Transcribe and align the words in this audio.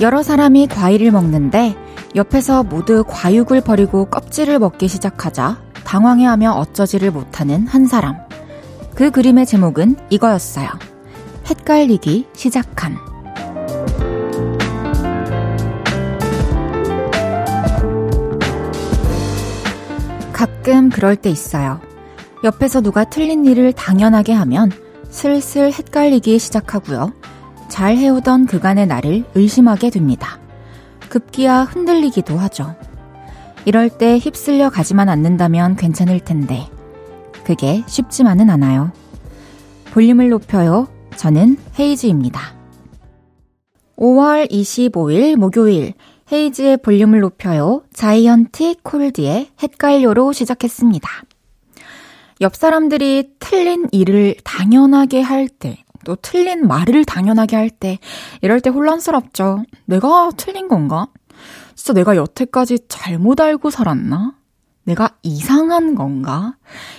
여러 0.00 0.22
사람이 0.22 0.68
과일을 0.68 1.10
먹는데 1.10 1.76
옆에서 2.14 2.62
모두 2.62 3.04
과육을 3.06 3.60
버리고 3.60 4.06
껍질을 4.06 4.58
먹기 4.58 4.88
시작하자 4.88 5.60
당황해하며 5.84 6.52
어쩌지를 6.52 7.10
못하는 7.10 7.66
한 7.66 7.86
사람. 7.86 8.16
그 8.94 9.10
그림의 9.10 9.44
제목은 9.44 9.96
이거였어요. 10.08 10.70
헷갈리기 11.46 12.28
시작함. 12.32 12.96
가끔 20.32 20.88
그럴 20.88 21.16
때 21.16 21.28
있어요. 21.28 21.78
옆에서 22.42 22.80
누가 22.80 23.04
틀린 23.04 23.44
일을 23.44 23.74
당연하게 23.74 24.32
하면 24.32 24.72
슬슬 25.10 25.70
헷갈리기 25.70 26.38
시작하고요. 26.38 27.12
잘 27.70 27.96
해오던 27.96 28.44
그간의 28.46 28.86
나를 28.86 29.24
의심하게 29.34 29.88
됩니다. 29.88 30.38
급기야 31.08 31.62
흔들리기도 31.62 32.36
하죠. 32.36 32.76
이럴 33.64 33.88
때 33.88 34.18
휩쓸려 34.18 34.68
가지만 34.68 35.08
않는다면 35.08 35.76
괜찮을 35.76 36.20
텐데, 36.20 36.68
그게 37.44 37.82
쉽지만은 37.86 38.50
않아요. 38.50 38.92
볼륨을 39.92 40.28
높여요. 40.28 40.88
저는 41.16 41.56
헤이즈입니다. 41.78 42.40
5월 43.96 44.50
25일 44.50 45.36
목요일 45.36 45.94
헤이즈의 46.32 46.78
볼륨을 46.78 47.20
높여요. 47.20 47.82
자이언티 47.92 48.76
콜드의 48.82 49.48
헷갈려로 49.62 50.32
시작했습니다. 50.32 51.08
옆 52.40 52.56
사람들이 52.56 53.32
틀린 53.38 53.88
일을 53.92 54.36
당연하게 54.44 55.20
할 55.20 55.48
때, 55.48 55.82
또 56.04 56.16
틀린 56.16 56.66
말을 56.66 57.04
당연하게 57.04 57.56
할 57.56 57.70
때, 57.70 57.98
이럴 58.40 58.60
때 58.60 58.70
혼란스럽죠. 58.70 59.64
내가 59.84 60.30
틀린 60.36 60.68
건가? 60.68 61.08
진짜 61.74 61.92
내가 61.92 62.16
여태까지 62.16 62.80
잘못 62.88 63.40
알고 63.40 63.70
살았나? 63.70 64.34
내가 64.84 65.10
이상한 65.22 65.94
건가? 65.94 66.56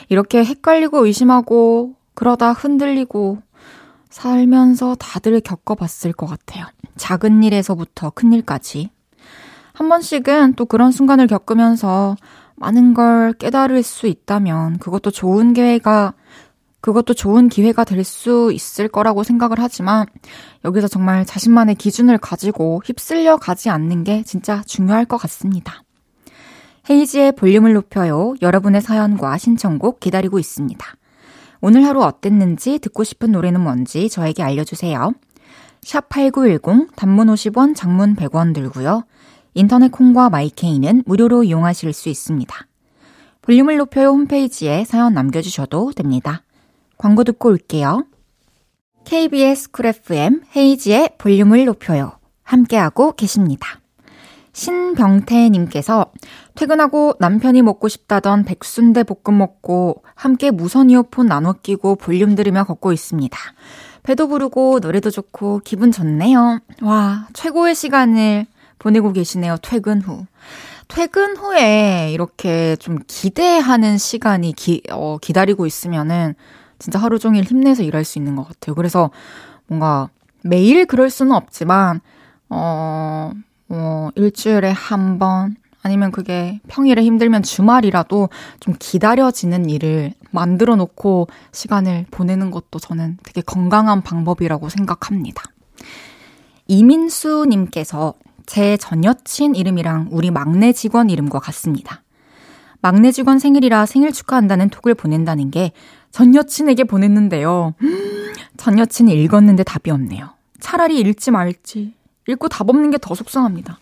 이렇게 0.10 0.44
헷갈리고 0.44 1.06
의심하고, 1.06 1.96
그러다 2.14 2.54
흔들리고, 2.54 3.42
살면서 4.10 4.96
다들 4.96 5.40
겪어봤을 5.40 6.14
것 6.14 6.26
같아요. 6.28 6.66
작은 6.98 7.44
일에서부터 7.44 8.12
큰 8.12 8.34
일까지. 8.34 8.90
한 9.74 9.90
번씩은 9.90 10.54
또 10.56 10.66
그런 10.66 10.92
순간을 10.92 11.28
겪으면서 11.28 12.16
많은 12.56 12.94
걸 12.94 13.34
깨달을 13.34 13.82
수 13.82 14.06
있다면 14.06 14.78
그것도 14.78 15.10
좋은 15.10 15.54
기회가 15.54 16.14
그것도 16.82 17.14
좋은 17.14 17.48
기회가 17.48 17.84
될 17.84 18.04
수 18.04 18.52
있을 18.54 18.88
거라고 18.88 19.24
생각을 19.24 19.58
하지만 19.60 20.06
여기서 20.66 20.88
정말 20.88 21.26
자신만의 21.26 21.76
기준을 21.76 22.18
가지고 22.18 22.82
휩쓸려 22.84 23.38
가지 23.38 23.70
않는 23.70 24.04
게 24.04 24.24
진짜 24.24 24.64
중요할 24.66 25.06
것 25.06 25.18
같습니다. 25.18 25.84
헤이지의 26.90 27.34
볼륨을 27.34 27.74
높여요. 27.74 28.34
여러분의 28.42 28.82
사연과 28.82 29.38
신청곡 29.38 30.00
기다리고 30.00 30.40
있습니다. 30.40 30.86
오늘 31.62 31.86
하루 31.86 32.02
어땠는지 32.02 32.80
듣고 32.80 33.04
싶은 33.04 33.32
노래는 33.32 33.62
뭔지 33.62 34.10
저에게 34.10 34.42
알려주세요. 34.42 35.14
샵 35.84 36.10
8910 36.10 36.96
단문 36.96 37.28
50원 37.28 37.76
장문 37.76 38.16
100원 38.16 38.54
들고요. 38.54 39.04
인터넷 39.54 39.92
콩과 39.92 40.30
마이케이는 40.32 41.04
무료로 41.06 41.44
이용하실 41.44 41.94
수 41.94 42.10
있습니다. 42.10 42.68
볼륨을 43.44 43.78
높여요 43.78 44.10
홈페이지에 44.10 44.86
사연 44.86 45.14
남겨주셔도 45.14 45.92
됩니다. 45.94 46.44
광고 47.02 47.24
듣고 47.24 47.50
올게요. 47.50 48.06
KBS 49.06 49.72
쿨 49.72 49.88
FM 49.88 50.44
헤이지의 50.56 51.16
볼륨을 51.18 51.66
높여요. 51.66 52.12
함께하고 52.44 53.14
계십니다. 53.14 53.80
신병태님께서 54.54 56.12
퇴근하고 56.54 57.16
남편이 57.18 57.64
먹고 57.64 57.88
싶다던 57.88 58.46
백순대 58.46 59.02
볶음 59.02 59.40
먹고 59.40 60.04
함께 60.14 60.52
무선 60.52 60.92
이어폰 60.92 61.26
나눠 61.26 61.54
끼고 61.54 61.96
볼륨 61.96 62.36
들으며 62.36 62.66
걷고 62.66 62.92
있습니다. 62.92 63.36
배도 64.04 64.28
부르고 64.28 64.78
노래도 64.80 65.10
좋고 65.10 65.62
기분 65.64 65.92
좋네요. 65.92 66.60
와, 66.84 67.28
최고의 67.34 67.74
시간을 67.74 68.46
보내고 68.78 69.12
계시네요. 69.12 69.58
퇴근 69.64 70.04
후. 70.04 70.28
퇴근 70.88 71.36
후에 71.36 72.12
이렇게 72.12 72.76
좀 72.76 73.00
기대하는 73.08 73.98
시간이 73.98 74.54
기, 74.54 74.84
어, 74.92 75.18
기다리고 75.20 75.66
있으면은 75.66 76.36
진짜 76.82 77.00
하루 77.00 77.20
종일 77.20 77.44
힘내서 77.44 77.84
일할 77.84 78.04
수 78.04 78.18
있는 78.18 78.36
것 78.36 78.48
같아요. 78.48 78.76
그래서 78.76 79.12
뭔가 79.68 80.10
매일 80.44 80.86
그럴 80.86 81.10
수는 81.10 81.34
없지만, 81.34 82.02
어, 82.50 83.32
어, 83.70 84.10
일주일에 84.16 84.72
한 84.72 85.20
번, 85.20 85.56
아니면 85.84 86.12
그게 86.12 86.60
평일에 86.68 87.04
힘들면 87.04 87.44
주말이라도 87.44 88.30
좀 88.60 88.76
기다려지는 88.78 89.70
일을 89.70 90.14
만들어 90.32 90.76
놓고 90.76 91.28
시간을 91.52 92.06
보내는 92.12 92.52
것도 92.52 92.80
저는 92.80 93.18
되게 93.24 93.42
건강한 93.42 94.02
방법이라고 94.02 94.70
생각합니다. 94.70 95.44
이민수님께서 96.68 98.14
제 98.46 98.78
전 98.78 99.04
여친 99.04 99.56
이름이랑 99.56 100.10
우리 100.12 100.30
막내 100.30 100.74
직원 100.74 101.10
이름과 101.10 101.40
같습니다. 101.40 102.04
막내 102.82 103.12
직원 103.12 103.40
생일이라 103.40 103.86
생일 103.86 104.12
축하한다는 104.12 104.70
톡을 104.70 104.96
보낸다는 104.96 105.52
게 105.52 105.72
전 106.12 106.36
여친에게 106.36 106.84
보냈는데요. 106.84 107.74
전 108.58 108.78
여친이 108.80 109.14
읽었는데 109.24 109.64
답이 109.64 109.92
없네요. 109.92 110.30
차라리 110.60 111.00
읽지 111.00 111.32
말지. 111.32 111.94
읽고 112.28 112.50
답 112.50 112.70
없는 112.70 112.92
게 112.92 112.98
더 113.00 113.16
속상합니다. 113.16 113.80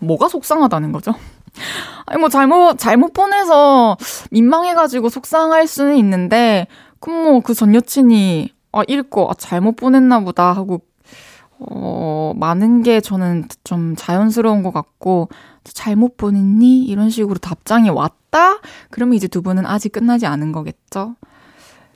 뭐가 0.00 0.28
속상하다는 0.28 0.92
거죠? 0.92 1.12
아니, 2.06 2.20
뭐, 2.20 2.28
잘못, 2.28 2.78
잘못 2.78 3.12
보내서 3.12 3.96
민망해가지고 4.30 5.08
속상할 5.08 5.66
수는 5.66 5.96
있는데, 5.96 6.68
그럼 7.00 7.24
뭐, 7.24 7.40
그 7.40 7.52
전 7.54 7.74
여친이, 7.74 8.52
아, 8.72 8.82
읽고, 8.86 9.28
아, 9.30 9.34
잘못 9.36 9.74
보냈나 9.76 10.20
보다 10.20 10.52
하고 10.52 10.82
어, 11.58 12.32
많은 12.36 12.84
게 12.84 13.00
저는 13.00 13.48
좀 13.64 13.96
자연스러운 13.96 14.62
것 14.62 14.72
같고, 14.72 15.28
잘못 15.74 16.16
보냈니? 16.16 16.84
이런 16.84 17.10
식으로 17.10 17.38
답장이 17.38 17.90
왔다? 17.90 18.60
그러면 18.90 19.14
이제 19.14 19.26
두 19.28 19.42
분은 19.42 19.66
아직 19.66 19.92
끝나지 19.92 20.26
않은 20.26 20.52
거겠죠? 20.52 21.16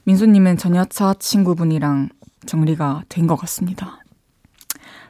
민수님은 0.04 0.56
전 0.58 0.74
여차 0.76 1.14
친구분이랑 1.14 2.08
정리가 2.46 3.04
된 3.08 3.26
것 3.26 3.36
같습니다. 3.36 3.98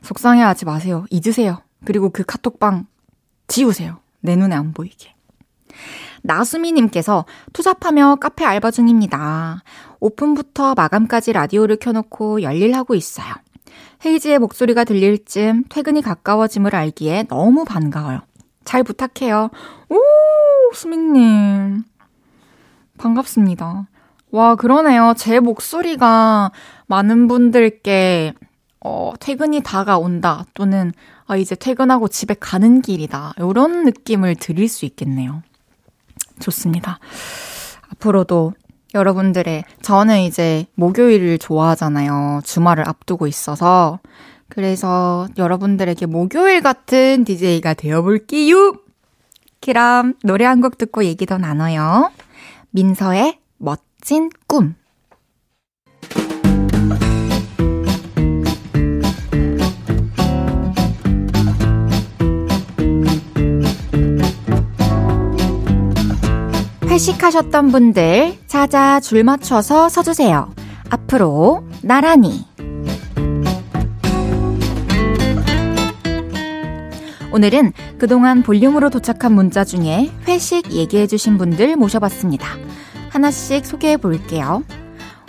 속상해 0.02 0.42
하지 0.42 0.64
마세요. 0.64 1.04
잊으세요. 1.10 1.62
그리고 1.84 2.10
그 2.10 2.24
카톡방 2.24 2.86
지우세요. 3.48 3.98
내 4.20 4.36
눈에 4.36 4.54
안 4.54 4.72
보이게. 4.72 5.14
나수미님께서 6.22 7.24
투잡하며 7.52 8.16
카페 8.20 8.44
알바 8.44 8.70
중입니다. 8.70 9.62
오픈부터 10.00 10.74
마감까지 10.74 11.32
라디오를 11.32 11.76
켜놓고 11.76 12.42
열일하고 12.42 12.94
있어요. 12.94 13.34
헤이지의 14.04 14.38
목소리가 14.40 14.84
들릴 14.84 15.24
쯤 15.24 15.64
퇴근이 15.68 16.02
가까워짐을 16.02 16.74
알기에 16.74 17.24
너무 17.28 17.64
반가워요. 17.64 18.20
잘 18.64 18.82
부탁해요. 18.82 19.50
오, 19.88 19.96
수민님. 20.74 21.84
반갑습니다. 22.98 23.88
와, 24.30 24.54
그러네요. 24.54 25.14
제 25.16 25.40
목소리가 25.40 26.52
많은 26.86 27.28
분들께, 27.28 28.34
어, 28.80 29.12
퇴근이 29.20 29.62
다가온다. 29.62 30.44
또는, 30.54 30.92
아, 31.26 31.36
이제 31.36 31.54
퇴근하고 31.54 32.08
집에 32.08 32.34
가는 32.34 32.80
길이다. 32.80 33.34
이런 33.38 33.84
느낌을 33.84 34.36
드릴 34.36 34.68
수 34.68 34.84
있겠네요. 34.84 35.42
좋습니다. 36.40 36.98
앞으로도 37.90 38.54
여러분들의 38.94 39.64
저는 39.80 40.20
이제 40.20 40.66
목요일을 40.74 41.38
좋아하잖아요. 41.38 42.40
주말을 42.44 42.86
앞두고 42.88 43.26
있어서 43.26 44.00
그래서 44.54 45.28
여러분들에게 45.38 46.04
목요일 46.04 46.60
같은 46.60 47.24
DJ가 47.24 47.72
되어볼게요. 47.72 48.74
그럼 49.62 50.12
노래 50.22 50.44
한 50.44 50.60
곡 50.60 50.76
듣고 50.76 51.04
얘기 51.04 51.24
더 51.24 51.38
나눠요. 51.38 52.10
민서의 52.70 53.38
멋진 53.56 54.28
꿈. 54.46 54.74
회식하셨던 66.86 67.72
분들 67.72 68.38
자자 68.46 69.00
줄 69.00 69.24
맞춰서 69.24 69.88
서주세요. 69.88 70.52
앞으로 70.90 71.64
나란히. 71.82 72.44
오늘은 77.32 77.72
그동안 77.98 78.42
볼륨으로 78.42 78.90
도착한 78.90 79.32
문자 79.32 79.64
중에 79.64 80.10
회식 80.28 80.70
얘기해주신 80.70 81.38
분들 81.38 81.76
모셔봤습니다. 81.76 82.46
하나씩 83.08 83.64
소개해 83.64 83.96
볼게요. 83.96 84.62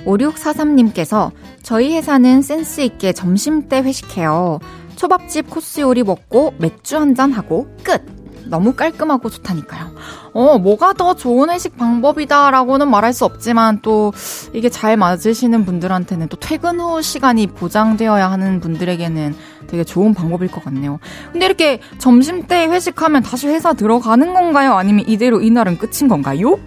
5643님께서 0.06 1.32
저희 1.62 1.96
회사는 1.96 2.42
센스있게 2.42 3.14
점심때 3.14 3.82
회식해요. 3.82 4.60
초밥집 4.98 5.50
코스 5.50 5.80
요리 5.80 6.04
먹고 6.04 6.54
맥주 6.58 6.98
한잔 6.98 7.32
하고 7.32 7.68
끝! 7.84 8.23
너무 8.54 8.74
깔끔하고 8.74 9.32
좋다니까요. 9.32 9.90
어, 10.34 10.60
뭐가 10.60 10.94
더 10.94 11.16
좋은 11.16 11.50
회식 11.50 11.76
방법이다라고는 11.76 12.88
말할 12.88 13.12
수 13.12 13.26
없지만 13.26 13.80
또 13.82 14.14
이게 14.54 14.70
잘 14.70 14.96
맞으시는 14.96 15.66
분들한테는 15.66 16.28
또 16.28 16.38
퇴근 16.38 16.80
후 16.80 17.02
시간이 17.02 17.48
보장되어야 17.48 18.30
하는 18.30 18.60
분들에게는 18.60 19.36
되게 19.66 19.84
좋은 19.84 20.14
방법일 20.14 20.52
것 20.52 20.64
같네요. 20.64 21.00
근데 21.32 21.48
이렇게 21.48 21.80
점심 21.98 22.46
때 22.46 22.68
회식하면 22.68 23.24
다시 23.24 23.48
회사 23.48 23.74
들어가는 23.74 24.36
건가요? 24.36 24.74
아니면 24.74 25.06
이대로 25.08 25.42
이날은 25.42 25.80
끝인 25.80 26.08
건가요? 26.08 26.60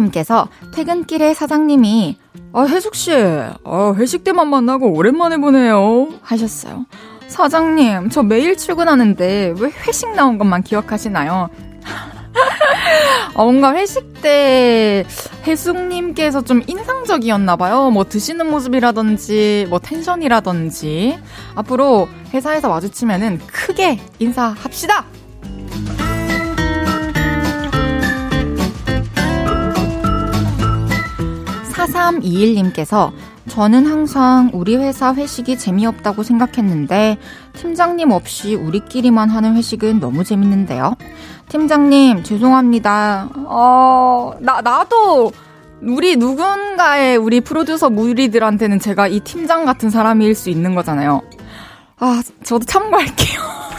1611님께서 0.00 0.48
퇴근길에 0.72 1.34
사장님이 1.34 2.16
아, 2.52 2.62
혜숙씨, 2.62 3.12
아, 3.64 3.94
회식 3.96 4.24
때만 4.24 4.48
만나고 4.48 4.92
오랜만에 4.92 5.36
보네요. 5.36 6.08
하셨어요. 6.22 6.86
사장님, 7.28 8.10
저 8.10 8.22
매일 8.22 8.56
출근하는데 8.56 9.54
왜 9.56 9.70
회식 9.86 10.10
나온 10.14 10.36
것만 10.36 10.64
기억하시나요? 10.64 11.48
어, 13.34 13.44
뭔가 13.44 13.72
회식 13.74 14.20
때 14.20 15.04
혜숙님께서 15.46 16.42
좀 16.42 16.62
인상적이었나봐요. 16.66 17.90
뭐 17.90 18.04
드시는 18.04 18.50
모습이라든지, 18.50 19.66
뭐 19.70 19.78
텐션이라든지. 19.78 21.18
앞으로 21.54 22.08
회사에서 22.34 22.68
마주치면은 22.68 23.38
크게 23.46 24.00
인사합시다! 24.18 25.04
4321님께서 31.84 33.12
저는 33.48 33.86
항상 33.86 34.50
우리 34.52 34.76
회사 34.76 35.14
회식이 35.14 35.58
재미없다고 35.58 36.22
생각했는데 36.22 37.18
팀장님 37.54 38.10
없이 38.10 38.54
우리끼리만 38.54 39.30
하는 39.30 39.56
회식은 39.56 40.00
너무 40.00 40.24
재밌는데요. 40.24 40.94
팀장님 41.48 42.22
죄송합니다. 42.22 43.28
어, 43.46 44.32
나 44.40 44.60
나도 44.60 45.32
우리 45.82 46.16
누군가의 46.16 47.16
우리 47.16 47.40
프로듀서 47.40 47.90
무리들한테는 47.90 48.78
제가 48.78 49.08
이 49.08 49.20
팀장 49.20 49.64
같은 49.64 49.90
사람일 49.90 50.34
수 50.34 50.50
있는 50.50 50.74
거잖아요. 50.74 51.22
아, 51.98 52.22
저도 52.44 52.64
참고할게요. 52.64 53.40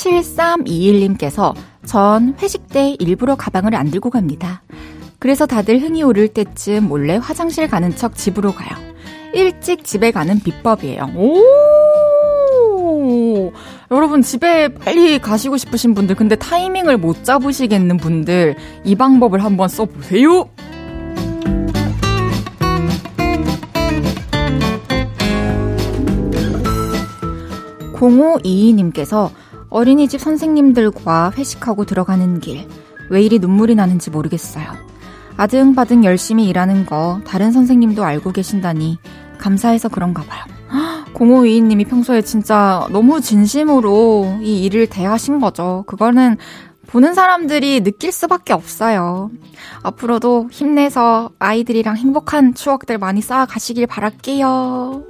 7321님께서 0.00 1.54
전 1.84 2.34
회식 2.40 2.68
때 2.68 2.96
일부러 2.98 3.34
가방을 3.36 3.74
안 3.74 3.90
들고 3.90 4.10
갑니다. 4.10 4.62
그래서 5.18 5.46
다들 5.46 5.80
흥이 5.80 6.02
오를 6.02 6.28
때쯤 6.28 6.88
몰래 6.88 7.16
화장실 7.16 7.68
가는 7.68 7.94
척 7.94 8.16
집으로 8.16 8.52
가요. 8.52 8.70
일찍 9.34 9.84
집에 9.84 10.10
가는 10.10 10.40
비법이에요. 10.40 11.10
오! 11.16 11.40
여러분 13.90 14.22
집에 14.22 14.68
빨리 14.68 15.18
가시고 15.18 15.56
싶으신 15.56 15.94
분들 15.94 16.14
근데 16.16 16.36
타이밍을 16.36 16.96
못 16.96 17.24
잡으시겠는 17.24 17.96
분들 17.98 18.56
이 18.84 18.94
방법을 18.94 19.42
한번 19.44 19.68
써 19.68 19.84
보세요. 19.84 20.48
0522님께서 28.00 29.30
어린이집 29.70 30.20
선생님들과 30.20 31.32
회식하고 31.36 31.84
들어가는 31.84 32.40
길. 32.40 32.68
왜 33.08 33.22
이리 33.22 33.38
눈물이 33.38 33.74
나는지 33.74 34.10
모르겠어요. 34.10 34.66
아등바등 35.36 36.04
열심히 36.04 36.48
일하는 36.48 36.84
거 36.84 37.20
다른 37.26 37.50
선생님도 37.52 38.04
알고 38.04 38.32
계신다니 38.32 38.98
감사해서 39.38 39.88
그런가 39.88 40.22
봐요. 40.22 40.44
0522님이 41.14 41.88
평소에 41.88 42.22
진짜 42.22 42.86
너무 42.90 43.20
진심으로 43.20 44.38
이 44.42 44.64
일을 44.64 44.86
대하신 44.86 45.40
거죠. 45.40 45.84
그거는 45.86 46.36
보는 46.86 47.14
사람들이 47.14 47.82
느낄 47.82 48.10
수밖에 48.10 48.52
없어요. 48.52 49.30
앞으로도 49.82 50.48
힘내서 50.50 51.30
아이들이랑 51.38 51.96
행복한 51.96 52.54
추억들 52.54 52.98
많이 52.98 53.20
쌓아 53.20 53.46
가시길 53.46 53.86
바랄게요. 53.86 55.04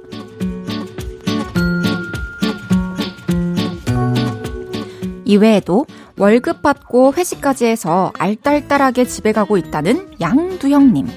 이외에도 5.31 5.85
월급 6.17 6.61
받고 6.61 7.13
회식까지 7.13 7.65
해서 7.65 8.11
알딸딸하게 8.17 9.05
집에 9.05 9.31
가고 9.31 9.57
있다는 9.57 10.11
양두형님. 10.19 11.07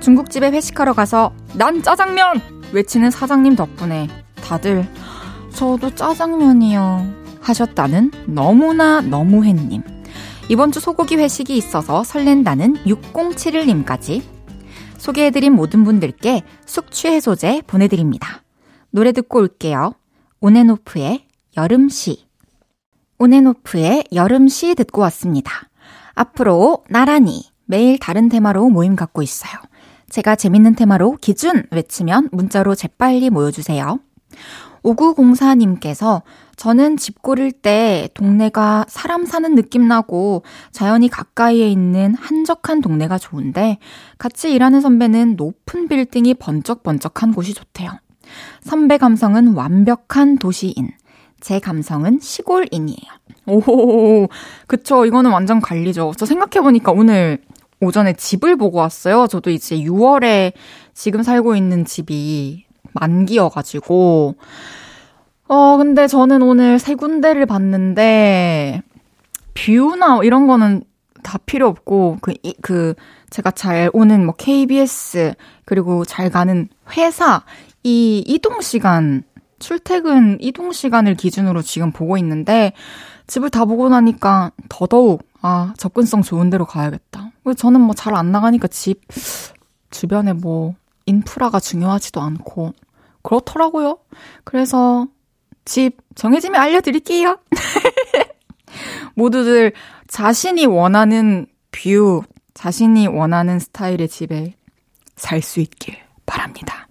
중국집에 0.00 0.50
회식하러 0.50 0.92
가서 0.92 1.32
난 1.54 1.82
짜장면! 1.82 2.40
외치는 2.72 3.10
사장님 3.10 3.56
덕분에 3.56 4.08
다들 4.36 4.86
저도 5.52 5.94
짜장면이요. 5.94 7.22
하셨다는 7.40 8.12
너무나 8.26 9.00
너무해님. 9.00 9.82
이번 10.48 10.70
주 10.70 10.80
소고기 10.80 11.16
회식이 11.16 11.56
있어서 11.56 12.04
설렌다는 12.04 12.74
6071님까지 12.84 14.22
소개해드린 14.98 15.52
모든 15.52 15.82
분들께 15.82 16.42
숙취 16.64 17.08
해소제 17.08 17.62
보내드립니다. 17.66 18.42
노래 18.90 19.10
듣고 19.12 19.40
올게요. 19.40 19.94
온앤오프의 20.40 21.26
여름시. 21.56 22.31
온앤오프의 23.22 24.06
여름시 24.12 24.74
듣고 24.74 25.00
왔습니다. 25.02 25.52
앞으로 26.14 26.82
나란히 26.88 27.44
매일 27.66 27.96
다른 27.96 28.28
테마로 28.28 28.68
모임 28.68 28.96
갖고 28.96 29.22
있어요. 29.22 29.52
제가 30.10 30.34
재밌는 30.34 30.74
테마로 30.74 31.18
기준 31.20 31.62
외치면 31.70 32.30
문자로 32.32 32.74
재빨리 32.74 33.30
모여주세요. 33.30 34.00
5904님께서 34.82 36.22
저는 36.56 36.96
집 36.96 37.22
고를 37.22 37.52
때 37.52 38.08
동네가 38.14 38.86
사람 38.88 39.24
사는 39.24 39.54
느낌 39.54 39.86
나고 39.86 40.42
자연이 40.72 41.08
가까이에 41.08 41.68
있는 41.68 42.16
한적한 42.16 42.80
동네가 42.80 43.18
좋은데 43.18 43.78
같이 44.18 44.52
일하는 44.52 44.80
선배는 44.80 45.36
높은 45.36 45.86
빌딩이 45.86 46.34
번쩍번쩍한 46.34 47.34
곳이 47.34 47.54
좋대요. 47.54 47.92
선배 48.62 48.98
감성은 48.98 49.54
완벽한 49.54 50.38
도시인. 50.38 50.90
제 51.42 51.58
감성은 51.58 52.20
시골인이에요. 52.20 52.98
오, 53.46 54.28
그쵸. 54.68 55.04
이거는 55.04 55.32
완전 55.32 55.60
관리죠. 55.60 56.12
저 56.16 56.24
생각해보니까 56.24 56.92
오늘 56.92 57.38
오전에 57.80 58.12
집을 58.14 58.56
보고 58.56 58.78
왔어요. 58.78 59.26
저도 59.26 59.50
이제 59.50 59.76
6월에 59.76 60.52
지금 60.94 61.22
살고 61.22 61.56
있는 61.56 61.84
집이 61.84 62.64
만기여가지고. 62.92 64.36
어, 65.48 65.76
근데 65.76 66.06
저는 66.06 66.42
오늘 66.42 66.78
세 66.78 66.94
군데를 66.94 67.44
봤는데, 67.46 68.80
뷰나 69.54 70.20
이런 70.22 70.46
거는 70.46 70.84
다 71.24 71.38
필요 71.44 71.66
없고, 71.66 72.18
그, 72.20 72.32
이, 72.42 72.54
그, 72.62 72.94
제가 73.30 73.50
잘 73.50 73.90
오는 73.92 74.24
뭐 74.24 74.34
KBS, 74.36 75.34
그리고 75.64 76.04
잘 76.04 76.30
가는 76.30 76.68
회사, 76.96 77.42
이 77.82 78.22
이동 78.26 78.60
시간 78.60 79.24
출퇴근 79.62 80.38
이동 80.40 80.72
시간을 80.72 81.14
기준으로 81.14 81.62
지금 81.62 81.92
보고 81.92 82.18
있는데 82.18 82.72
집을 83.26 83.48
다 83.48 83.64
보고 83.64 83.88
나니까 83.88 84.50
더더욱 84.68 85.22
아 85.40 85.72
접근성 85.78 86.22
좋은 86.22 86.50
데로 86.50 86.66
가야겠다. 86.66 87.30
저는 87.56 87.80
뭐 87.80 87.94
잘 87.94 88.14
안 88.14 88.30
나가니까 88.32 88.68
집 88.68 89.00
주변에 89.90 90.32
뭐 90.34 90.74
인프라가 91.06 91.58
중요하지도 91.60 92.20
않고 92.20 92.74
그렇더라고요. 93.22 93.98
그래서 94.44 95.06
집 95.64 95.96
정해지면 96.14 96.60
알려드릴게요. 96.60 97.38
모두들 99.14 99.72
자신이 100.08 100.66
원하는 100.66 101.46
view, 101.70 102.22
자신이 102.54 103.06
원하는 103.06 103.58
스타일의 103.58 104.08
집에 104.08 104.54
살 105.16 105.40
수 105.42 105.60
있길 105.60 105.96
바랍니다. 106.26 106.88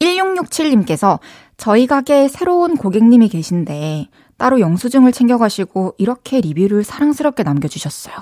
1667님께서 0.00 1.18
저희 1.56 1.86
가게에 1.86 2.28
새로운 2.28 2.76
고객님이 2.76 3.28
계신데 3.28 4.08
따로 4.36 4.60
영수증을 4.60 5.12
챙겨가시고 5.12 5.94
이렇게 5.98 6.40
리뷰를 6.40 6.82
사랑스럽게 6.84 7.42
남겨주셨어요. 7.44 8.16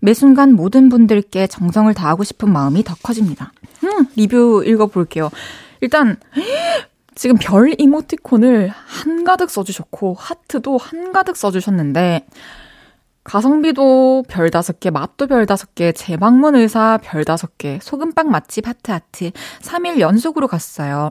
매 0.00 0.12
순간 0.12 0.52
모든 0.52 0.88
분들께 0.88 1.46
정성을 1.46 1.92
다하고 1.94 2.24
싶은 2.24 2.52
마음이 2.52 2.84
더 2.84 2.94
커집니다. 3.02 3.52
음, 3.84 4.06
리뷰 4.16 4.62
읽어볼게요. 4.66 5.30
일단, 5.80 6.18
지금 7.14 7.36
별 7.40 7.74
이모티콘을 7.78 8.68
한가득 8.68 9.50
써주셨고, 9.50 10.14
하트도 10.18 10.76
한가득 10.76 11.36
써주셨는데, 11.36 12.26
가성비도 13.26 14.22
별 14.28 14.50
다섯 14.50 14.78
개, 14.78 14.90
맛도 14.90 15.26
별 15.26 15.46
다섯 15.46 15.74
개, 15.74 15.90
재방문 15.90 16.54
의사 16.54 16.96
별 17.02 17.24
다섯 17.24 17.58
개, 17.58 17.80
소금빵 17.82 18.30
맛집 18.30 18.68
하트 18.68 18.92
하트 18.92 19.32
3일 19.62 19.98
연속으로 19.98 20.46
갔어요. 20.46 21.10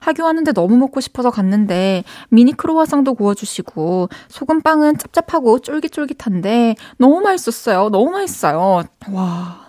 하교하는데 0.00 0.52
너무 0.52 0.76
먹고 0.76 1.00
싶어서 1.00 1.32
갔는데 1.32 2.04
미니 2.30 2.52
크로와상도 2.52 3.14
구워주시고 3.14 4.08
소금빵은 4.28 4.98
짭짭하고 4.98 5.58
쫄깃쫄깃한데 5.58 6.76
너무 6.98 7.20
맛있었어요. 7.20 7.88
너무 7.88 8.12
맛있어요. 8.12 8.84
와, 9.10 9.66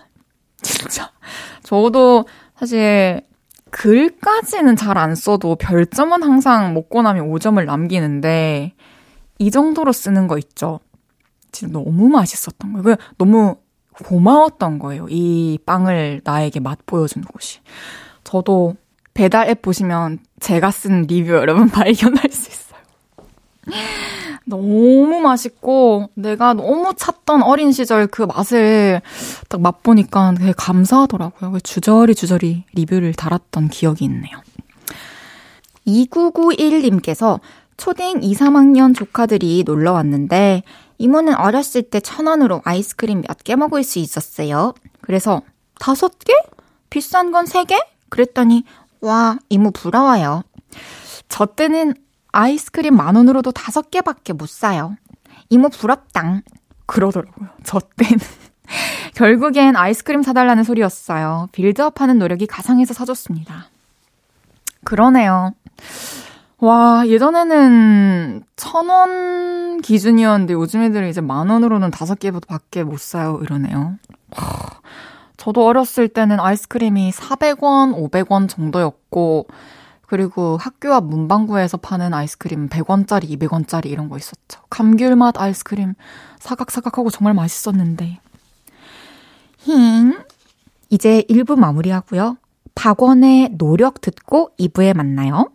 진짜. 0.61 1.09
저도 1.63 2.25
사실 2.59 3.21
글까지는 3.71 4.75
잘 4.75 4.97
안 4.97 5.15
써도 5.15 5.55
별점은 5.55 6.21
항상 6.21 6.75
먹고 6.75 7.01
나면 7.01 7.27
5점을 7.31 7.63
남기는데 7.65 8.73
이 9.39 9.51
정도로 9.51 9.91
쓰는 9.91 10.27
거 10.27 10.37
있죠. 10.37 10.79
진짜 11.51 11.71
너무 11.71 12.09
맛있었던 12.09 12.73
거예요. 12.73 12.97
너무 13.17 13.57
고마웠던 14.03 14.79
거예요. 14.79 15.07
이 15.09 15.57
빵을 15.65 16.21
나에게 16.23 16.59
맛 16.59 16.79
보여준 16.85 17.23
곳이. 17.23 17.59
저도 18.23 18.75
배달 19.13 19.49
앱 19.49 19.61
보시면 19.61 20.19
제가 20.39 20.71
쓴 20.71 21.03
리뷰 21.03 21.31
여러분 21.33 21.69
발견할 21.69 22.29
수 22.29 22.49
있어요. 22.51 22.77
너무 24.45 25.19
맛있고 25.19 26.09
내가 26.13 26.53
너무 26.53 26.93
찾던 26.95 27.43
어린 27.43 27.71
시절 27.71 28.07
그 28.07 28.21
맛을 28.21 29.01
딱 29.49 29.61
맛보니까 29.61 30.35
되게 30.37 30.53
감사하더라고요. 30.55 31.59
주저리 31.61 32.15
주저리 32.15 32.63
리뷰를 32.73 33.13
달았던 33.13 33.69
기억이 33.69 34.05
있네요. 34.05 34.37
2991님께서 35.85 37.39
초딩 37.77 38.23
2, 38.23 38.33
3학년 38.33 38.95
조카들이 38.95 39.63
놀러 39.65 39.93
왔는데 39.93 40.63
이모는 40.97 41.35
어렸을 41.35 41.83
때 41.83 41.99
천 41.99 42.27
원으로 42.27 42.61
아이스크림 42.65 43.21
몇 43.27 43.43
개 43.43 43.55
먹을 43.55 43.83
수 43.83 43.99
있었어요. 43.99 44.73
그래서 45.01 45.41
다섯 45.79 46.17
개? 46.19 46.33
비싼 46.89 47.31
건 47.31 47.45
세 47.45 47.63
개? 47.65 47.79
그랬더니 48.09 48.63
와 49.01 49.37
이모 49.49 49.71
부러워요. 49.71 50.43
저 51.29 51.45
때는 51.45 51.93
아이스크림 52.31 52.95
만 52.95 53.15
원으로도 53.15 53.51
다섯 53.51 53.91
개밖에 53.91 54.33
못 54.33 54.49
사요. 54.49 54.95
이모 55.49 55.69
부럽당. 55.69 56.41
그러더라고요. 56.85 57.49
저 57.63 57.79
때는. 57.97 58.19
결국엔 59.15 59.75
아이스크림 59.75 60.23
사달라는 60.23 60.63
소리였어요. 60.63 61.47
빌드업하는 61.51 62.17
노력이 62.19 62.47
가상해서 62.47 62.93
사줬습니다. 62.93 63.67
그러네요. 64.83 65.53
와, 66.59 67.03
예전에는 67.07 68.43
천 68.55 68.89
원 68.89 69.81
기준이었는데 69.81 70.53
요즘 70.53 70.81
애들은 70.81 71.09
이제 71.09 71.21
만 71.21 71.49
원으로는 71.49 71.91
다섯 71.91 72.17
개밖에 72.17 72.83
못 72.83 72.99
사요. 72.99 73.39
이러네요. 73.43 73.97
와, 74.35 74.41
저도 75.37 75.65
어렸을 75.65 76.07
때는 76.07 76.39
아이스크림이 76.39 77.11
400원, 77.11 77.93
500원 77.95 78.49
정도였고, 78.49 79.47
그리고 80.07 80.57
학교 80.57 80.93
앞 80.93 81.05
문방구에서 81.05 81.77
파는 81.77 82.13
아이스크림 82.13 82.69
100원짜리, 82.69 83.29
200원짜리 83.37 83.87
이런 83.87 84.09
거 84.09 84.17
있었죠. 84.17 84.61
감귤맛 84.69 85.39
아이스크림 85.39 85.93
사각사각하고 86.39 87.09
정말 87.11 87.33
맛있었는데. 87.35 88.19
힝. 89.65 90.17
이제 90.89 91.23
1부 91.29 91.57
마무리하고요. 91.57 92.37
박원의 92.73 93.57
노력 93.57 94.01
듣고 94.01 94.51
2부에 94.57 94.95
만나요. 94.95 95.51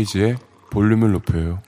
헤이지의 0.00 0.36
볼륨을 0.70 1.12
높여요. 1.12 1.58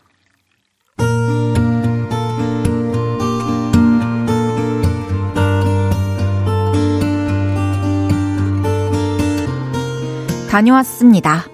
다녀왔습니다. 10.51 11.45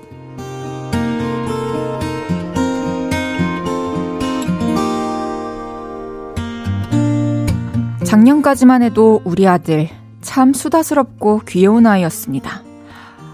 작년까지만 8.04 8.82
해도 8.82 9.20
우리 9.24 9.46
아들 9.46 9.88
참 10.20 10.52
수다스럽고 10.52 11.42
귀여운 11.46 11.86
아이였습니다. 11.86 12.62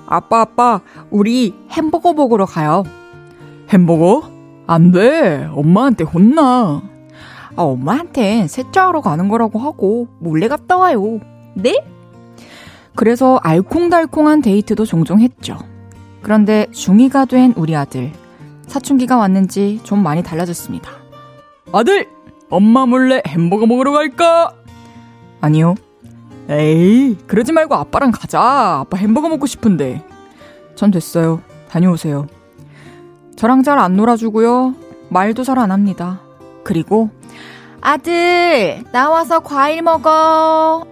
아빠, 0.06 0.42
아빠, 0.42 0.80
우리 1.10 1.54
햄버거 1.70 2.12
먹으러 2.12 2.44
가요. 2.44 2.82
햄버거? 3.72 4.30
안 4.66 4.92
돼. 4.92 5.48
엄마한테 5.52 6.04
혼나. 6.04 6.82
아, 7.56 7.62
엄마한텐 7.62 8.48
세차하러 8.48 9.00
가는 9.00 9.28
거라고 9.28 9.58
하고 9.58 10.08
몰래 10.18 10.48
갔다 10.48 10.76
와요. 10.76 11.20
네? 11.54 11.84
그래서 12.96 13.38
알콩달콩한 13.42 14.40
데이트도 14.40 14.84
종종 14.84 15.20
했죠. 15.20 15.58
그런데 16.22 16.66
중2가 16.72 17.28
된 17.28 17.52
우리 17.56 17.76
아들. 17.76 18.12
사춘기가 18.66 19.16
왔는지 19.16 19.80
좀 19.82 20.02
많이 20.02 20.22
달라졌습니다. 20.22 20.90
아들! 21.72 22.08
엄마 22.50 22.86
몰래 22.86 23.20
햄버거 23.26 23.66
먹으러 23.66 23.92
갈까? 23.92 24.52
아니요. 25.40 25.74
에이, 26.48 27.16
그러지 27.26 27.52
말고 27.52 27.74
아빠랑 27.74 28.10
가자. 28.12 28.40
아빠 28.80 28.96
햄버거 28.96 29.28
먹고 29.28 29.46
싶은데. 29.46 30.04
전 30.74 30.90
됐어요. 30.90 31.40
다녀오세요. 31.68 32.26
저랑 33.36 33.62
잘 33.62 33.78
안 33.78 33.96
놀아주고요. 33.96 34.74
말도 35.08 35.42
잘 35.44 35.58
안 35.58 35.70
합니다. 35.70 36.20
그리고 36.62 37.10
아들 37.80 38.82
나와서 38.92 39.40
과일 39.40 39.82
먹어. 39.82 40.84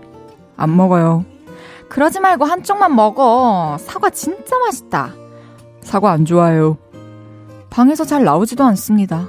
안 0.56 0.76
먹어요. 0.76 1.24
그러지 1.88 2.20
말고 2.20 2.44
한쪽만 2.44 2.94
먹어. 2.94 3.76
사과 3.80 4.10
진짜 4.10 4.58
맛있다. 4.58 5.12
사과 5.82 6.10
안 6.12 6.24
좋아요. 6.24 6.76
방에서 7.70 8.04
잘 8.04 8.24
나오지도 8.24 8.64
않습니다. 8.64 9.28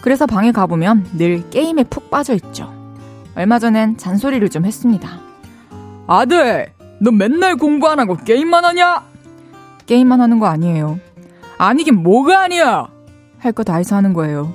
그래서 0.00 0.26
방에 0.26 0.52
가보면 0.52 1.10
늘 1.18 1.48
게임에 1.50 1.84
푹 1.84 2.10
빠져 2.10 2.34
있죠. 2.34 2.72
얼마 3.34 3.58
전엔 3.58 3.98
잔소리를 3.98 4.48
좀 4.48 4.64
했습니다. 4.64 5.08
아들, 6.06 6.72
너 7.00 7.10
맨날 7.10 7.56
공부 7.56 7.88
안 7.88 7.98
하고 7.98 8.16
게임만 8.16 8.64
하냐? 8.64 9.02
게임만 9.86 10.20
하는 10.20 10.38
거 10.38 10.46
아니에요. 10.46 10.98
아니긴 11.58 12.02
뭐가 12.02 12.40
아니야! 12.42 12.88
할 13.38 13.52
거 13.52 13.62
다 13.64 13.76
해서 13.76 13.96
하는 13.96 14.12
거예요. 14.12 14.52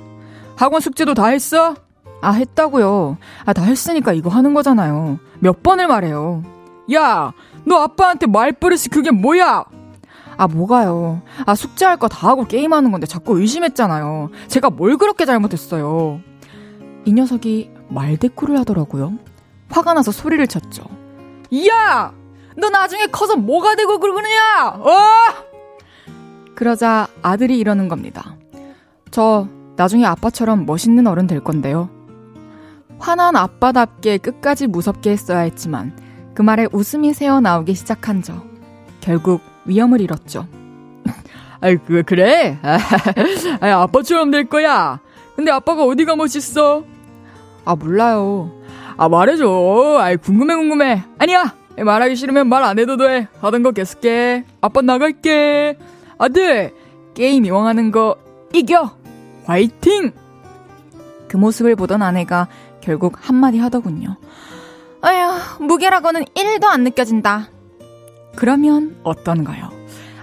학원 0.56 0.80
숙제도 0.80 1.14
다 1.14 1.26
했어? 1.26 1.74
아, 2.20 2.30
했다고요. 2.32 3.16
아, 3.44 3.52
다 3.52 3.62
했으니까 3.62 4.12
이거 4.12 4.30
하는 4.30 4.54
거잖아요. 4.54 5.18
몇 5.40 5.62
번을 5.62 5.88
말해요. 5.88 6.42
야! 6.92 7.32
너 7.64 7.76
아빠한테 7.82 8.26
말버릇이 8.26 8.82
그게 8.90 9.10
뭐야? 9.10 9.64
아, 10.36 10.46
뭐가요? 10.48 11.22
아, 11.46 11.54
숙제할 11.54 11.96
거 11.96 12.08
다 12.08 12.28
하고 12.28 12.44
게임하는 12.44 12.90
건데 12.92 13.06
자꾸 13.06 13.38
의심했잖아요. 13.40 14.30
제가 14.48 14.70
뭘 14.70 14.96
그렇게 14.96 15.24
잘못했어요? 15.24 16.20
이 17.04 17.12
녀석이 17.12 17.70
말대꾸를 17.88 18.58
하더라고요. 18.60 19.14
화가 19.70 19.94
나서 19.94 20.12
소리를 20.12 20.46
쳤죠. 20.46 20.84
야! 21.70 22.12
너 22.56 22.68
나중에 22.70 23.06
커서 23.06 23.36
뭐가 23.36 23.74
되고 23.74 23.98
그러느냐? 23.98 24.68
어? 24.78 24.90
그러자 26.66 27.08
아들이 27.22 27.58
이러는 27.58 27.88
겁니다. 27.88 28.36
저 29.10 29.48
나중에 29.74 30.06
아빠처럼 30.06 30.64
멋있는 30.64 31.08
어른 31.08 31.26
될 31.26 31.40
건데요. 31.42 31.90
화난 33.00 33.34
아빠답게 33.34 34.18
끝까지 34.18 34.68
무섭게 34.68 35.10
했어야 35.10 35.40
했지만 35.40 35.92
그 36.34 36.42
말에 36.42 36.68
웃음이 36.70 37.14
새어 37.14 37.40
나오기 37.40 37.74
시작한 37.74 38.22
저. 38.22 38.44
결국 39.00 39.40
위험을 39.64 40.00
잃었죠. 40.00 40.46
아이, 41.60 41.78
그, 41.78 42.04
그래? 42.04 42.56
아, 42.62 43.82
아빠처럼 43.82 44.30
될 44.30 44.44
거야. 44.48 45.00
근데 45.34 45.50
아빠가 45.50 45.82
어디가 45.82 46.14
멋있어? 46.14 46.84
아, 47.64 47.74
몰라요. 47.74 48.52
아, 48.96 49.08
말해줘. 49.08 49.98
아이, 50.00 50.16
궁금해, 50.16 50.54
궁금해. 50.54 51.02
아니야! 51.18 51.56
말하기 51.76 52.14
싫으면 52.14 52.48
말 52.48 52.62
안 52.62 52.78
해도 52.78 52.96
돼. 52.96 53.26
하던 53.40 53.64
거 53.64 53.72
계속 53.72 54.04
해. 54.04 54.44
아빠 54.60 54.80
나갈게. 54.80 55.76
아들, 56.22 56.72
게임 57.14 57.44
이왕하는 57.44 57.90
거 57.90 58.16
이겨! 58.54 58.92
화이팅! 59.44 60.12
그 61.26 61.36
모습을 61.36 61.74
보던 61.74 62.00
아내가 62.00 62.46
결국 62.80 63.16
한마디 63.18 63.58
하더군요. 63.58 64.16
아휴, 65.00 65.64
무게라고는 65.66 66.26
1도 66.26 66.66
안 66.66 66.84
느껴진다. 66.84 67.48
그러면 68.36 69.00
어떤가요? 69.02 69.70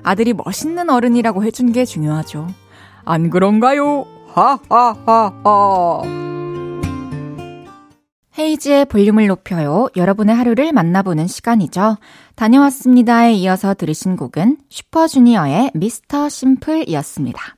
아들이 0.01 0.31
멋있는 0.31 0.89
어른이라고 0.89 1.43
해준 1.43 1.73
게 1.73 1.83
중요하죠. 1.83 2.47
안 3.03 3.29
그런가요? 3.29 4.05
하하하하. 4.33 6.28
헤이지의 8.39 8.85
볼륨을 8.85 9.27
높여요. 9.27 9.89
여러분의 9.97 10.33
하루를 10.33 10.71
만나보는 10.71 11.27
시간이죠. 11.27 11.97
다녀왔습니다에 12.35 13.33
이어서 13.33 13.73
들으신 13.73 14.15
곡은 14.15 14.59
슈퍼주니어의 14.69 15.71
미스터 15.73 16.29
심플이었습니다. 16.29 17.57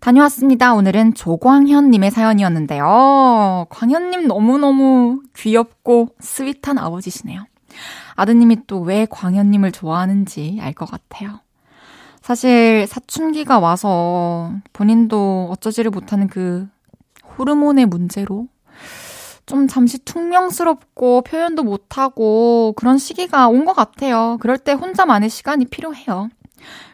다녀왔습니다. 0.00 0.74
오늘은 0.74 1.14
조광현님의 1.14 2.10
사연이었는데요. 2.10 3.66
광현님 3.70 4.26
너무너무 4.26 5.22
귀엽고 5.36 6.16
스윗한 6.18 6.78
아버지시네요. 6.78 7.44
아드님이 8.16 8.66
또 8.66 8.80
왜 8.80 9.06
광현님을 9.08 9.70
좋아하는지 9.70 10.58
알 10.60 10.72
것 10.74 10.90
같아요. 10.90 11.38
사실 12.22 12.88
사춘기가 12.88 13.60
와서 13.60 14.52
본인도 14.72 15.48
어쩌지를 15.52 15.92
못하는 15.92 16.26
그 16.26 16.68
호르몬의 17.38 17.86
문제로 17.86 18.48
좀 19.46 19.66
잠시 19.68 19.98
퉁명스럽고 20.04 21.22
표현도 21.22 21.62
못하고 21.64 22.72
그런 22.76 22.98
시기가 22.98 23.48
온 23.48 23.64
것 23.64 23.74
같아요. 23.74 24.38
그럴 24.40 24.58
때 24.58 24.72
혼자만의 24.72 25.30
시간이 25.30 25.66
필요해요. 25.66 26.28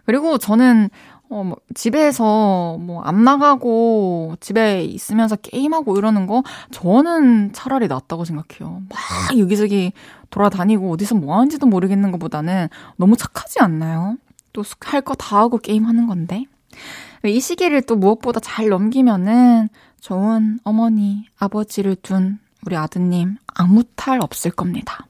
그리고 0.07 0.39
저는 0.39 0.91
어, 1.31 1.45
뭐, 1.45 1.59
집에서 1.75 2.79
뭐, 2.81 3.03
안 3.03 3.23
나가고, 3.23 4.37
집에 4.41 4.83
있으면서 4.83 5.37
게임하고 5.37 5.99
이러는 5.99 6.27
거, 6.27 6.43
저는 6.71 7.53
차라리 7.53 7.87
낫다고 7.87 8.25
생각해요. 8.25 8.81
막 8.89 9.39
여기저기 9.39 9.93
돌아다니고, 10.31 10.91
어디서 10.91 11.17
뭐 11.17 11.35
하는지도 11.37 11.67
모르겠는 11.67 12.13
것보다는 12.13 12.69
너무 12.97 13.15
착하지 13.19 13.61
않나요? 13.61 14.17
또 14.55 14.63
할 14.81 15.03
거 15.03 15.15
다 15.15 15.37
하고 15.39 15.59
게임하는 15.59 16.07
건데. 16.07 16.47
이 17.25 17.41
시기를 17.41 17.83
또 17.83 17.97
무엇보다 17.97 18.41
잘 18.41 18.69
넘기면은 18.71 19.69
좋은 20.01 20.59
어머니, 20.65 21.27
아버지를 21.39 21.97
둔 21.97 22.39
우리 22.67 22.77
아드님 22.77 23.37
아무 23.55 23.85
탈 23.97 24.21
없을 24.21 24.51
겁니다. 24.51 25.07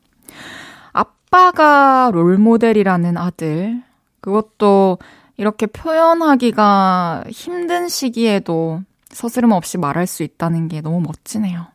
아빠가 0.93 2.11
롤모델이라는 2.13 3.17
아들, 3.17 3.83
그것도 4.21 4.99
이렇게 5.37 5.67
표현하기가 5.67 7.25
힘든 7.29 7.89
시기에도 7.89 8.83
서스름 9.11 9.53
없이 9.53 9.79
말할 9.79 10.07
수 10.07 10.23
있다는 10.23 10.69
게 10.69 10.81
너무 10.81 11.01
멋지네요. 11.01 11.67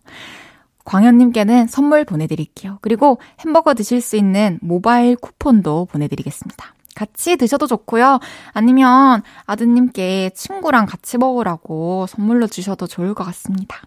광현님께는 0.85 1.67
선물 1.67 2.03
보내드릴게요. 2.03 2.77
그리고 2.81 3.19
햄버거 3.39 3.73
드실 3.73 4.01
수 4.01 4.17
있는 4.17 4.59
모바일 4.61 5.15
쿠폰도 5.15 5.85
보내드리겠습니다. 5.85 6.73
같이 6.95 7.37
드셔도 7.37 7.67
좋고요. 7.67 8.19
아니면 8.51 9.21
아드님께 9.45 10.31
친구랑 10.35 10.85
같이 10.85 11.17
먹으라고 11.17 12.05
선물로 12.07 12.47
주셔도 12.47 12.87
좋을 12.87 13.13
것 13.13 13.23
같습니다. 13.23 13.81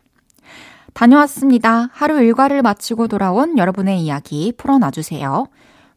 다녀왔습니다. 0.92 1.90
하루 1.92 2.20
일과를 2.20 2.62
마치고 2.62 3.08
돌아온 3.08 3.58
여러분의 3.58 4.00
이야기 4.00 4.52
풀어놔주세요. 4.56 5.46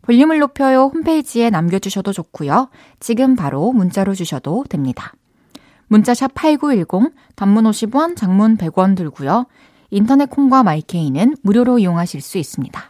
볼륨을 0.01 0.39
높여요 0.39 0.91
홈페이지에 0.93 1.49
남겨주셔도 1.49 2.13
좋고요. 2.13 2.69
지금 2.99 3.35
바로 3.35 3.71
문자로 3.71 4.13
주셔도 4.15 4.65
됩니다. 4.67 5.13
문자샵 5.87 6.33
8910, 6.35 7.13
단문 7.35 7.63
50원, 7.65 8.15
장문 8.15 8.57
100원 8.57 8.95
들고요. 8.95 9.45
인터넷 9.89 10.29
콩과 10.29 10.63
마이케이는 10.63 11.35
무료로 11.41 11.79
이용하실 11.79 12.21
수 12.21 12.37
있습니다. 12.37 12.81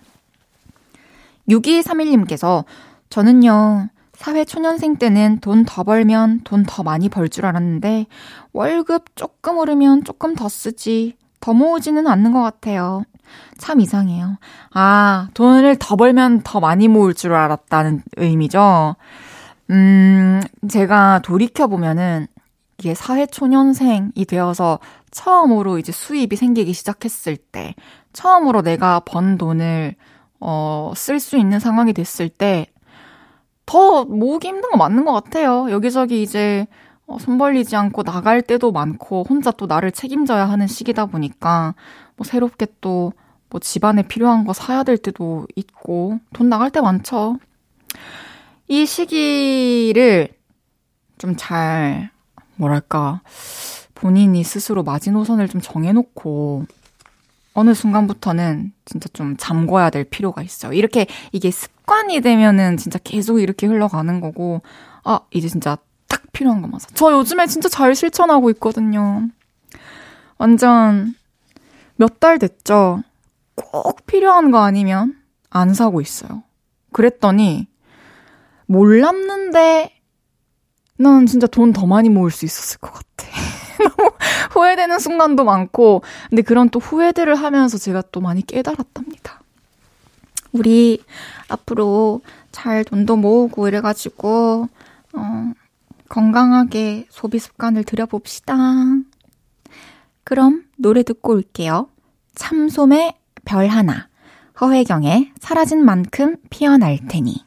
6231님께서 1.47 2.65
저는요, 3.10 3.89
사회 4.19 4.43
초년생 4.43 4.97
때는 4.97 5.39
돈 5.39 5.63
더 5.65 5.84
벌면 5.84 6.41
돈 6.43 6.65
더 6.65 6.84
많이 6.84 7.08
벌 7.10 7.29
줄 7.29 7.45
알았는데 7.45 8.08
월급 8.51 9.15
조금 9.15 9.58
오르면 9.58 10.03
조금 10.03 10.36
더 10.36 10.49
쓰지 10.49 11.15
더 11.39 11.53
모으지는 11.53 12.05
않는 12.05 12.34
것 12.34 12.41
같아요. 12.41 13.03
참 13.58 13.79
이상해요. 13.79 14.38
아, 14.73 15.29
돈을 15.36 15.77
더 15.79 15.95
벌면 15.95 16.41
더 16.43 16.60
많이 16.60 16.88
모을 16.89 17.13
줄 17.13 17.34
알았다는 17.34 18.03
의미죠. 18.17 18.95
음, 19.69 20.41
제가 20.69 21.21
돌이켜보면은 21.23 22.27
이게 22.77 22.93
사회초년생이 22.95 24.25
되어서 24.27 24.79
처음으로 25.12 25.77
이제 25.79 25.91
수입이 25.91 26.36
생기기 26.36 26.73
시작했을 26.73 27.38
때, 27.38 27.75
처음으로 28.13 28.63
내가 28.63 28.99
번 29.01 29.38
돈을, 29.38 29.95
어, 30.39 30.91
쓸 30.95 31.19
수 31.19 31.38
있는 31.38 31.60
상황이 31.60 31.93
됐을 31.93 32.29
때, 32.29 32.65
더 33.69 34.03
모으기 34.05 34.47
힘든 34.47 34.71
거 34.71 34.77
맞는 34.77 35.05
것 35.05 35.13
같아요. 35.13 35.67
여기저기 35.69 36.21
이제 36.23 36.65
어, 37.05 37.17
손 37.19 37.38
벌리지 37.38 37.75
않고 37.75 38.03
나갈 38.03 38.41
때도 38.41 38.71
많고 38.71 39.25
혼자 39.29 39.51
또 39.51 39.67
나를 39.67 39.91
책임져야 39.91 40.49
하는 40.49 40.67
시기다 40.67 41.05
보니까 41.08 41.75
뭐 42.15 42.25
새롭게 42.25 42.67
또 42.82 43.13
뭐 43.49 43.60
집안에 43.60 44.03
필요한 44.03 44.45
거 44.45 44.53
사야 44.53 44.84
될 44.84 44.97
때도 44.97 45.47
있고 45.55 46.19
돈 46.34 46.49
나갈 46.49 46.69
때 46.71 46.82
많죠. 46.82 47.38
이 48.67 48.86
시기를 48.86 50.29
좀 51.17 51.36
잘 51.36 52.12
뭐랄까 52.55 53.21
본인이 53.95 54.43
스스로 54.43 54.84
마지노선을 54.84 55.49
좀 55.49 55.60
정해놓고 55.62 56.65
어느 57.53 57.73
순간부터는 57.73 58.71
진짜 58.86 59.10
좀 59.12 59.36
잠궈야 59.38 59.89
될 59.89 60.03
필요가 60.03 60.41
있어요. 60.43 60.71
이렇게 60.73 61.08
이게 61.32 61.51
습 61.51 61.71
관이 61.89 62.21
되면은 62.21 62.78
진짜 62.78 62.99
계속 63.04 63.39
이렇게 63.39 63.65
흘러가는 63.67 64.21
거고, 64.21 64.62
아, 65.04 65.21
이제 65.32 65.47
진짜 65.47 65.78
딱 66.08 66.21
필요한 66.32 66.62
것만 66.62 66.80
사. 66.80 66.88
저 66.93 67.12
요즘에 67.12 67.47
진짜 67.47 67.67
잘 67.69 67.95
실천하고 67.95 68.49
있거든요. 68.52 69.28
완전 70.38 71.15
몇 71.95 72.19
달 72.19 72.38
됐죠? 72.39 73.02
꼭 73.56 74.06
필요한 74.06 74.52
거 74.52 74.60
아니면 74.60 75.15
안 75.49 75.73
사고 75.73 75.99
있어요. 76.02 76.43
그랬더니, 76.91 77.67
몰랐는데, 78.67 79.91
난 80.97 81.25
진짜 81.25 81.47
돈 81.47 81.73
더 81.73 81.86
많이 81.88 82.10
모을 82.10 82.30
수 82.32 82.45
있었을 82.45 82.80
것 82.80 82.93
같아. 82.93 83.28
너무 83.97 84.12
후회되는 84.52 84.99
순간도 84.99 85.43
많고, 85.43 86.04
근데 86.30 86.41
그런 86.41 86.69
또 86.69 86.80
후회들을 86.80 87.34
하면서 87.36 87.78
제가 87.78 88.04
또 88.12 88.21
많이 88.21 88.45
깨달았답니다. 88.45 89.41
우리 90.51 91.03
앞으로 91.47 92.21
잘 92.51 92.83
돈도 92.83 93.17
모으고 93.17 93.67
이래가지고, 93.67 94.67
어, 95.13 95.53
건강하게 96.09 97.05
소비 97.09 97.39
습관을 97.39 97.83
들여봅시다. 97.83 98.55
그럼 100.23 100.63
노래 100.75 101.03
듣고 101.03 101.33
올게요. 101.33 101.88
참솜의 102.35 103.13
별 103.45 103.67
하나, 103.67 104.07
허혜경의 104.59 105.33
사라진 105.39 105.83
만큼 105.83 106.38
피어날 106.49 106.99
테니. 107.07 107.45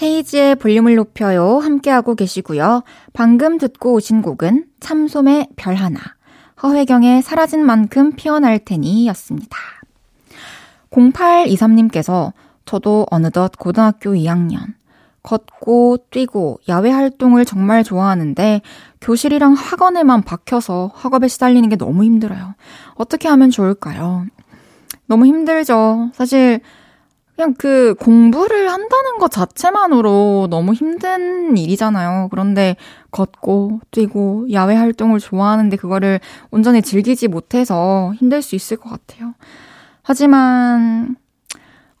헤이지의 0.00 0.56
볼륨을 0.56 0.94
높여요. 0.94 1.58
함께하고 1.58 2.14
계시고요. 2.14 2.82
방금 3.12 3.56
듣고 3.58 3.94
오신 3.94 4.22
곡은 4.22 4.66
참솜의 4.80 5.48
별 5.56 5.74
하나, 5.74 6.00
허회경의 6.62 7.22
사라진 7.22 7.64
만큼 7.64 8.12
피어날 8.12 8.58
테니 8.58 9.06
였습니다. 9.08 9.56
0823님께서 10.90 12.32
저도 12.64 13.06
어느덧 13.10 13.52
고등학교 13.58 14.10
2학년, 14.12 14.74
걷고 15.22 15.98
뛰고 16.10 16.60
야외 16.68 16.90
활동을 16.90 17.44
정말 17.44 17.84
좋아하는데 17.84 18.60
교실이랑 19.00 19.54
학원에만 19.54 20.22
박혀서 20.22 20.92
학업에 20.94 21.28
시달리는 21.28 21.68
게 21.68 21.76
너무 21.76 22.04
힘들어요. 22.04 22.54
어떻게 22.94 23.28
하면 23.28 23.50
좋을까요? 23.50 24.26
너무 25.06 25.26
힘들죠. 25.26 26.10
사실 26.12 26.60
그냥 27.36 27.54
그 27.58 27.94
공부를 28.00 28.70
한다는 28.70 29.18
것 29.18 29.30
자체만으로 29.30 30.48
너무 30.48 30.72
힘든 30.72 31.56
일이잖아요. 31.56 32.28
그런데 32.30 32.76
걷고 33.10 33.80
뛰고 33.90 34.52
야외 34.52 34.74
활동을 34.74 35.20
좋아하는데 35.20 35.76
그거를 35.76 36.18
온전히 36.50 36.80
즐기지 36.80 37.28
못해서 37.28 38.14
힘들 38.16 38.40
수 38.40 38.56
있을 38.56 38.78
것 38.78 38.88
같아요. 38.88 39.34
하지만 40.06 41.16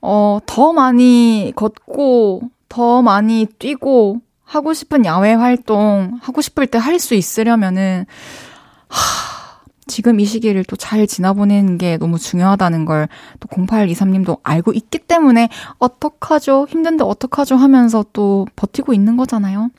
어, 0.00 0.38
더 0.46 0.72
많이 0.72 1.52
걷고 1.56 2.42
더 2.68 3.02
많이 3.02 3.46
뛰고 3.58 4.20
하고 4.44 4.74
싶은 4.74 5.04
야외 5.04 5.32
활동 5.34 6.18
하고 6.22 6.40
싶을 6.40 6.68
때 6.68 6.78
할 6.78 7.00
수 7.00 7.14
있으려면은 7.16 8.06
하, 8.88 9.60
지금 9.88 10.20
이 10.20 10.24
시기를 10.24 10.62
또 10.64 10.76
잘 10.76 11.04
지나보내는 11.08 11.78
게 11.78 11.96
너무 11.96 12.16
중요하다는 12.18 12.84
걸 12.84 13.08
또 13.40 13.48
0823님도 13.48 14.38
알고 14.44 14.72
있기 14.72 15.00
때문에 15.00 15.48
어떡하죠? 15.78 16.66
힘든데 16.68 17.02
어떡하죠? 17.02 17.56
하면서 17.56 18.04
또 18.12 18.46
버티고 18.54 18.92
있는 18.94 19.16
거잖아요. 19.16 19.70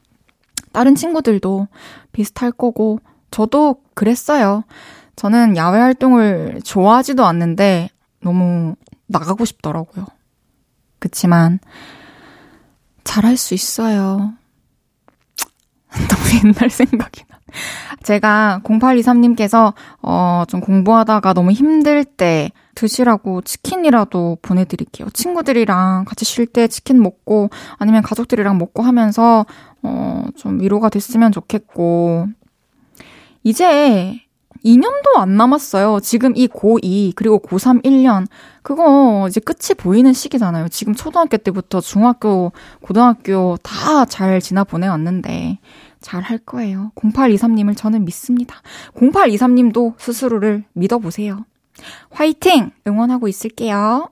다른 0.73 0.95
친구들도 0.95 1.67
비슷할 2.11 2.51
거고, 2.51 2.99
저도 3.31 3.77
그랬어요. 3.95 4.63
저는 5.15 5.55
야외 5.57 5.79
활동을 5.79 6.59
좋아하지도 6.63 7.25
않는데 7.25 7.89
너무 8.27 8.75
나가고 9.07 9.45
싶더라고요. 9.45 10.05
그치만, 10.99 11.59
잘할 13.05 13.37
수 13.37 13.53
있어요. 13.53 14.33
너무 15.89 16.49
옛날 16.49 16.69
생각이 16.69 17.23
나. 17.29 17.39
제가 18.03 18.59
0823님께서 18.65 19.73
어, 20.01 20.43
좀 20.49 20.59
공부하다가 20.59 21.31
너무 21.31 21.51
힘들 21.51 22.03
때 22.03 22.51
드시라고 22.75 23.41
치킨이라도 23.43 24.39
보내드릴게요. 24.41 25.09
친구들이랑 25.11 26.03
같이 26.03 26.25
쉴 26.25 26.45
때 26.45 26.67
치킨 26.67 27.01
먹고 27.01 27.49
아니면 27.77 28.03
가족들이랑 28.03 28.57
먹고 28.57 28.83
하면서 28.83 29.45
어, 29.81 30.25
좀 30.35 30.59
위로가 30.59 30.89
됐으면 30.89 31.31
좋겠고 31.31 32.27
이제 33.43 34.19
2년도 34.63 35.17
안 35.17 35.37
남았어요. 35.37 35.99
지금 36.01 36.33
이 36.35 36.47
고2 36.47 37.13
그리고 37.15 37.39
고3 37.39 37.83
1년 37.83 38.27
그거 38.61 39.25
이제 39.29 39.39
끝이 39.39 39.75
보이는 39.77 40.11
시기잖아요. 40.13 40.67
지금 40.69 40.93
초등학교 40.95 41.37
때부터 41.37 41.81
중학교, 41.81 42.51
고등학교 42.81 43.57
다 43.63 44.05
잘 44.05 44.41
지나 44.41 44.63
보내왔는데 44.63 45.59
잘 46.01 46.21
할 46.23 46.37
거예요. 46.39 46.91
0823님을 46.95 47.75
저는 47.75 48.05
믿습니다. 48.05 48.61
0823님도 48.95 49.93
스스로를 49.97 50.63
믿어보세요. 50.73 51.45
화이팅! 52.09 52.71
응원하고 52.87 53.27
있을게요. 53.27 54.09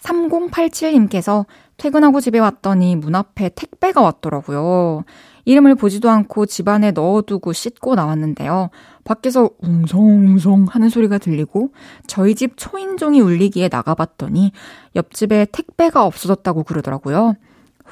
3087님께서 0.00 1.46
퇴근하고 1.76 2.20
집에 2.20 2.38
왔더니 2.38 2.96
문 2.96 3.14
앞에 3.14 3.50
택배가 3.54 4.00
왔더라고요. 4.02 5.04
이름을 5.44 5.74
보지도 5.74 6.10
않고 6.10 6.46
집안에 6.46 6.92
넣어두고 6.92 7.52
씻고 7.52 7.94
나왔는데요. 7.94 8.70
밖에서 9.04 9.50
웅성웅성 9.60 10.66
하는 10.68 10.88
소리가 10.88 11.18
들리고 11.18 11.72
저희 12.06 12.34
집 12.34 12.54
초인종이 12.56 13.20
울리기에 13.20 13.68
나가봤더니 13.70 14.52
옆집에 14.96 15.46
택배가 15.50 16.04
없어졌다고 16.04 16.64
그러더라고요. 16.64 17.34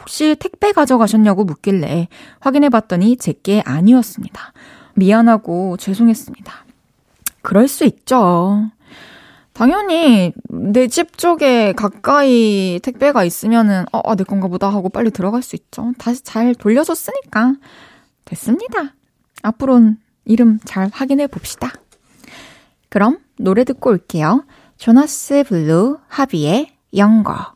혹시 0.00 0.37
택배 0.38 0.72
가져가셨냐고 0.72 1.44
묻길래 1.44 2.08
확인해봤더니 2.40 3.16
제게 3.16 3.62
아니었습니다. 3.64 4.52
미안하고 4.94 5.76
죄송했습니다. 5.76 6.52
그럴 7.42 7.68
수 7.68 7.84
있죠. 7.84 8.70
당연히 9.58 10.32
내 10.48 10.86
집 10.86 11.18
쪽에 11.18 11.72
가까이 11.72 12.78
택배가 12.80 13.24
있으면은 13.24 13.86
어, 13.90 13.98
어, 14.04 14.14
내 14.14 14.22
건가 14.22 14.46
보다 14.46 14.68
하고 14.68 14.88
빨리 14.88 15.10
들어갈 15.10 15.42
수 15.42 15.56
있죠. 15.56 15.92
다시 15.98 16.22
잘 16.22 16.54
돌려줬으니까 16.54 17.54
됐습니다. 18.24 18.94
앞으로는 19.42 19.96
이름 20.26 20.60
잘 20.64 20.88
확인해 20.92 21.26
봅시다. 21.26 21.72
그럼 22.88 23.18
노래 23.36 23.64
듣고 23.64 23.90
올게요. 23.90 24.44
조나스 24.76 25.42
블루 25.48 25.98
하비의 26.06 26.72
영거. 26.96 27.54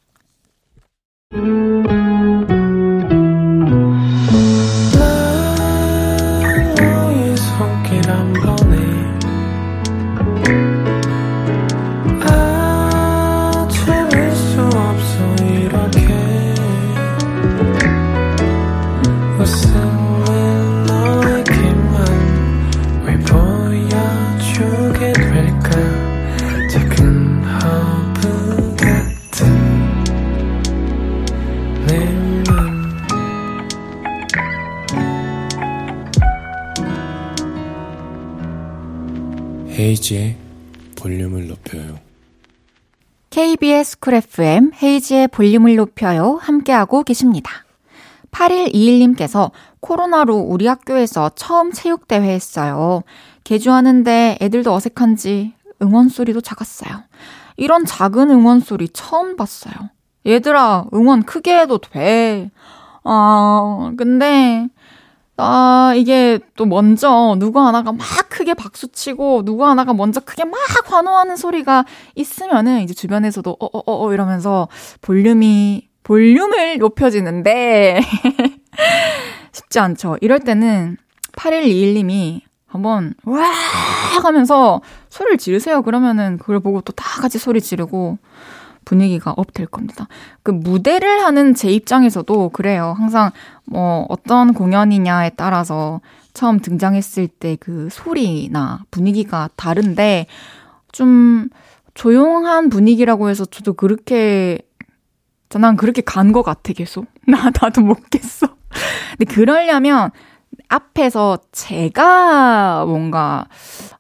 헤이지의 39.92 40.36
볼륨을 40.96 41.48
높여요. 41.48 41.98
KBS 43.28 43.98
쿨 43.98 44.14
FM 44.14 44.70
헤이지의 44.82 45.28
볼륨을 45.28 45.76
높여요. 45.76 46.38
함께하고 46.40 47.02
계십니다. 47.02 47.50
8121님께서 48.30 49.50
코로나로 49.80 50.36
우리 50.36 50.66
학교에서 50.66 51.30
처음 51.34 51.72
체육대회 51.72 52.26
했어요. 52.26 53.02
개주하는데 53.44 54.38
애들도 54.40 54.72
어색한지 54.72 55.52
응원 55.82 56.08
소리도 56.08 56.40
작았어요. 56.40 57.02
이런 57.58 57.84
작은 57.84 58.30
응원 58.30 58.60
소리 58.60 58.88
처음 58.88 59.36
봤어요. 59.36 59.74
얘들아, 60.26 60.86
응원 60.94 61.24
크게 61.24 61.58
해도 61.58 61.78
돼. 61.78 62.50
아, 63.04 63.92
근데 63.98 64.68
아, 65.38 65.94
이게 65.96 66.38
또 66.56 66.66
먼저 66.66 67.36
누구 67.38 67.60
하나가 67.60 67.92
막 67.92 68.06
크게 68.28 68.54
박수 68.54 68.88
치고 68.88 69.44
누구 69.44 69.66
하나가 69.66 69.92
먼저 69.94 70.20
크게 70.20 70.44
막 70.44 70.58
환호하는 70.84 71.36
소리가 71.36 71.84
있으면은 72.14 72.80
이제 72.82 72.94
주변에서도 72.94 73.56
어어어 73.58 73.82
어, 73.86 74.06
어, 74.06 74.12
이러면서 74.12 74.68
볼륨이 75.00 75.88
볼륨을 76.02 76.78
높여지는데 76.78 78.00
쉽지 79.52 79.78
않죠. 79.78 80.18
이럴 80.20 80.40
때는 80.40 80.96
8121님이 81.32 82.40
한번 82.66 83.14
와 83.24 83.42
하면서 84.22 84.80
소리를 85.10 85.38
지르세요. 85.38 85.82
그러면은 85.82 86.38
그걸 86.38 86.60
보고 86.60 86.80
또 86.80 86.92
다 86.92 87.20
같이 87.20 87.38
소리 87.38 87.60
지르고 87.60 88.18
분위기가 88.84 89.32
업될 89.36 89.66
겁니다. 89.66 90.08
그 90.42 90.50
무대를 90.50 91.22
하는 91.24 91.54
제 91.54 91.70
입장에서도 91.70 92.48
그래요. 92.50 92.94
항상 92.98 93.30
뭐 93.64 94.06
어떤 94.08 94.52
공연이냐에 94.54 95.30
따라서 95.36 96.00
처음 96.34 96.60
등장했을 96.60 97.28
때 97.28 97.56
그 97.60 97.88
소리나 97.90 98.80
분위기가 98.90 99.48
다른데 99.56 100.26
좀 100.92 101.48
조용한 101.94 102.70
분위기라고 102.70 103.28
해서 103.28 103.44
저도 103.44 103.74
그렇게 103.74 104.58
난 105.50 105.76
그렇게 105.76 106.00
간 106.00 106.32
것 106.32 106.42
같아 106.42 106.72
계속 106.72 107.06
나 107.28 107.50
나도 107.60 107.82
못 107.82 107.98
겠어 108.10 108.46
근데 109.18 109.26
그러려면 109.26 110.10
앞에서 110.68 111.38
제가 111.52 112.86
뭔가 112.86 113.46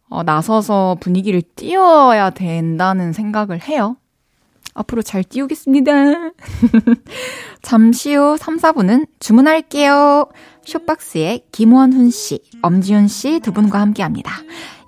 어, 0.08 0.22
나서서 0.22 0.96
분위기를 1.00 1.42
띄워야 1.56 2.30
된다는 2.30 3.12
생각을 3.12 3.60
해요. 3.62 3.96
앞으로 4.74 5.02
잘 5.02 5.22
띄우겠습니다. 5.24 5.92
잠시 7.62 8.14
후 8.14 8.36
3, 8.38 8.56
4분은 8.56 9.06
주문할게요. 9.20 10.28
쇼박스의 10.64 11.44
김원훈 11.52 12.10
씨, 12.10 12.40
엄지훈 12.62 13.08
씨두 13.08 13.52
분과 13.52 13.80
함께 13.80 14.02
합니다. 14.02 14.32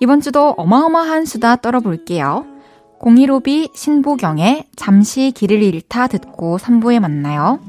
이번 0.01 0.20
주도 0.20 0.51
어마어마한 0.57 1.25
수다 1.25 1.57
떨어볼게요. 1.57 2.47
015B 3.01 3.75
신보경의 3.75 4.64
잠시 4.77 5.33
길을 5.35 5.62
잃다 5.62 6.07
듣고 6.07 6.59
3부에 6.59 7.01
만나요. 7.01 7.61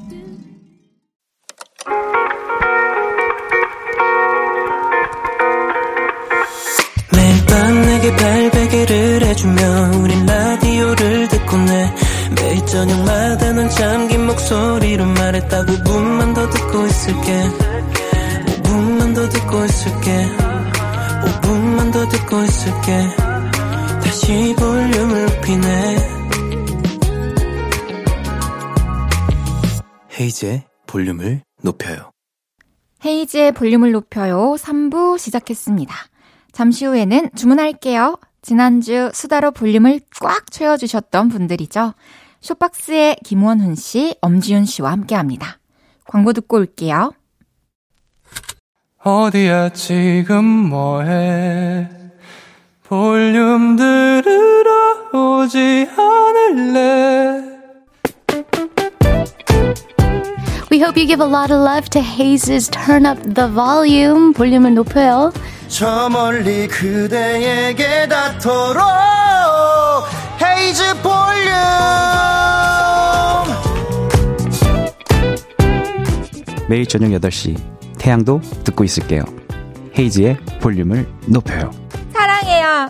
매일 7.13 7.45
밤 7.45 7.82
내게 7.82 8.15
발베개를 8.15 9.21
해주며 9.23 9.91
우린 10.01 10.25
라디오를 10.25 11.28
듣고 11.28 11.58
내 11.58 12.05
매일 12.36 12.65
저녁마다 12.65 13.54
넌 13.54 13.69
잠긴 13.69 14.26
목소리로 14.28 15.06
말했다 15.06 15.65
5분만 15.65 16.36
더 16.36 16.50
듣고 16.50 16.86
있을게. 16.86 17.43
5분만 18.63 19.15
더 19.15 19.30
듣고 19.30 19.65
있을게. 19.65 20.26
5분만 21.41 21.93
더 21.93 22.08
듣고 22.08 22.43
있을게. 22.43 23.26
다시 24.04 24.56
볼륨을 24.58 25.26
높이네. 25.26 26.15
헤이즈의 30.19 30.63
볼륨을 30.88 31.41
높여요. 31.62 32.12
헤이즈의 33.06 33.52
볼륨을 33.52 33.91
높여요. 33.91 34.56
3부 34.58 35.17
시작했습니다. 35.19 35.93
잠시 36.52 36.86
후에는 36.86 37.32
주문할게요. 37.36 38.17
지난주 38.41 39.12
수다로 39.13 39.52
볼륨을 39.52 40.00
꽉 40.21 40.52
채워주셨던 40.52 41.30
분들이죠. 41.30 41.93
쇼박스의 42.45 43.17
김원훈 43.25 43.73
씨, 43.73 44.15
엄지윤 44.21 44.65
씨와 44.65 44.91
함께 44.91 45.15
합니다. 45.15 45.58
광고 46.05 46.31
듣고 46.31 46.58
올게요. 46.58 47.12
어디야 49.03 49.69
지금 49.69 50.45
뭐해 50.45 51.89
볼륨 52.84 53.75
들으러 53.75 55.41
오지 55.41 55.89
않을래 55.97 57.55
We 60.71 60.79
hope 60.79 60.97
you 60.97 61.08
give 61.08 61.21
a 61.21 61.27
lot 61.27 61.51
of 61.51 61.62
love 61.63 61.89
to 61.89 62.01
Haze's 62.01 62.69
Turn 62.69 63.08
Up 63.08 63.21
the 63.34 63.49
Volume. 63.51 64.34
볼륨을 64.34 64.75
높여요. 64.75 65.31
저 65.67 66.10
멀리 66.10 66.67
그대에게 66.67 68.08
닿도록 68.08 68.86
헤이즈 70.39 71.01
볼륨 71.01 72.14
매일 76.67 76.86
저녁 76.88 77.10
8시 77.10 77.58
태양도 77.99 78.41
듣고 78.63 78.84
있을게요. 78.84 79.23
헤이지의 79.97 80.38
볼륨을 80.62 81.08
높여요. 81.28 81.71
사랑해요. 82.12 82.89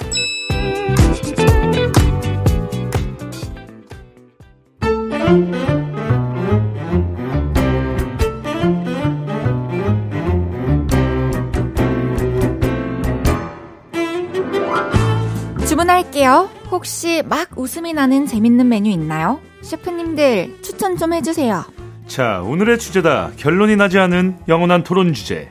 주문할게요. 15.67 16.49
혹시 16.71 17.21
막 17.25 17.49
웃음이 17.57 17.93
나는 17.93 18.25
재밌는 18.25 18.69
메뉴 18.69 18.89
있나요? 18.91 19.39
셰프님들 19.61 20.61
추천 20.61 20.97
좀 20.97 21.13
해주세요. 21.13 21.74
자, 22.07 22.41
오늘의 22.41 22.79
주제다. 22.79 23.31
결론이 23.37 23.75
나지 23.75 23.97
않은 23.99 24.37
영원한 24.47 24.83
토론 24.83 25.13
주제. 25.13 25.49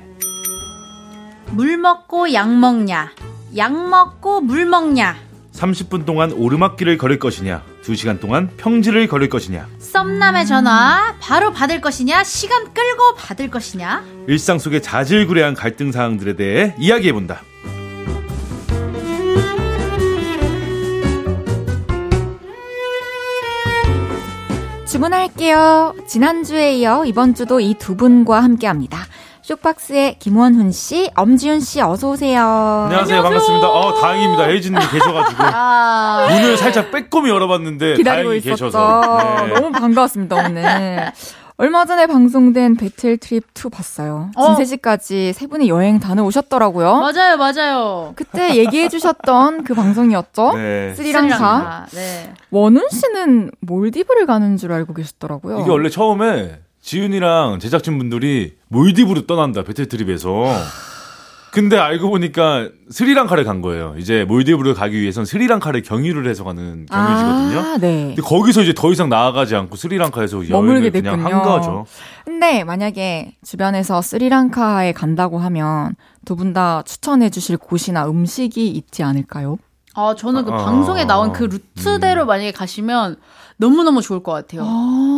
물 1.51 1.77
먹고 1.77 2.33
약 2.33 2.51
먹냐? 2.57 3.13
약 3.57 3.73
먹고 3.89 4.41
물 4.41 4.65
먹냐? 4.67 5.17
30분 5.53 6.05
동안 6.05 6.33
오르막길을 6.33 6.99
걸을 6.99 7.19
것이냐? 7.19 7.63
2시간 7.85 8.19
동안 8.21 8.51
평지를 8.57 9.07
걸을 9.07 9.29
것이냐? 9.29 9.69
썸남의 9.79 10.47
전화 10.47 11.15
바로 11.21 11.53
받을 11.53 11.81
것이냐? 11.81 12.25
시간 12.25 12.73
끌고 12.73 13.15
받을 13.17 13.51
것이냐? 13.51 14.05
일상 14.27 14.59
속의 14.59 14.83
자질구레한 14.83 15.55
갈등 15.55 15.93
사항들에 15.93 16.35
대해 16.35 16.75
이야기해본다. 16.79 17.43
주문할게요. 24.95 25.97
지난주에 26.07 26.75
이어 26.77 27.05
이번 27.05 27.35
주도 27.35 27.59
이 27.59 27.75
두 27.75 27.97
분과 27.97 28.41
함께 28.41 28.69
합니다. 28.69 28.99
쇼박스의 29.43 30.21
김원훈 30.21 30.71
씨, 30.71 31.11
엄지윤 31.17 31.59
씨 31.61 31.81
어서 31.81 32.11
오세요. 32.11 32.41
안녕하세요. 32.87 33.21
반갑습니다. 33.25 33.69
어, 33.69 33.95
다행입니다. 34.01 34.45
혜진 34.45 34.75
님 34.75 34.81
계셔 34.93 35.13
가지고. 35.13 35.43
아, 35.43 36.29
문을 36.31 36.57
살짝 36.57 36.93
빼꼼히 36.93 37.29
열어봤는데 37.31 37.95
기다리고 37.97 38.29
다행히 38.29 38.39
있었죠. 38.39 38.67
계셔서. 38.67 39.47
네. 39.49 39.53
너무 39.55 39.73
반가웠습니다, 39.73 40.37
오늘. 40.37 41.13
얼마 41.57 41.85
전에 41.85 42.07
방송된 42.07 42.77
배틀 42.77 43.17
트립 43.17 43.45
2 43.55 43.71
봤어요. 43.71 44.31
어. 44.35 44.47
진세 44.47 44.65
씨까지 44.65 45.33
세 45.33 45.47
분이 45.47 45.69
여행 45.69 46.01
다녀오셨더라고요. 46.01 46.97
맞아요, 46.97 47.37
맞아요. 47.37 48.13
그때 48.17 48.57
얘기해 48.57 48.89
주셨던 48.89 49.63
그 49.63 49.73
방송이었죠? 49.75 50.55
네. 50.57 50.95
스리랑카. 50.97 51.87
네. 51.93 52.33
원훈 52.51 52.89
씨는 52.91 53.53
몰디브를 53.61 54.27
가는 54.27 54.57
줄 54.57 54.73
알고 54.73 54.95
계셨더라고요. 54.95 55.61
이게 55.61 55.71
원래 55.71 55.89
처음에 55.91 56.59
지윤이랑 56.81 57.61
제작진 57.61 57.99
분들이 57.99 58.57
몰디브로 58.69 59.27
떠난다 59.27 59.63
배틀 59.63 59.87
트립에서 59.89 60.31
근데 61.55 61.79
알고 61.79 62.11
보니까 62.11 62.69
스리랑카를 62.91 63.45
간 63.45 63.63
거예요. 63.63 63.95
이제 63.97 64.25
몰디브를 64.25 64.75
가기 64.75 65.01
위해선 65.01 65.25
스리랑카를 65.25 65.83
경유를 65.83 66.29
해서 66.29 66.43
가는 66.43 66.87
경유지거든요. 66.87 67.59
아, 67.61 67.79
네. 67.81 68.07
근데 68.09 68.23
거기서 68.23 68.63
이제 68.63 68.75
더 68.75 68.91
이상 68.91 69.09
나아가지 69.09 69.55
않고 69.55 69.77
스리랑카에서 69.77 70.39
머물게 70.51 70.53
여행을 70.89 70.91
그냥 70.91 71.17
됐군요. 71.19 71.35
한 71.37 71.43
거죠. 71.45 71.87
근데 72.25 72.65
만약에 72.65 73.37
주변에서 73.45 74.03
스리랑카에 74.03 74.93
간다고 74.93 75.39
하면 75.39 75.95
두 76.25 76.35
분 76.35 76.53
다 76.53 76.83
추천해 76.85 77.31
주실 77.31 77.57
곳이나 77.57 78.07
음식이 78.09 78.67
있지 78.69 79.03
않을까요? 79.05 79.57
아, 79.95 80.15
저는 80.19 80.45
그 80.45 80.51
아. 80.53 80.57
방송에 80.65 81.05
나온 81.05 81.33
그 81.33 81.45
루트대로 81.45 82.27
만약에 82.27 82.51
가시면 82.51 83.17
너무너무 83.59 84.03
좋을 84.03 84.23
것 84.25 84.33
같아요. 84.33 84.67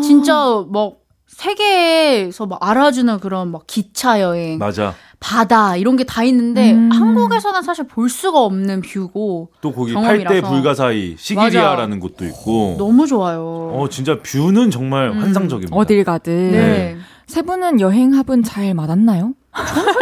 진짜 0.04 0.34
뭐 0.68 0.96
세계에서 1.26 2.46
막 2.46 2.58
알아주는 2.62 3.18
그런 3.20 3.50
막 3.50 3.62
기차 3.66 4.20
여행, 4.20 4.58
맞아. 4.58 4.94
바다 5.20 5.76
이런 5.76 5.96
게 5.96 6.04
다 6.04 6.22
있는데 6.24 6.72
음. 6.72 6.90
한국에서는 6.92 7.62
사실 7.62 7.86
볼 7.86 8.08
수가 8.08 8.40
없는 8.40 8.80
뷰고 8.82 9.50
또 9.60 9.72
거기. 9.72 9.92
팔대 9.94 10.40
불가사의 10.40 11.16
시기리아라는 11.18 12.00
곳도 12.00 12.24
있고. 12.26 12.76
너무 12.78 13.06
좋아요. 13.06 13.72
어 13.74 13.88
진짜 13.90 14.18
뷰는 14.22 14.70
정말 14.70 15.08
음. 15.10 15.18
환상적입니다. 15.20 15.74
어딜 15.76 16.04
가든. 16.04 16.52
네. 16.52 16.96
세 17.26 17.42
분은 17.42 17.80
여행 17.80 18.14
합은 18.14 18.44
잘 18.44 18.72
맞았나요? 18.74 19.32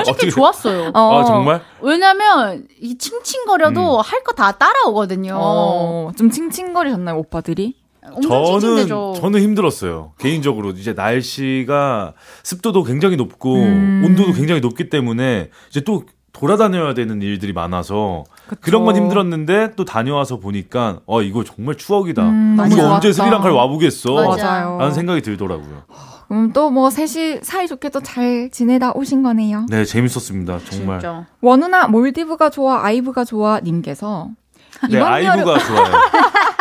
솔직히 0.04 0.10
어떻게- 0.10 0.30
좋았어요. 0.30 0.90
어. 0.94 1.18
아 1.20 1.24
정말? 1.24 1.62
왜냐면 1.80 2.66
이 2.80 2.98
칭칭거려도 2.98 4.02
할거 4.02 4.32
다 4.32 4.52
따라오거든요. 4.52 5.34
어, 5.38 6.10
좀 6.18 6.28
칭칭거리셨나요, 6.30 7.16
오빠들이? 7.18 7.76
저는. 8.22 8.86
저는 8.86 9.40
힘들었어요. 9.40 10.12
개인적으로 10.18 10.70
이제 10.70 10.92
날씨가 10.92 12.12
습도도 12.42 12.84
굉장히 12.84 13.16
높고 13.16 13.54
음. 13.56 14.02
온도도 14.04 14.32
굉장히 14.32 14.60
높기 14.60 14.88
때문에 14.90 15.50
이제 15.70 15.80
또 15.82 16.04
돌아다녀야 16.32 16.94
되는 16.94 17.22
일들이 17.22 17.52
많아서 17.52 18.24
그쵸. 18.48 18.60
그런 18.60 18.84
건 18.84 18.96
힘들었는데 18.96 19.70
또 19.76 19.84
다녀와서 19.84 20.38
보니까 20.40 20.98
어 21.06 21.22
이거 21.22 21.44
정말 21.44 21.76
추억이다. 21.76 22.22
음, 22.22 22.58
우리가 22.58 22.94
언제. 22.96 23.12
스리랑카를 23.12 23.54
와보겠어? 23.54 24.12
맞아. 24.14 24.44
맞아요. 24.44 24.78
라는 24.78 24.92
생각이 24.94 25.22
들더라고요. 25.22 25.84
그럼 26.28 26.52
또뭐 26.52 26.90
셋이 26.90 27.38
사이좋게 27.42 27.90
또 27.90 28.00
잘 28.00 28.50
지내다 28.50 28.92
오신 28.94 29.22
거네요. 29.22 29.66
네 29.70 29.84
재밌었습니다. 29.84 30.58
정말. 30.70 30.98
진짜. 30.98 31.24
원우나 31.40 31.86
몰디브가 31.86 32.50
좋아, 32.50 32.84
아이브가 32.84 33.24
좋아 33.24 33.60
님께서 33.60 34.28
네 34.90 35.00
아이브가 35.00 35.38
여름 35.52 35.58
좋아요. 35.60 35.92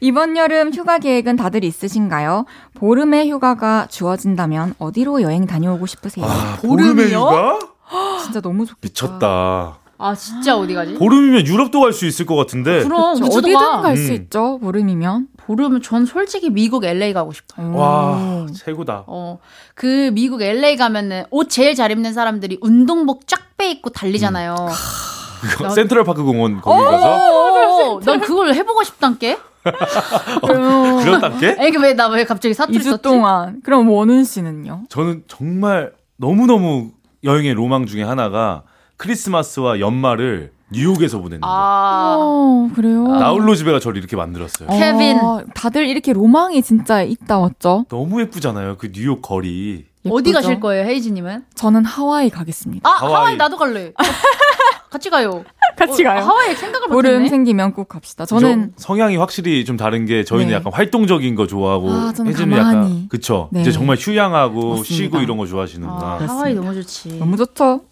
이번 0.00 0.36
여름 0.36 0.72
휴가 0.72 0.98
계획은 0.98 1.36
다들 1.36 1.64
있으신가요? 1.64 2.44
보름의 2.74 3.30
휴가가 3.30 3.86
주어진다면 3.88 4.74
어디로 4.78 5.22
여행 5.22 5.46
다녀오고 5.46 5.86
싶으세요? 5.86 6.24
아, 6.26 6.58
보름이요? 6.60 6.94
보름의 6.94 7.14
휴가? 7.14 7.58
진짜 8.22 8.40
너무 8.40 8.66
좋겠다. 8.66 8.80
미쳤다. 8.82 9.78
아 9.98 10.14
진짜 10.14 10.54
어디 10.58 10.74
가지? 10.74 10.92
보름이면 10.94 11.46
유럽도 11.46 11.80
갈 11.80 11.92
수 11.94 12.04
있을 12.04 12.26
것 12.26 12.36
같은데. 12.36 12.82
그럼 12.84 13.18
그쵸, 13.18 13.38
어디든 13.38 13.54
가. 13.54 13.80
갈수 13.80 14.10
음. 14.10 14.14
있죠. 14.14 14.58
보름이면. 14.58 15.28
보름은 15.38 15.80
전 15.80 16.04
솔직히 16.04 16.50
미국 16.50 16.84
LA 16.84 17.14
가고 17.14 17.32
싶어요. 17.32 17.72
와 17.74 18.46
최고다. 18.54 19.04
어, 19.06 19.38
그 19.74 20.10
미국 20.12 20.42
LA 20.42 20.76
가면은 20.76 21.24
옷 21.30 21.48
제일 21.48 21.74
잘 21.74 21.90
입는 21.92 22.12
사람들이 22.12 22.58
운동복 22.60 23.26
쫙 23.26 23.40
빼 23.56 23.70
입고 23.70 23.88
달리잖아요. 23.88 24.54
나- 25.62 25.68
센트럴파크 25.70 26.22
공원 26.22 26.60
거기 26.60 26.82
가서 26.84 27.94
어, 27.96 28.00
난 28.00 28.20
그걸 28.20 28.54
해보고 28.54 28.82
싶단께. 28.84 29.38
그렇단게? 30.42 31.56
이게 31.66 31.78
왜 31.78 31.94
나 31.94 32.08
왜 32.08 32.24
갑자기 32.24 32.54
사투리 32.54 32.78
2주 32.78 32.84
썼지? 32.90 33.02
동안. 33.02 33.60
그럼 33.64 33.88
원훈 33.90 34.24
씨는요? 34.24 34.84
저는 34.88 35.24
정말 35.26 35.92
너무 36.16 36.46
너무 36.46 36.90
여행의 37.24 37.54
로망 37.54 37.86
중에 37.86 38.02
하나가 38.02 38.62
크리스마스와 38.96 39.80
연말을 39.80 40.52
뉴욕에서 40.70 41.18
보내는 41.18 41.42
거. 41.42 41.48
아, 41.48 42.16
어, 42.18 42.70
그래요? 42.74 43.06
나홀로 43.06 43.54
집에가 43.54 43.78
저를 43.78 43.98
이렇게 43.98 44.16
만들었어요. 44.16 44.68
케빈. 44.68 45.18
어, 45.20 45.42
다들 45.54 45.86
이렇게 45.86 46.12
로망이 46.12 46.60
진짜 46.62 47.02
있다 47.02 47.38
왔죠? 47.38 47.86
너무 47.88 48.20
예쁘잖아요. 48.22 48.76
그 48.76 48.90
뉴욕 48.92 49.22
거리. 49.22 49.86
어디 50.10 50.30
예쁘죠? 50.30 50.32
가실 50.42 50.60
거예요, 50.60 50.84
헤이지님은? 50.84 51.44
저는 51.54 51.84
하와이 51.84 52.30
가겠습니다. 52.30 52.88
아, 52.88 52.92
하와이, 52.94 53.14
하와이. 53.14 53.36
나도 53.36 53.56
갈래. 53.56 53.92
같이 54.90 55.10
가요. 55.10 55.44
같이 55.76 56.06
어, 56.06 56.10
가요. 56.10 56.22
하와이 56.24 56.54
생각을 56.54 56.88
보름 56.88 57.12
못했네. 57.12 57.28
생기면 57.28 57.72
꼭 57.74 57.88
갑시다. 57.88 58.24
저는 58.24 58.72
저 58.76 58.82
성향이 58.88 59.16
확실히 59.16 59.64
좀 59.64 59.76
다른 59.76 60.06
게 60.06 60.24
저희는 60.24 60.48
네. 60.48 60.54
약간 60.54 60.72
활동적인 60.72 61.34
거 61.34 61.46
좋아하고 61.46 61.90
아, 61.90 62.12
저는 62.14 62.32
혜진은. 62.32 62.56
약간 62.56 63.08
그쵸. 63.08 63.48
네. 63.52 63.60
이제 63.60 63.72
정말 63.72 63.96
휴양하고 63.98 64.76
맞습니다. 64.76 64.84
쉬고 64.84 65.18
이런 65.20 65.36
거 65.36 65.44
아, 65.44 65.46
좋아하시는구나. 65.46 66.18
하와이 66.26 66.54
너무 66.54 66.72
좋지. 66.74 67.18
너무 67.18 67.36
좋죠? 67.36 67.82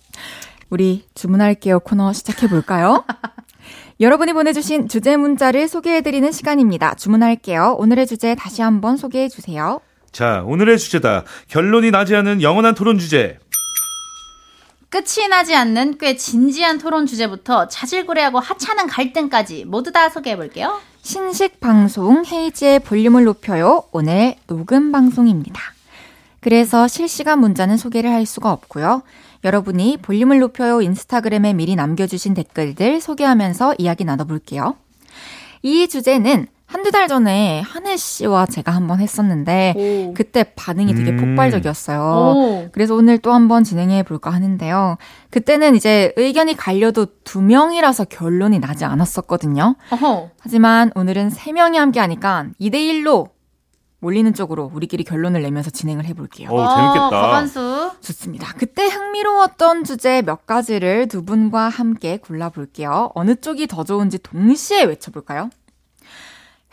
우리 0.71 1.05
주문할게요 1.15 1.81
코너 1.81 2.13
시작해 2.13 2.49
볼까요? 2.49 3.05
여러분이 4.01 4.33
보내주신 4.33 4.89
주제 4.89 5.17
문자를 5.17 5.69
소개해드리는 5.69 6.33
시간입니다. 6.33 6.95
주문할게요. 6.95 7.77
오늘의 7.79 8.07
주제 8.07 8.35
다시 8.35 8.63
한번 8.63 8.97
소개해 8.97 9.29
주세요. 9.29 9.81
자, 10.15 10.45
오늘의 10.47 10.79
주제다. 10.79 11.25
결론이 11.49 11.91
나지 11.91 12.15
않은 12.15 12.41
영원한 12.41 12.77
토론 12.77 13.01
주제. 13.01 13.37
끝이 14.89 15.27
나지 15.29 15.57
않는 15.57 15.99
꽤 15.99 16.15
진지한 16.15 16.79
토론 16.79 17.05
주제부터 17.05 17.67
자질구레하고 17.67 18.39
하찮은 18.39 18.87
갈등까지 18.87 19.65
모두 19.65 19.91
다 19.91 20.09
소개해 20.09 20.37
볼게요. 20.37 20.81
신식 21.03 21.59
방송 21.59 22.25
헤이지의 22.25 22.79
볼륨을 22.79 23.25
높여요. 23.25 23.83
오늘 23.91 24.37
녹음 24.47 24.93
방송입니다. 24.93 25.61
그래서 26.39 26.87
실시간 26.87 27.41
문자는 27.41 27.77
소개를 27.77 28.11
할 28.11 28.25
수가 28.25 28.53
없고요. 28.53 29.03
여러분이 29.43 29.97
볼륨을 30.01 30.39
높여요 30.39 30.81
인스타그램에 30.81 31.55
미리 31.55 31.75
남겨주신 31.75 32.35
댓글들 32.35 33.01
소개하면서 33.01 33.75
이야기 33.79 34.05
나눠볼게요. 34.05 34.77
이 35.63 35.89
주제는 35.89 36.47
한두 36.75 36.91
달 36.91 37.07
전에 37.07 37.61
한혜 37.61 37.97
씨와 37.97 38.47
제가 38.47 38.73
한번 38.73 38.99
했었는데 38.99 39.75
오. 40.11 40.15
그때 40.15 40.43
반응이 40.57 40.93
되게 40.97 41.13
음. 41.13 41.19
폭발적이었어요. 41.19 42.01
오. 42.01 42.69
그래서 42.73 42.97
오늘 42.97 43.19
또 43.19 43.33
한번 43.33 43.63
진행해 43.63 44.03
볼까 44.03 44.31
하는데요. 44.31 44.97
그때는 45.31 45.77
이제 45.77 46.13
의견이 46.17 46.57
갈려도 46.57 47.07
두 47.23 47.41
명이라서 47.43 48.07
결론이 48.07 48.59
나지 48.59 48.85
않았었거든요. 48.85 49.77
어허. 49.93 50.31
하지만 50.41 50.91
오늘은 50.97 51.31
세 51.31 51.53
명이 51.53 51.79
함께 51.79 52.01
하니까 52.01 52.47
2대 52.61 52.75
1로 52.75 53.29
몰리는 54.01 54.35
쪽으로 54.35 54.69
우리끼리 54.75 55.05
결론을 55.05 55.43
내면서 55.43 55.71
진행을 55.71 56.05
해볼게요. 56.07 56.51
어, 56.51 56.61
아, 56.61 56.75
재밌겠다. 56.75 57.09
과반수. 57.23 57.93
좋습니다. 58.01 58.53
그때 58.59 58.87
흥미로웠던 58.87 59.85
주제 59.85 60.23
몇 60.23 60.45
가지를 60.45 61.07
두 61.07 61.25
분과 61.25 61.69
함께 61.69 62.17
골라볼게요. 62.17 63.13
어느 63.15 63.37
쪽이 63.37 63.69
더 63.69 63.85
좋은지 63.85 64.19
동시에 64.19 64.83
외쳐볼까요? 64.83 65.51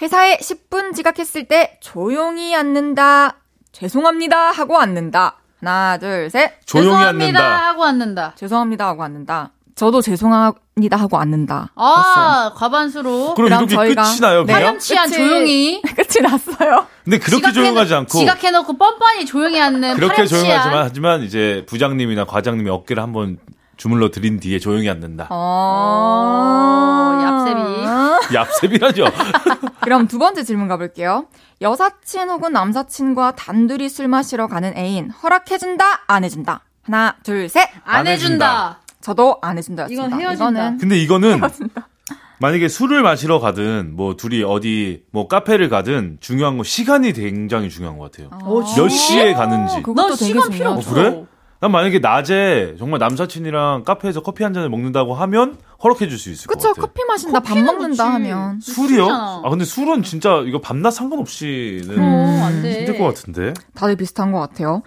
회사에 0.02 0.38
10분 0.38 0.96
지각했을 0.96 1.48
때 1.48 1.78
조용히 1.82 2.56
앉는다. 2.56 3.36
죄송합니다 3.72 4.52
하고 4.52 4.78
앉는다. 4.80 5.36
하나, 5.60 5.98
둘, 6.00 6.30
셋. 6.30 6.54
조용히 6.66 6.90
죄송합니다 6.90 7.40
앉는다. 7.40 7.68
하고 7.68 7.86
앉는다. 7.86 8.34
죄송합니다 8.36 8.88
하고 8.88 9.04
앉는다. 9.04 9.52
저도 9.76 10.02
죄송합니다 10.02 10.98
하고 10.98 11.18
앉는다. 11.20 11.56
였어요. 11.56 11.74
아, 11.78 12.54
과반수로. 12.56 13.36
그럼 13.36 13.50
그럼 13.50 13.64
이렇게 13.70 13.76
저희가- 13.76 14.04
끝이 14.04 14.20
나요, 14.22 14.40
네. 14.42 14.46
그냥? 14.54 14.60
파렴치한 14.62 15.10
끝이- 15.10 15.14
조용히. 15.16 15.82
끝이 15.96 16.22
났어요. 16.24 16.88
근데 17.04 17.18
그렇게 17.20 17.48
지각해놓- 17.48 17.54
조용하지 17.54 17.94
않고 17.94 18.18
지각해놓고 18.20 18.78
뻔뻔히 18.78 19.26
조용히 19.26 19.60
앉는 19.62 19.96
그렇게 19.96 20.14
파렴치한. 20.16 20.44
조용하지만 20.44 20.84
하지만 20.86 21.22
이제 21.24 21.64
부장님이나 21.68 22.26
과장님이 22.26 22.70
어깨를 22.70 23.02
한번 23.02 23.38
주물러 23.78 24.12
드린 24.12 24.40
뒤에 24.40 24.60
조용히 24.60 24.90
앉는다. 24.90 25.28
어, 25.32 27.18
얍셉이. 27.22 28.30
얍셉이라죠. 28.36 29.12
그럼 29.82 30.08
두 30.08 30.18
번째 30.20 30.44
질문 30.44 30.68
가볼게요. 30.68 31.28
여사친 31.62 32.30
혹은 32.30 32.54
남사친과 32.54 33.36
단둘이 33.36 33.90
술 33.90 34.08
마시러 34.08 34.48
가는 34.48 34.76
애인 34.78 35.10
허락해준다 35.12 36.04
안 36.08 36.24
해준다. 36.24 36.62
하나 36.84 37.16
둘 37.24 37.50
셋. 37.50 37.68
안 37.84 38.08
해준다. 38.08 38.80
저도 39.02 39.38
안 39.42 39.58
해준다였습니다. 39.58 40.06
이건 40.08 40.20
헤어진다. 40.20 40.34
이거는 40.52 40.78
근데 40.78 40.98
이거는 40.98 41.42
만약에 42.40 42.68
술을 42.70 43.04
마시러 43.04 43.40
가든 43.40 43.96
뭐 43.96 44.16
둘이 44.16 44.44
어디 44.44 45.04
뭐 45.12 45.28
카페를 45.28 45.70
가든 45.70 46.18
중요한 46.22 46.58
건 46.58 46.64
시간이 46.64 47.14
굉장히 47.14 47.70
중요한 47.70 48.00
것 48.00 48.12
같아요. 48.12 48.30
어, 48.44 48.64
몇 48.76 48.90
시에 48.90 49.34
가는지. 49.34 49.76
되게 49.84 50.16
시간 50.16 50.50
필요. 50.50 50.72
없어. 50.72 50.94
그래? 50.94 51.24
난 51.62 51.72
만약에 51.72 52.00
낮에 52.00 52.76
정말 52.80 53.00
남사친이랑 53.00 53.84
카페에서 53.84 54.22
커피 54.24 54.44
한 54.44 54.52
잔을 54.52 54.68
먹는다고 54.70 55.14
하면 55.14 55.58
허락해 55.84 56.08
줄 56.10 56.18
수 56.18 56.32
있을 56.32 56.48
것 56.48 56.56
그쵸 56.56 56.70
같아요. 56.70 56.88
커피 56.88 57.04
마신다 57.08 57.40
밥 57.40 57.56
먹는다 57.58 57.88
그치. 57.90 58.02
하면 58.02 58.60
술이요? 58.60 58.88
술이잖아. 58.88 59.42
아 59.46 59.50
근데 59.50 59.64
술은 59.66 60.02
진짜 60.02 60.42
이거 60.46 60.60
밤낮 60.60 60.90
상관없이는 60.92 62.00
어, 62.00 62.44
안 62.46 62.64
돼. 62.64 62.80
힘들 62.80 62.98
것 62.98 63.06
같은데. 63.06 63.54
다들 63.76 63.96
비슷한 63.96 64.32
것 64.32 64.40
같아요. 64.40 64.82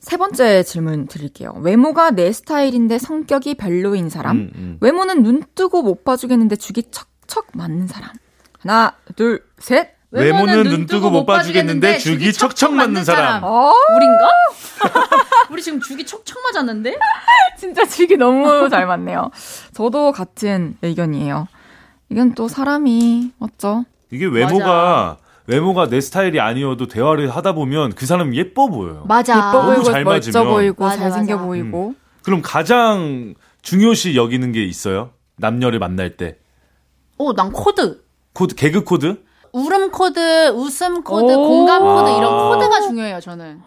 세 0.00 0.16
번째 0.16 0.64
질문 0.64 1.06
드릴게요. 1.06 1.52
외모가 1.60 2.10
내 2.10 2.32
스타일인데 2.32 2.98
성격이 2.98 3.54
별로인 3.54 4.08
사람. 4.10 4.36
음, 4.36 4.50
음. 4.56 4.78
외모는 4.80 5.22
눈 5.22 5.44
뜨고 5.54 5.82
못 5.82 6.04
봐주겠는데 6.04 6.56
죽이 6.56 6.82
척척 6.90 7.46
맞는 7.54 7.86
사람. 7.86 8.10
하나 8.58 8.96
둘 9.14 9.44
셋. 9.58 9.99
외모는 10.12 10.64
눈 10.64 10.86
뜨고 10.86 11.10
못 11.10 11.24
봐주겠는데 11.24 11.98
죽이 11.98 12.32
척척 12.32 12.72
맞는 12.74 13.04
사람. 13.04 13.42
어 13.44 13.72
우린가? 13.94 14.28
우리 15.50 15.62
지금 15.62 15.80
죽이 15.80 16.04
척척 16.04 16.42
맞았는데? 16.42 16.98
진짜 17.58 17.86
죽이 17.86 18.16
너무 18.16 18.68
잘 18.68 18.86
맞네요. 18.86 19.30
저도 19.72 20.12
같은 20.12 20.76
의견이에요. 20.82 21.46
이건 22.08 22.34
또 22.34 22.48
사람이 22.48 23.32
맞죠? 23.38 23.84
이게 24.10 24.26
외모가 24.26 25.18
외모가 25.46 25.88
내 25.88 26.00
스타일이 26.00 26.40
아니어도 26.40 26.86
대화를 26.88 27.30
하다 27.30 27.52
보면 27.52 27.92
그 27.94 28.06
사람이 28.06 28.36
예뻐 28.36 28.66
보여요. 28.68 29.04
맞아. 29.06 29.36
예뻐 29.36 29.52
너무 29.62 29.66
보이고 29.74 29.84
잘 29.84 30.04
멋져 30.04 30.30
맞으면. 30.30 30.52
보이고 30.52 30.84
맞아, 30.84 30.96
잘생겨 30.98 31.36
맞아. 31.36 31.46
보이고 31.46 31.94
그럼 32.22 32.42
가장 32.42 33.34
중요시 33.62 34.16
여기는 34.16 34.50
게 34.52 34.64
있어요? 34.64 35.10
남녀를 35.36 35.78
만날 35.78 36.16
때. 36.16 36.36
어, 37.16 37.32
난 37.34 37.52
코드. 37.52 38.02
코드 38.32 38.54
개그 38.54 38.84
코드? 38.84 39.22
울음 39.52 39.90
코드, 39.90 40.48
웃음 40.50 41.02
코드, 41.02 41.32
오. 41.34 41.48
공감 41.48 41.82
코드 41.82 42.10
이런 42.10 42.32
아. 42.34 42.48
코드가 42.48 42.80
중요해요, 42.82 43.20
저는. 43.20 43.60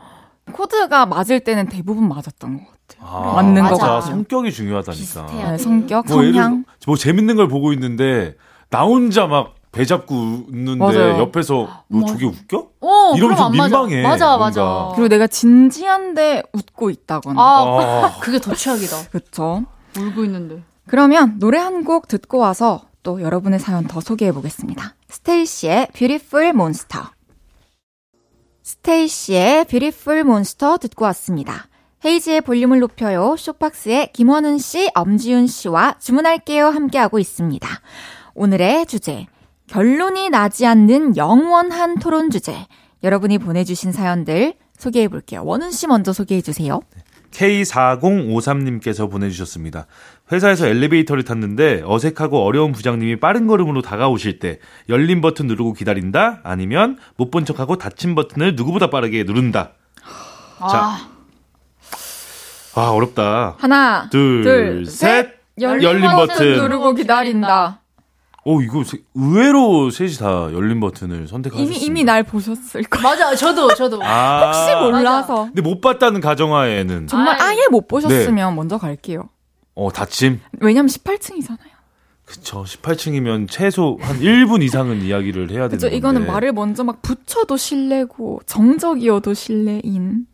코드가 0.51 1.05
맞을 1.05 1.39
때는 1.39 1.67
대부분 1.69 2.07
맞았던 2.09 2.57
것 2.57 2.63
같아요. 2.87 3.07
아, 3.09 3.33
맞는 3.35 3.61
맞아. 3.63 3.75
거 3.75 3.79
같아요. 3.81 4.01
성격이 4.01 4.51
중요하다니까. 4.51 4.91
비슷해요. 5.27 5.51
네, 5.51 5.57
성격, 5.57 6.05
뭐 6.07 6.17
성향. 6.23 6.65
뭐 6.85 6.95
재밌는 6.95 7.35
걸 7.37 7.47
보고 7.47 7.73
있는데 7.73 8.35
나 8.69 8.83
혼자 8.83 9.27
막 9.27 9.53
배 9.73 9.85
잡고 9.85 10.13
웃는데 10.15 10.77
맞아요. 10.77 11.17
옆에서 11.17 11.67
너 11.87 12.05
저게 12.05 12.27
웃겨? 12.27 12.67
어, 12.81 13.13
이러면 13.17 13.35
좀안 13.37 13.51
맞아. 13.57 13.77
민망해, 13.81 14.03
맞아, 14.03 14.25
뭔가. 14.37 14.45
맞아. 14.45 14.91
그리고 14.93 15.07
내가 15.07 15.25
진지한데 15.25 16.43
웃고 16.53 16.91
있다거나. 16.91 17.41
아, 17.41 18.03
아, 18.05 18.19
그게 18.21 18.37
더 18.39 18.53
최악이다. 18.53 19.09
그렇죠. 19.09 19.63
울고 19.97 20.25
있는데. 20.25 20.61
그러면 20.85 21.39
노래 21.39 21.57
한 21.57 21.83
곡 21.85 22.07
듣고 22.07 22.37
와서 22.37 22.81
또 23.03 23.21
여러분의 23.21 23.59
사연 23.59 23.85
더 23.85 23.99
소개해 23.99 24.31
보겠습니다. 24.31 24.95
스테이시의 25.09 25.89
Beautiful 25.93 26.49
Monster. 26.49 27.05
스테이시의 28.63 29.65
Beautiful 29.65 30.21
Monster 30.21 30.77
듣고 30.79 31.05
왔습니다. 31.05 31.67
헤이지의 32.05 32.41
볼륨을 32.41 32.79
높여요. 32.79 33.35
쇼박스의 33.37 34.11
김원은 34.13 34.57
씨, 34.57 34.89
엄지윤 34.93 35.47
씨와 35.47 35.97
주문할게요 35.99 36.67
함께하고 36.67 37.19
있습니다. 37.19 37.67
오늘의 38.33 38.85
주제. 38.87 39.27
결론이 39.67 40.29
나지 40.29 40.65
않는 40.65 41.15
영원한 41.15 41.99
토론 41.99 42.29
주제. 42.29 42.67
여러분이 43.03 43.37
보내주신 43.37 43.91
사연들 43.91 44.55
소개해 44.77 45.07
볼게요. 45.07 45.43
원은 45.45 45.71
씨 45.71 45.87
먼저 45.87 46.11
소개해 46.11 46.41
주세요. 46.41 46.81
K4053님께서 47.31 49.09
보내주셨습니다. 49.09 49.87
회사에서 50.31 50.67
엘리베이터를 50.67 51.23
탔는데 51.23 51.83
어색하고 51.85 52.43
어려운 52.45 52.71
부장님이 52.71 53.19
빠른 53.19 53.45
걸음으로 53.45 53.81
다가오실 53.81 54.39
때 54.39 54.59
열린 54.89 55.21
버튼 55.21 55.47
누르고 55.47 55.73
기다린다? 55.73 56.39
아니면 56.43 56.97
못 57.17 57.29
본 57.29 57.45
척하고 57.45 57.77
닫힌 57.77 58.15
버튼을 58.15 58.55
누구보다 58.55 58.89
빠르게 58.89 59.23
누른다? 59.23 59.71
아, 60.59 61.07
아, 62.75 62.89
어렵다. 62.89 63.55
하나, 63.59 64.07
둘, 64.11 64.43
둘, 64.43 64.85
셋. 64.85 65.29
열린, 65.59 65.83
열린 65.83 66.09
버튼, 66.11 66.27
버튼. 66.27 66.55
누르고 66.55 66.93
기다린다. 66.95 67.81
오, 68.45 68.61
이거 68.61 68.83
세- 68.83 68.97
의외로 69.13 69.89
셋이 69.89 70.13
다 70.15 70.49
열린 70.51 70.79
버튼을 70.79 71.27
선택하셨습니다. 71.27 71.75
이미 71.77 71.85
이미 71.85 72.03
날 72.03 72.23
보셨을 72.23 72.83
거예요. 72.83 73.03
맞아. 73.03 73.35
저도, 73.35 73.73
저도. 73.75 73.99
아, 74.03 74.45
혹시 74.47 74.75
몰라서 74.75 75.45
근데 75.45 75.61
못 75.61 75.79
봤다는 75.81 76.19
가정하에는 76.21 77.07
정말. 77.07 77.39
아예 77.41 77.59
못 77.69 77.87
보셨으면 77.87 78.55
먼저 78.55 78.77
갈게요. 78.77 79.29
어, 79.75 79.91
닫힘. 79.91 80.39
왜냐면 80.59 80.87
18층이잖아요. 80.89 81.73
그쵸. 82.25 82.63
18층이면 82.63 83.47
최소 83.49 83.97
한 84.01 84.19
1분 84.19 84.63
이상은 84.63 85.01
이야기를 85.03 85.49
해야 85.51 85.67
되는? 85.67 85.79
건데. 85.79 85.95
이거는 85.95 86.25
말을 86.27 86.53
먼저 86.53 86.83
막 86.83 87.01
붙여도 87.01 87.57
실례고 87.57 88.41
정적이어도 88.45 89.33
실례인. 89.33 90.25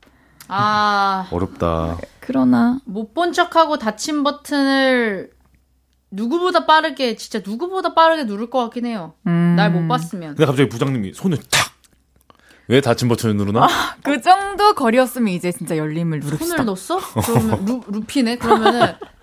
아, 0.47 1.27
어렵다. 1.31 1.97
그러나 2.19 2.79
못 2.85 3.13
본 3.13 3.33
척하고 3.33 3.77
닫힌 3.79 4.23
버튼을 4.23 5.31
누구보다 6.11 6.65
빠르게, 6.65 7.15
진짜 7.15 7.41
누구보다 7.45 7.93
빠르게 7.93 8.23
누를 8.23 8.49
것 8.49 8.59
같긴 8.63 8.85
해요. 8.85 9.13
음, 9.27 9.55
날못 9.55 9.87
봤으면. 9.87 10.29
근데 10.35 10.45
갑자기 10.45 10.69
부장님이 10.69 11.13
손을 11.13 11.37
탁! 11.37 11.69
왜 12.67 12.81
닫힌 12.81 13.07
버튼을 13.09 13.35
누르나? 13.35 13.67
그 14.03 14.21
정도 14.21 14.73
거리였으면 14.75 15.33
이제 15.33 15.51
진짜 15.51 15.75
열림을 15.77 16.19
누릅시다. 16.19 16.45
손을 16.45 16.65
넣었어? 16.65 16.99
그러면 17.25 17.65
루, 17.65 17.81
루피네? 17.87 18.37
그러면은, 18.37 18.93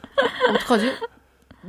어떡하지? 0.55 0.93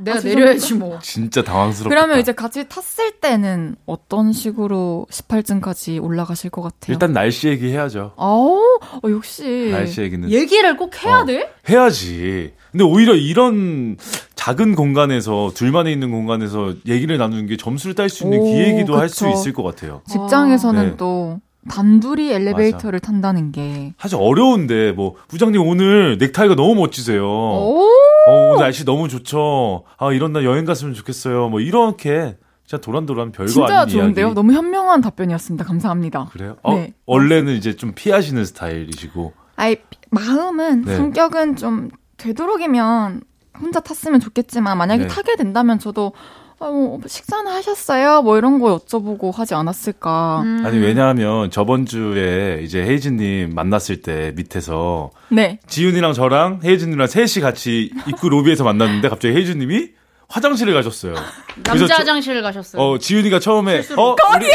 내가 0.00 0.18
아, 0.18 0.20
내려야지 0.20 0.74
뭐. 0.74 0.98
진짜 1.02 1.42
당황스럽다. 1.42 1.88
그러면 1.88 2.20
이제 2.20 2.32
같이 2.32 2.68
탔을 2.68 3.12
때는 3.20 3.76
어떤 3.86 4.32
식으로 4.32 5.06
18층까지 5.10 6.02
올라가실 6.02 6.50
것 6.50 6.62
같아요? 6.62 6.94
일단 6.94 7.12
날씨 7.12 7.48
얘기 7.48 7.70
해야죠. 7.70 8.12
어, 8.16 8.58
어 9.02 9.10
역시 9.10 9.70
날씨 9.72 10.00
얘기는. 10.02 10.30
얘기를 10.30 10.76
꼭 10.76 11.04
해야 11.04 11.20
어. 11.20 11.24
돼? 11.24 11.52
해야지. 11.68 12.52
근데 12.70 12.84
오히려 12.84 13.14
이런 13.14 13.96
작은 14.34 14.74
공간에서 14.76 15.50
둘만에 15.54 15.90
있는 15.90 16.10
공간에서 16.10 16.74
얘기를 16.86 17.18
나누는 17.18 17.46
게 17.46 17.56
점수를 17.56 17.94
딸 17.94 18.08
수 18.08 18.24
있는 18.24 18.38
오, 18.38 18.44
기회기도 18.44 18.96
할 18.96 19.08
수. 19.08 19.28
있을 19.28 19.52
것 19.52 19.62
같아요. 19.62 20.02
직장에서는 20.08 20.90
네. 20.90 20.96
또 20.96 21.40
단둘이 21.68 22.32
엘리베이터를 22.32 23.00
탄다는 23.00 23.52
게 23.52 23.92
사실 23.98 24.16
어려운데 24.18 24.92
뭐 24.92 25.16
부장님 25.28 25.60
오늘 25.60 26.16
넥타이가 26.18 26.54
너무 26.54 26.74
멋지세요. 26.76 27.24
오, 27.26 27.84
어, 28.28 28.48
오늘 28.50 28.64
날씨 28.64 28.84
너무 28.84 29.08
좋죠. 29.08 29.84
아 29.96 30.12
이런 30.12 30.32
날 30.32 30.44
여행 30.44 30.64
갔으면 30.64 30.94
좋겠어요. 30.94 31.48
뭐 31.48 31.60
이렇게 31.60 32.36
진짜 32.68 32.82
도란도란 32.82 33.32
별거 33.32 33.50
진짜 33.50 33.80
아닌 33.80 33.88
좋은데요? 33.94 34.26
이야기. 34.26 34.34
너무 34.34 34.52
현명한 34.52 35.00
답변이었습니다. 35.00 35.64
감사합니다. 35.64 36.26
그래요? 36.32 36.56
어, 36.62 36.74
네. 36.74 36.92
원래는 37.06 37.54
이제 37.54 37.74
좀 37.74 37.92
피하시는 37.94 38.44
스타일이시고. 38.44 39.32
아이, 39.56 39.76
마음은, 40.10 40.82
네. 40.82 40.96
성격은 40.96 41.56
좀 41.56 41.88
되도록이면 42.18 43.22
혼자 43.58 43.80
탔으면 43.80 44.20
좋겠지만, 44.20 44.76
만약에 44.76 45.04
네. 45.04 45.08
타게 45.08 45.36
된다면 45.36 45.78
저도, 45.78 46.12
아, 46.60 46.66
뭐, 46.66 47.00
식사는 47.06 47.50
하셨어요? 47.50 48.22
뭐 48.22 48.36
이런 48.36 48.58
거 48.58 48.78
여쭤보고 48.78 49.32
하지 49.32 49.54
않았을까. 49.54 50.42
음. 50.42 50.62
아니 50.66 50.78
왜냐하면 50.78 51.50
저번 51.50 51.86
주에 51.86 52.60
이제 52.64 52.82
헤이즈님 52.82 53.54
만났을 53.54 54.02
때 54.02 54.32
밑에서 54.34 55.10
네. 55.28 55.60
지윤이랑 55.68 56.14
저랑 56.14 56.60
헤이즈님이랑 56.64 57.06
셋이 57.06 57.42
같이 57.42 57.92
입구 58.08 58.28
로비에서 58.28 58.64
만났는데 58.64 59.08
갑자기 59.08 59.34
헤이즈님이 59.36 59.90
화장실을 60.28 60.74
가셨어요. 60.74 61.14
남자 61.64 61.86
저- 61.86 61.94
화장실 61.94 62.42
가셨어요. 62.42 62.82
어 62.82 62.98
지윤이가 62.98 63.38
처음에 63.40 63.82
어 63.96 64.14
거기 64.16 64.46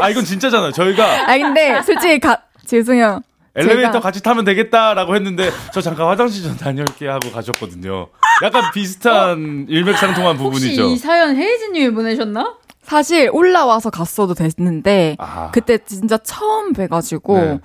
아 0.00 0.10
이건 0.10 0.24
진짜잖아요. 0.24 0.72
저희가 0.72 1.30
아, 1.30 1.38
근데 1.38 1.80
솔직히 1.82 2.18
가, 2.18 2.42
죄송해요. 2.66 3.22
엘리베이터 3.54 3.98
제가- 3.98 4.02
같이 4.02 4.22
타면 4.22 4.44
되겠다라고 4.44 5.14
했는데 5.14 5.50
저 5.72 5.80
잠깐 5.80 6.06
화장실 6.08 6.42
좀 6.42 6.56
다녀올게 6.56 7.06
하고 7.08 7.30
가셨거든요. 7.30 8.08
약간 8.42 8.70
비슷한 8.72 9.66
일맥상통한 9.68 10.36
어? 10.36 10.38
혹시 10.38 10.60
부분이죠. 10.70 10.84
이 10.86 10.96
사연 10.96 11.36
헤이즈님이 11.36 11.92
보내셨나? 11.94 12.54
사실 12.82 13.30
올라와서 13.32 13.90
갔어도 13.90 14.34
됐는데, 14.34 15.16
아. 15.20 15.50
그때 15.52 15.78
진짜 15.78 16.18
처음 16.18 16.72
뵈가지고, 16.72 17.36
네. 17.38 17.60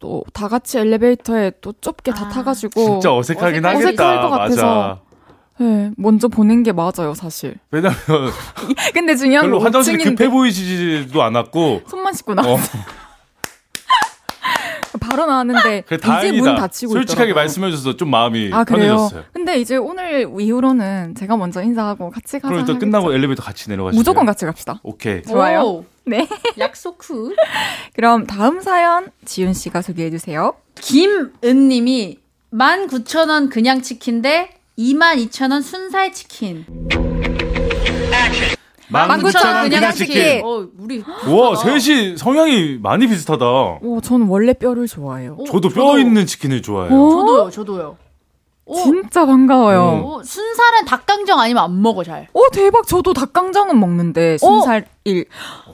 또다 0.00 0.48
같이 0.48 0.78
엘리베이터에 0.78 1.52
또 1.62 1.72
좁게 1.80 2.12
다 2.12 2.26
아. 2.26 2.28
타가지고, 2.28 2.84
진짜 2.84 3.14
어색하긴 3.14 3.64
어색할 3.64 3.84
하겠다. 3.86 4.20
것 4.20 4.30
같아서. 4.30 4.66
맞아. 4.66 5.00
네, 5.60 5.90
먼저 5.96 6.28
보낸 6.28 6.62
게 6.62 6.72
맞아요, 6.72 7.14
사실. 7.14 7.54
왜냐면 7.70 7.96
근데 8.94 9.14
중요한 9.16 9.46
별로 9.46 9.58
건 9.58 9.66
화장실 9.68 9.96
5층인데 9.98 10.04
급해 10.16 10.28
보이지도 10.30 11.22
않았고 11.22 11.82
손만 11.86 12.12
씻고 12.14 12.34
나. 12.34 12.42
어, 12.42 12.56
바로 14.98 15.26
나왔는데 15.26 15.82
그래 15.86 15.96
이제 15.96 15.96
문 15.96 16.00
다행이다. 16.00 16.54
닫히고 16.56 16.92
솔직하게 16.92 17.30
있더라고요. 17.30 17.34
말씀해줘서 17.34 17.96
좀 17.96 18.10
마음이 18.10 18.50
아 18.52 18.64
그래요? 18.64 18.96
편해졌어요. 18.96 19.24
근데 19.32 19.58
이제 19.60 19.76
오늘 19.76 20.28
이후로는 20.38 21.14
제가 21.14 21.36
먼저 21.36 21.62
인사하고 21.62 22.10
같이 22.10 22.40
가자. 22.40 22.52
그럼 22.52 22.66
또. 22.66 22.78
끝나고 22.78 23.12
엘리베이터 23.12 23.42
같이 23.42 23.68
내려가시죠. 23.68 23.98
무조건 23.98 24.26
같이 24.26 24.44
갑시다. 24.46 24.80
오케이. 24.82 25.22
좋아요. 25.22 25.60
오, 25.60 25.84
네. 26.04 26.26
약속 26.58 26.98
후. 27.02 27.34
그럼 27.94 28.26
다음 28.26 28.60
사연 28.60 29.08
지윤 29.24 29.52
씨가 29.52 29.82
소개해 29.82 30.10
주세요. 30.10 30.54
김은 30.80 31.68
님이 31.68 32.18
19,000원 32.52 33.50
그냥 33.50 33.82
치킨 33.82 34.22
대 34.22 34.50
22,000원 34.78 35.62
순살 35.62 36.12
치킨. 36.12 36.64
19,000원 38.92 39.70
그냥 39.70 39.92
치킨. 39.92 40.42
어, 40.44 40.66
우리 40.78 41.02
우와, 41.26 41.56
셋이 41.56 42.16
성향이 42.16 42.78
많이 42.82 43.06
비슷하다. 43.06 43.44
오, 43.82 44.00
저는 44.02 44.26
원래 44.28 44.52
뼈를 44.52 44.86
좋아해요. 44.86 45.36
어, 45.38 45.44
저도 45.44 45.68
뼈 45.68 45.98
있는 45.98 46.26
치킨을 46.26 46.62
좋아해요. 46.62 46.92
어? 46.94 47.10
저도요, 47.10 47.50
저도요. 47.50 47.96
오, 48.66 48.76
진짜 48.76 49.26
반가워요. 49.26 50.02
오, 50.04 50.22
순살은 50.22 50.84
닭강정 50.86 51.40
아니면 51.40 51.64
안 51.64 51.82
먹어 51.82 52.04
잘. 52.04 52.28
오, 52.32 52.42
대박. 52.52 52.86
저도 52.86 53.12
닭강정은 53.12 53.78
먹는데 53.80 54.38
순살 54.38 54.86
일. 55.04 55.24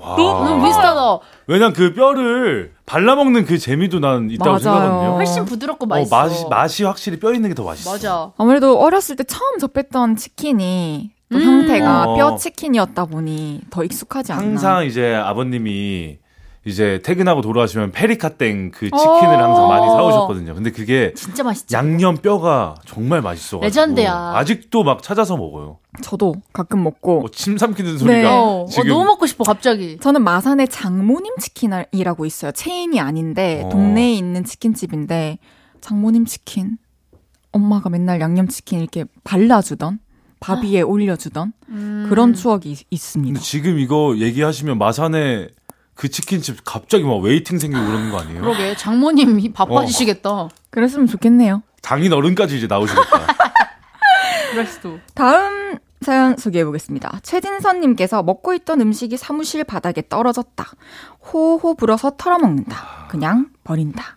와. 0.00 0.16
너무 0.16 0.64
비슷하다. 0.64 1.18
왜냐면 1.46 1.74
그 1.74 1.92
뼈를 1.92 2.72
발라 2.86 3.14
먹는 3.14 3.44
그 3.44 3.58
재미도 3.58 3.98
난 4.00 4.30
있다고 4.30 4.48
맞아요. 4.50 4.58
생각하거든요. 4.60 5.14
훨씬 5.16 5.44
부드럽고 5.44 5.84
어, 5.84 5.88
맛있어. 5.88 6.16
맛이, 6.16 6.44
맛이 6.48 6.84
확실히 6.84 7.18
뼈 7.20 7.34
있는 7.34 7.50
게 7.50 7.54
더 7.54 7.64
맛있어. 7.64 7.90
맞아. 7.92 8.32
아무래도 8.38 8.78
어렸을 8.80 9.16
때 9.16 9.24
처음 9.24 9.58
접했던 9.58 10.16
치킨이 10.16 11.10
또 11.30 11.38
음. 11.38 11.42
형태가 11.42 12.04
어. 12.04 12.16
뼈 12.16 12.36
치킨이었다 12.36 13.04
보니 13.06 13.62
더 13.70 13.82
익숙하지 13.84 14.32
않나. 14.32 14.42
항상 14.42 14.86
이제 14.86 15.14
아버님이 15.14 16.18
이제 16.64 17.00
퇴근하고 17.04 17.42
돌아가시면 17.42 17.92
페리카땡 17.92 18.72
그 18.72 18.86
치킨을 18.86 18.96
어. 18.96 19.44
항상 19.44 19.68
많이 19.68 19.86
사오셨거든요. 19.86 20.54
근데 20.54 20.70
그게 20.72 21.12
진짜 21.14 21.42
맛있지. 21.44 21.74
양념 21.74 22.16
뼈가 22.16 22.74
정말 22.86 23.22
맛있어. 23.22 23.60
레전드야. 23.60 24.32
아직도 24.36 24.82
막 24.82 25.02
찾아서 25.02 25.36
먹어요. 25.36 25.78
저도 26.02 26.34
가끔 26.52 26.82
먹고 26.82 27.20
뭐침 27.20 27.56
삼키는 27.56 27.98
소리가 27.98 28.18
네. 28.18 28.24
어, 28.26 28.62
어, 28.62 28.66
지금 28.66 28.88
너무 28.88 29.04
먹고 29.04 29.26
싶어 29.26 29.44
갑자기. 29.44 29.98
저는 30.00 30.22
마산에 30.22 30.66
장모님 30.66 31.36
치킨이라고 31.38 32.26
있어요. 32.26 32.50
체인이 32.52 32.98
아닌데 33.00 33.62
어. 33.64 33.68
동네에 33.68 34.12
있는 34.14 34.44
치킨집인데 34.44 35.38
장모님 35.80 36.24
치킨 36.26 36.78
엄마가 37.52 37.90
맨날 37.90 38.20
양념치킨 38.20 38.80
이렇게 38.80 39.04
발라주던 39.24 40.00
밥 40.40 40.62
위에 40.64 40.82
올려주던 40.82 41.52
음. 41.70 42.06
그런 42.08 42.34
추억이 42.34 42.72
있- 42.72 42.86
있습니다. 42.90 43.34
근데 43.34 43.40
지금 43.44 43.78
이거 43.78 44.14
얘기하시면 44.16 44.78
마산에 44.78 45.48
그 45.94 46.08
치킨집 46.10 46.58
갑자기 46.64 47.04
막 47.04 47.16
waiting 47.22 47.58
생기고 47.58 47.84
그러는 47.86 48.10
거 48.10 48.18
아니에요? 48.20 48.42
그러게 48.42 48.76
장모님이 48.76 49.52
바빠지시겠다. 49.52 50.48
그랬으면 50.70 51.06
좋겠네요. 51.06 51.62
장인 51.80 52.12
어른까지 52.12 52.58
이제 52.58 52.66
나오시겠다. 52.66 53.26
그럴 54.52 54.66
수도. 54.66 54.98
다음 55.14 55.78
사연 56.02 56.36
소개해 56.36 56.64
보겠습니다. 56.66 57.20
최진선님께서 57.22 58.22
먹고 58.22 58.52
있던 58.54 58.80
음식이 58.82 59.16
사무실 59.16 59.64
바닥에 59.64 60.02
떨어졌다. 60.08 60.66
호호 61.32 61.74
불어서 61.76 62.12
털어먹는다. 62.16 63.06
그냥 63.08 63.48
버린다. 63.64 64.15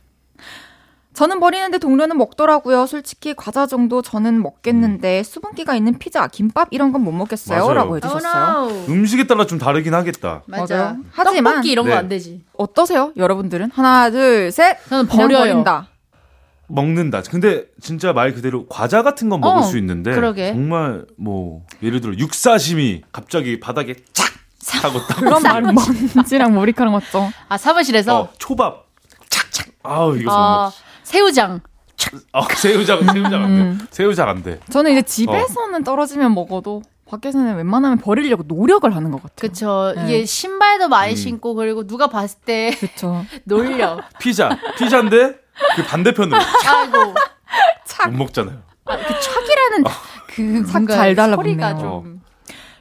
저는 1.20 1.42
버리는데 1.42 1.80
동료는 1.80 2.18
먹더라고요. 2.18 2.86
솔직히 2.86 3.34
과자 3.36 3.68
정도 3.68 4.02
저는 4.02 4.42
먹겠는데 4.42 5.24
수분기가 5.24 5.76
있는 5.76 6.00
피자, 6.00 6.28
김밥 6.28 6.70
이런 6.72 6.94
건 6.94 7.00
못 7.04 7.12
먹겠어요. 7.12 7.60
맞아요. 7.60 7.74
라고 7.74 7.98
해주셨어요. 7.98 8.56
Oh, 8.64 8.74
no. 8.74 8.86
음식에 8.94 9.28
따라 9.28 9.46
좀 9.46 9.60
다르긴 9.60 9.94
하겠다. 9.96 10.44
맞아. 10.46 10.62
맞아 10.62 10.78
요. 10.92 10.98
하지만- 11.12 11.56
떡볶이 11.56 11.72
이런 11.72 11.86
네. 11.88 11.92
거안 11.92 12.08
되지. 12.08 12.46
어떠세요? 12.54 13.12
여러분들은? 13.18 13.70
하나, 13.74 14.10
둘, 14.12 14.50
셋. 14.54 14.78
저는 14.88 15.08
버려요. 15.08 15.40
버린다. 15.40 15.90
먹는다. 16.68 17.22
근데 17.24 17.66
진짜 17.82 18.14
말 18.14 18.34
그대로 18.34 18.66
과자 18.68 19.04
같은 19.04 19.28
건 19.28 19.42
먹을 19.42 19.60
어, 19.60 19.64
수 19.64 19.78
있는데 19.78 20.12
그러게. 20.14 20.54
정말 20.54 21.04
뭐 21.18 21.64
예를 21.84 22.00
들어 22.00 22.14
육사심이 22.18 23.02
갑자기 23.12 23.60
바닥에 23.60 23.96
착 24.14 24.86
하고 24.86 25.00
딱 25.06 25.18
그런 25.20 25.42
말 25.44 25.64
먼지랑 26.16 26.54
머리카락 26.56 26.94
맞죠? 26.94 27.30
아 27.50 27.58
사무실에서 27.58 28.20
어, 28.22 28.30
초밥 28.38 28.86
착착 29.30 29.68
아우 29.84 30.16
이거 30.16 30.30
못 30.32 30.38
아, 30.38 30.64
먹. 30.66 30.89
새우장. 31.10 31.60
어, 32.34 32.44
새우장 32.56 33.04
새우장 33.12 33.44
안 33.44 33.50
음. 33.50 33.78
돼. 33.80 33.86
새우장 33.90 34.30
안 34.30 34.44
돼. 34.44 34.60
저는 34.70 34.92
이제 34.92 35.02
집에서는 35.02 35.84
떨어지면 35.84 36.34
먹어도 36.36 36.84
밖에서는 37.10 37.56
웬만하면 37.58 37.98
버리려고 37.98 38.44
노력을 38.46 38.96
하는 38.96 39.10
것 39.10 39.18
같아요. 39.24 39.36
그쵸. 39.50 39.94
네. 39.96 40.04
이게 40.06 40.26
신발도 40.26 40.88
많이 40.88 41.14
음. 41.14 41.16
신고 41.16 41.56
그리고 41.56 41.88
누가 41.88 42.08
봤을 42.08 42.40
때 42.46 42.70
그쵸. 42.80 43.26
놀려. 43.44 44.00
피자 44.20 44.50
피자인데 44.78 45.40
그 45.76 45.84
반대편으로 45.84 46.38
아이고. 46.68 47.16
못 48.12 48.18
먹잖아요. 48.18 48.62
아, 48.86 48.98
그 48.98 49.04
촥이라는 49.14 49.90
그착 50.28 50.72
뭔가 50.72 50.96
잘 50.96 51.16
달라붙네요. 51.16 51.56
소리가 51.58 51.72
어. 51.72 51.80
좀. 51.80 52.22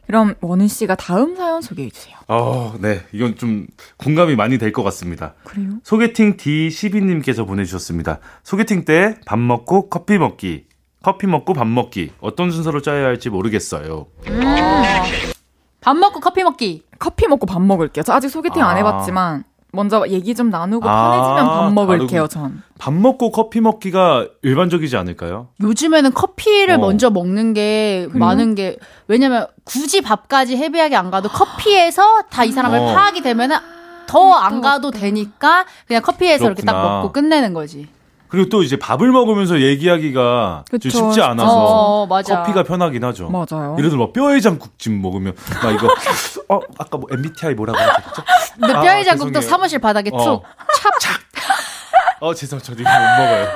그럼 0.09 0.34
원은 0.40 0.68
씨가 0.68 0.94
다음 0.96 1.36
사연 1.36 1.61
소개해 1.61 1.90
주세요. 1.90 2.16
어, 2.28 2.74
네. 2.80 3.02
이건 3.12 3.36
좀 3.36 3.66
공감이 3.98 4.36
많이 4.36 4.56
될 4.59 4.72
것 4.72 4.82
같습니다. 4.82 5.34
그래요? 5.44 5.68
소개팅 5.84 6.36
D12님께서 6.38 7.46
보내주셨습니다. 7.46 8.18
소개팅 8.42 8.84
때 8.86 9.16
밥 9.26 9.38
먹고 9.38 9.88
커피 9.90 10.16
먹기. 10.18 10.66
커피 11.02 11.26
먹고 11.26 11.52
밥 11.52 11.66
먹기. 11.66 12.12
어떤 12.20 12.50
순서로 12.50 12.80
짜야 12.82 13.04
할지 13.04 13.28
모르겠어요. 13.30 14.06
밥 15.80 15.94
먹고 15.96 16.20
커피 16.20 16.42
먹기. 16.42 16.84
커피 16.98 17.26
먹고 17.28 17.46
밥 17.46 17.61
먹을게요. 17.62 18.02
저 18.02 18.12
아직 18.14 18.28
소개팅 18.28 18.62
안 18.62 18.70
아. 18.74 18.78
해봤지만 18.78 19.44
먼저 19.73 20.05
얘기 20.09 20.35
좀 20.35 20.49
나누고 20.51 20.89
아, 20.89 21.11
편해지면 21.11 21.47
밥 21.47 21.73
먹을게요. 21.75 22.27
다르군. 22.27 22.29
전. 22.29 22.62
밥 22.79 22.95
먹고 22.95 23.31
커피 23.31 23.61
먹기가 23.61 24.27
일반적이지 24.43 24.97
않을까요? 24.97 25.49
요즘에는 25.61 26.12
커피를 26.14 26.75
어. 26.77 26.79
먼저 26.79 27.11
먹는 27.11 27.53
게 27.53 28.07
그래요? 28.11 28.19
많은 28.19 28.55
게 28.55 28.79
왜냐면 29.09 29.47
굳이 29.64 30.01
밥까지 30.01 30.57
헤비하게 30.57 30.97
안 30.97 31.11
가도 31.11 31.29
커피에서 31.29 32.23
다 32.31 32.45
이 32.45 32.53
사람을 32.53 32.79
어. 32.79 32.87
파악이 32.95 33.21
되면은 33.21 33.57
더 34.07 34.33
안 34.33 34.62
가도 34.62 34.91
되니까 34.91 35.66
그냥 35.87 36.03
커피에서 36.03 36.47
이렇게 36.47 36.62
딱 36.62 36.73
그렇구나. 36.73 36.95
먹고 36.97 37.12
끝내는 37.12 37.53
거지. 37.53 37.89
그리고 38.29 38.49
또 38.49 38.62
이제 38.62 38.76
밥을 38.76 39.11
먹으면서 39.11 39.61
얘기하기가 39.61 40.64
좀 40.70 40.79
그쵸, 40.79 40.91
쉽지 40.91 41.22
않아서 41.22 41.53
어, 41.57 42.07
맞아. 42.07 42.43
커피가 42.43 42.62
편하긴 42.62 43.03
하죠. 43.05 43.31
맞아요. 43.31 43.74
예를 43.79 43.91
들어 43.91 43.99
뭐 43.99 44.12
뼈해장국집 44.12 44.93
먹으면 44.93 45.35
나 45.62 45.70
이거 45.70 45.89
어 46.49 46.61
아까 46.79 46.99
뭐 46.99 47.09
MBTI 47.11 47.55
뭐라고 47.55 47.79
하셨죠? 47.79 48.22
근데 48.61 48.74
아, 48.74 48.81
뼈의 48.83 49.05
자국도 49.05 49.41
죄송해요. 49.41 49.51
사무실 49.51 49.79
바닥에 49.79 50.11
어. 50.12 50.18
툭. 50.22 50.43
어 52.20 52.35
죄송 52.35 52.59
저도 52.59 52.81
이거 52.81 52.91
못 52.91 53.22
먹어요. 53.22 53.49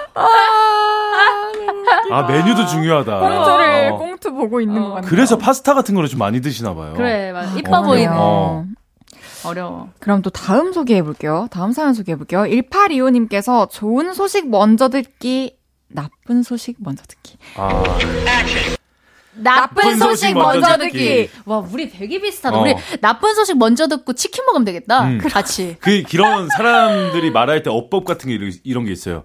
아 2.11 2.23
메뉴도 2.23 2.67
중요하다. 2.67 3.19
꽁트를 3.19 3.91
어. 3.93 3.97
꽁트 3.99 4.31
보고 4.33 4.61
있는 4.61 4.81
어. 4.83 4.89
것 4.89 4.95
같아요. 4.95 5.11
그래서 5.11 5.39
파스타 5.39 5.75
같은 5.75 5.95
거를 5.95 6.09
좀 6.09 6.19
많이 6.19 6.41
드시나 6.41 6.75
봐요. 6.75 6.95
그래, 6.97 7.33
맞아. 7.33 7.53
이뻐 7.59 7.79
어. 7.79 7.83
보이네. 7.83 8.09
어. 8.13 8.65
어려워. 9.45 9.91
그럼 9.99 10.23
또 10.23 10.31
다음 10.31 10.73
소개해 10.73 11.03
볼게요. 11.03 11.49
다음 11.51 11.73
사연 11.73 11.95
소개해 11.95 12.17
볼게요. 12.17 12.41
1825님께서 12.45 13.69
좋은 13.71 14.13
소식 14.15 14.49
먼저 14.49 14.89
듣기, 14.89 15.57
나쁜 15.89 16.43
소식 16.43 16.77
먼저 16.79 17.03
듣기. 17.07 17.37
아. 17.57 17.83
나쁜 19.35 19.97
소식 19.97 20.01
소식 20.29 20.35
먼저 20.35 20.61
먼저 20.69 20.77
듣기. 20.79 20.99
듣기. 20.99 21.31
와, 21.47 21.59
우리 21.59 21.91
되게 21.91 22.21
비슷하다. 22.21 22.57
어. 22.57 22.61
우리 22.61 22.75
나쁜 23.01 23.35
소식 23.35 23.57
먼저 23.57 23.89
듣고 23.89 24.13
치킨 24.13 24.45
먹으면 24.45 24.65
되겠다. 24.65 25.05
음. 25.09 25.19
같이. 25.19 25.77
그 25.81 26.03
그런 26.03 26.49
사람들이 26.57 27.31
말할 27.31 27.63
때 27.63 27.71
어법 27.71 28.05
같은 28.05 28.29
게 28.29 28.35
이런- 28.35 28.53
이런 28.63 28.85
게 28.85 28.93
있어요. 28.93 29.25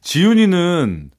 지훈이는 0.00 1.10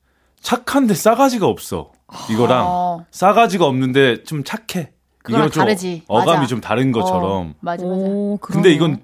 착한데 0.41 0.93
싸가지가 0.95 1.45
없어. 1.47 1.91
이거랑 2.31 2.65
어. 2.67 3.05
싸가지가 3.11 3.65
없는데 3.65 4.23
좀 4.23 4.43
착해. 4.43 4.91
이거는 5.29 5.51
좀 5.51 5.61
다르지. 5.63 6.03
어감이 6.07 6.37
맞아. 6.37 6.47
좀 6.47 6.61
다른 6.61 6.91
것처럼. 6.91 7.23
어, 7.23 7.53
맞아, 7.61 7.85
맞아. 7.85 7.95
오, 7.95 8.37
근데. 8.41 8.71
이건 8.71 9.01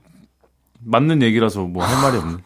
맞는 0.83 1.21
얘기라서 1.21 1.61
뭐 1.61 1.83
할 1.83 2.01
말이 2.01 2.17
없네. 2.17 2.37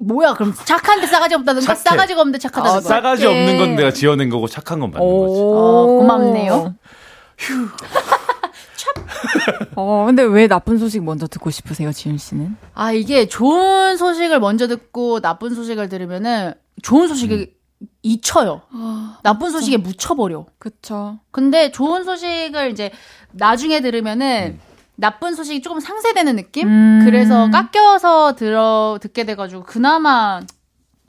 뭐야, 0.00 0.34
그럼 0.34 0.54
착한데 0.64 1.06
싸가지 1.06 1.34
없다는 1.34 1.62
거? 1.64 1.74
싸가지가 1.74 2.20
없는데 2.20 2.38
착하다는 2.38 2.82
거? 2.82 2.88
싸가지 2.88 3.26
없는 3.26 3.58
건 3.58 3.74
내가 3.76 3.90
지어낸 3.92 4.30
거고 4.30 4.46
착한 4.46 4.80
건 4.80 4.90
맞는 4.92 5.06
거지. 5.06 5.40
어, 5.40 5.86
고맙네요. 5.86 6.74
어, 9.76 10.04
근데 10.06 10.22
왜 10.22 10.46
나쁜 10.48 10.78
소식 10.78 11.02
먼저 11.02 11.26
듣고 11.26 11.50
싶으세요, 11.50 11.92
지윤 11.92 12.18
씨는? 12.18 12.56
아, 12.74 12.92
이게 12.92 13.26
좋은 13.28 13.96
소식을 13.96 14.40
먼저 14.40 14.66
듣고 14.68 15.20
나쁜 15.20 15.54
소식을 15.54 15.88
들으면은 15.88 16.54
좋은 16.82 17.08
소식이 17.08 17.52
잊혀요. 18.02 18.62
나쁜 19.22 19.50
소식에 19.50 19.76
묻혀버려. 19.76 20.46
그쵸. 20.58 21.18
근데 21.30 21.70
좋은 21.70 22.04
소식을 22.04 22.70
이제 22.70 22.90
나중에 23.32 23.80
들으면은 23.80 24.58
나쁜 24.96 25.34
소식이 25.34 25.62
조금 25.62 25.80
상쇄되는 25.80 26.36
느낌? 26.36 26.68
음. 26.68 27.02
그래서 27.04 27.50
깎여서 27.50 28.34
들어, 28.34 28.98
듣게 29.00 29.24
돼가지고 29.24 29.62
그나마 29.64 30.40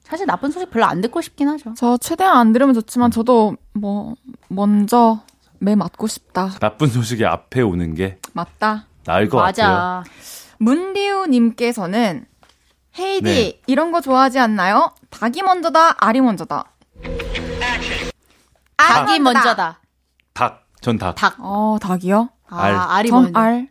사실 0.04 0.26
나쁜 0.26 0.52
소식 0.52 0.70
별로 0.70 0.86
안 0.86 1.02
듣고 1.02 1.22
싶긴 1.22 1.50
하죠. 1.50 1.74
저 1.78 1.98
최대한 1.98 2.38
안 2.38 2.54
들으면 2.54 2.74
좋지만 2.74 3.12
저도 3.12 3.56
뭐 3.74 4.16
먼저 4.48 5.22
매 5.60 5.76
맞고 5.76 6.08
싶다. 6.08 6.50
나쁜 6.60 6.88
소식이 6.88 7.26
앞에 7.26 7.62
오는 7.62 7.94
게 7.94 8.18
맞다. 8.34 8.88
나을 9.06 9.30
것 9.30 9.38
같아요. 9.38 9.68
맞아. 9.68 10.04
문디우 10.58 11.28
님께서는 11.28 12.26
헤이디 13.00 13.22
네. 13.24 13.62
이런 13.68 13.92
거 13.92 14.02
좋아하지 14.02 14.40
않나요? 14.40 14.92
닭이 15.10 15.42
먼저다, 15.44 15.96
알이 16.00 16.22
먼저다. 16.22 16.66
닭이 18.78 19.20
먼저다. 19.20 19.80
닭, 20.34 20.64
전 20.82 20.98
닭. 20.98 21.16
닭. 21.16 21.36
어, 21.40 21.78
닭이요? 21.82 22.30
아, 22.50 22.62
알. 22.64 22.76
알이 22.76 23.10
전 23.10 23.24
먼저. 23.24 23.40
알. 23.40 23.68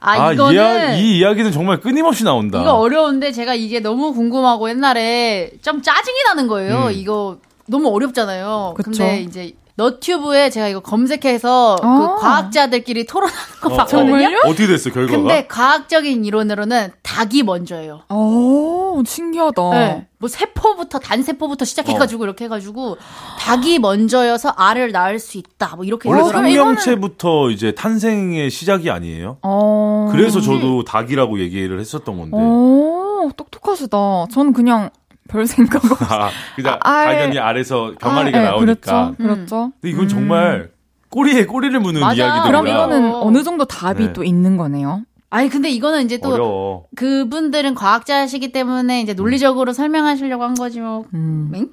아, 0.00 0.10
아, 0.24 0.32
이거는 0.32 0.54
이야, 0.54 0.94
이 0.96 1.18
이야기는 1.18 1.50
정말 1.52 1.80
끊임없이 1.80 2.24
나온다. 2.24 2.60
이거 2.60 2.74
어려운데 2.74 3.32
제가 3.32 3.54
이게 3.54 3.80
너무 3.80 4.12
궁금하고 4.12 4.68
옛날에 4.68 5.50
좀 5.62 5.80
짜증이 5.80 6.24
나는 6.26 6.46
거예요. 6.46 6.86
음. 6.88 6.92
이거 6.92 7.38
너무 7.66 7.88
어렵잖아요. 7.88 8.74
그쵸. 8.76 8.90
근데 8.90 9.20
이제 9.22 9.54
너튜브에 9.76 10.50
제가 10.50 10.68
이거 10.68 10.80
검색해서 10.80 11.76
아. 11.82 11.98
그 11.98 12.20
과학자들끼리 12.20 13.06
토론하는 13.06 13.38
거 13.60 13.74
어, 13.74 13.76
봤거든요. 13.76 14.38
어, 14.44 14.48
어떻게 14.48 14.66
됐어, 14.68 14.90
결과가? 14.90 15.18
근데 15.18 15.46
과학적인 15.48 16.24
이론으로는 16.24 16.92
닭이 17.02 17.42
먼저예요. 17.42 18.02
오, 18.08 19.02
신기하다. 19.04 19.70
네. 19.70 20.06
뭐 20.18 20.28
세포부터 20.28 21.00
단세포부터 21.00 21.62
어. 21.62 21.66
시작해가지고 21.66 22.24
이렇게 22.24 22.44
해가지고 22.44 22.96
닭이 23.40 23.80
먼저여서 23.80 24.50
알을 24.50 24.92
낳을 24.92 25.18
수 25.18 25.38
있다. 25.38 25.74
뭐 25.74 25.84
이렇게 25.84 26.08
원래 26.08 26.22
어. 26.22 26.28
생명체부터 26.28 27.50
이제 27.50 27.72
탄생의 27.72 28.50
시작이 28.50 28.90
아니에요? 28.90 29.38
어. 29.42 30.08
그래서 30.12 30.40
저도 30.40 30.84
닭이라고 30.84 31.40
얘기를 31.40 31.80
했었던 31.80 32.16
건데. 32.16 32.36
오, 32.36 33.30
똑똑하시다. 33.36 34.26
전 34.30 34.52
그냥 34.52 34.90
별 35.28 35.46
생각 35.46 35.84
없어. 35.84 36.04
아, 36.04 36.30
그냥 36.56 36.78
아, 36.82 36.90
알. 36.90 37.14
당연히 37.14 37.38
알에서 37.38 37.94
병아리가 37.98 38.38
아, 38.38 38.42
네, 38.42 38.48
나오니까. 38.48 39.14
그렇죠. 39.16 39.16
그렇죠. 39.16 39.72
근데 39.80 39.94
이건 39.94 40.08
정말 40.08 40.70
꼬리에 41.08 41.46
꼬리를 41.46 41.78
무는. 41.80 42.00
이야기들이라 42.00 42.42
그럼 42.44 42.66
이거는 42.66 43.14
어. 43.14 43.20
어느 43.22 43.42
정도 43.42 43.64
답이 43.64 44.06
네. 44.06 44.12
또 44.12 44.24
있는 44.24 44.56
거네요. 44.56 45.02
아니 45.30 45.48
근데 45.48 45.68
이거는 45.68 46.04
이제 46.04 46.18
또 46.18 46.34
어려워. 46.34 46.86
그분들은 46.94 47.74
과학자시기 47.74 48.52
때문에 48.52 49.00
이제 49.00 49.14
논리적으로 49.14 49.72
설명하시려고 49.72 50.44
한 50.44 50.54
거지 50.54 50.80
뭐. 50.80 51.04
음. 51.14 51.50
응? 51.54 51.70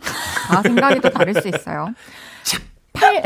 다 0.47 0.61
생각이 0.63 0.99
또 1.01 1.09
다를 1.09 1.33
수 1.35 1.47
있어요. 1.47 1.93
8 2.93 3.23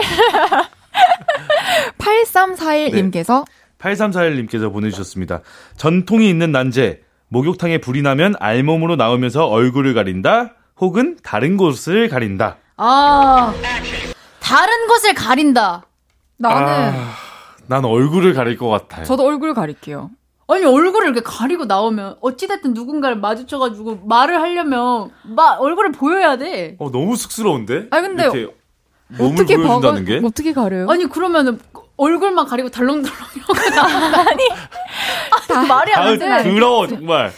8341님께서 1.97 3.45
8341님께서 3.79 4.71
보내주셨습니다. 4.71 5.41
전통이 5.77 6.29
있는 6.29 6.51
난제. 6.51 7.04
목욕탕에 7.29 7.79
불이 7.79 8.01
나면 8.01 8.35
알몸으로 8.39 8.95
나오면서 8.95 9.47
얼굴을 9.47 9.93
가린다. 9.93 10.53
혹은 10.79 11.17
다른 11.23 11.57
곳을 11.57 12.09
가린다. 12.09 12.57
아 12.77 13.53
다른 14.39 14.87
것을 14.87 15.13
가린다. 15.13 15.85
나는 16.37 16.67
아, 16.67 17.13
난 17.67 17.85
얼굴을 17.85 18.33
가릴 18.33 18.57
것 18.57 18.67
같아요. 18.67 19.05
저도 19.05 19.25
얼굴 19.25 19.53
가릴게요. 19.53 20.11
아니 20.47 20.63
얼굴을 20.63 21.07
이렇게 21.07 21.21
가리고 21.21 21.65
나오면 21.65 22.17
어찌됐든 22.21 22.73
누군가를 22.73 23.17
마주쳐가지고 23.17 24.01
말을 24.05 24.39
하려면 24.41 25.09
마 25.23 25.55
얼굴을 25.57 25.93
보여야 25.93 26.37
돼. 26.37 26.75
어, 26.77 26.91
너무 26.91 27.15
쑥스러운데? 27.15 27.87
아니, 27.89 28.07
근데 28.07 28.23
이렇게 28.23 28.53
몸을 29.07 29.33
어떻게 29.33 29.55
게? 30.05 30.21
어떻게 30.23 30.53
가려요? 30.53 30.87
아니 30.89 31.05
그러면은 31.07 31.59
얼굴만 31.97 32.45
가리고 32.47 32.69
덜렁덜렁 32.69 33.15
이러고 33.35 33.53
나. 33.75 33.83
아니 34.19 34.43
아니 35.49 35.67
말이 35.67 35.93
안 35.93 36.19
돼. 36.19 36.43
더러워, 36.43 36.87
정말. 36.87 37.31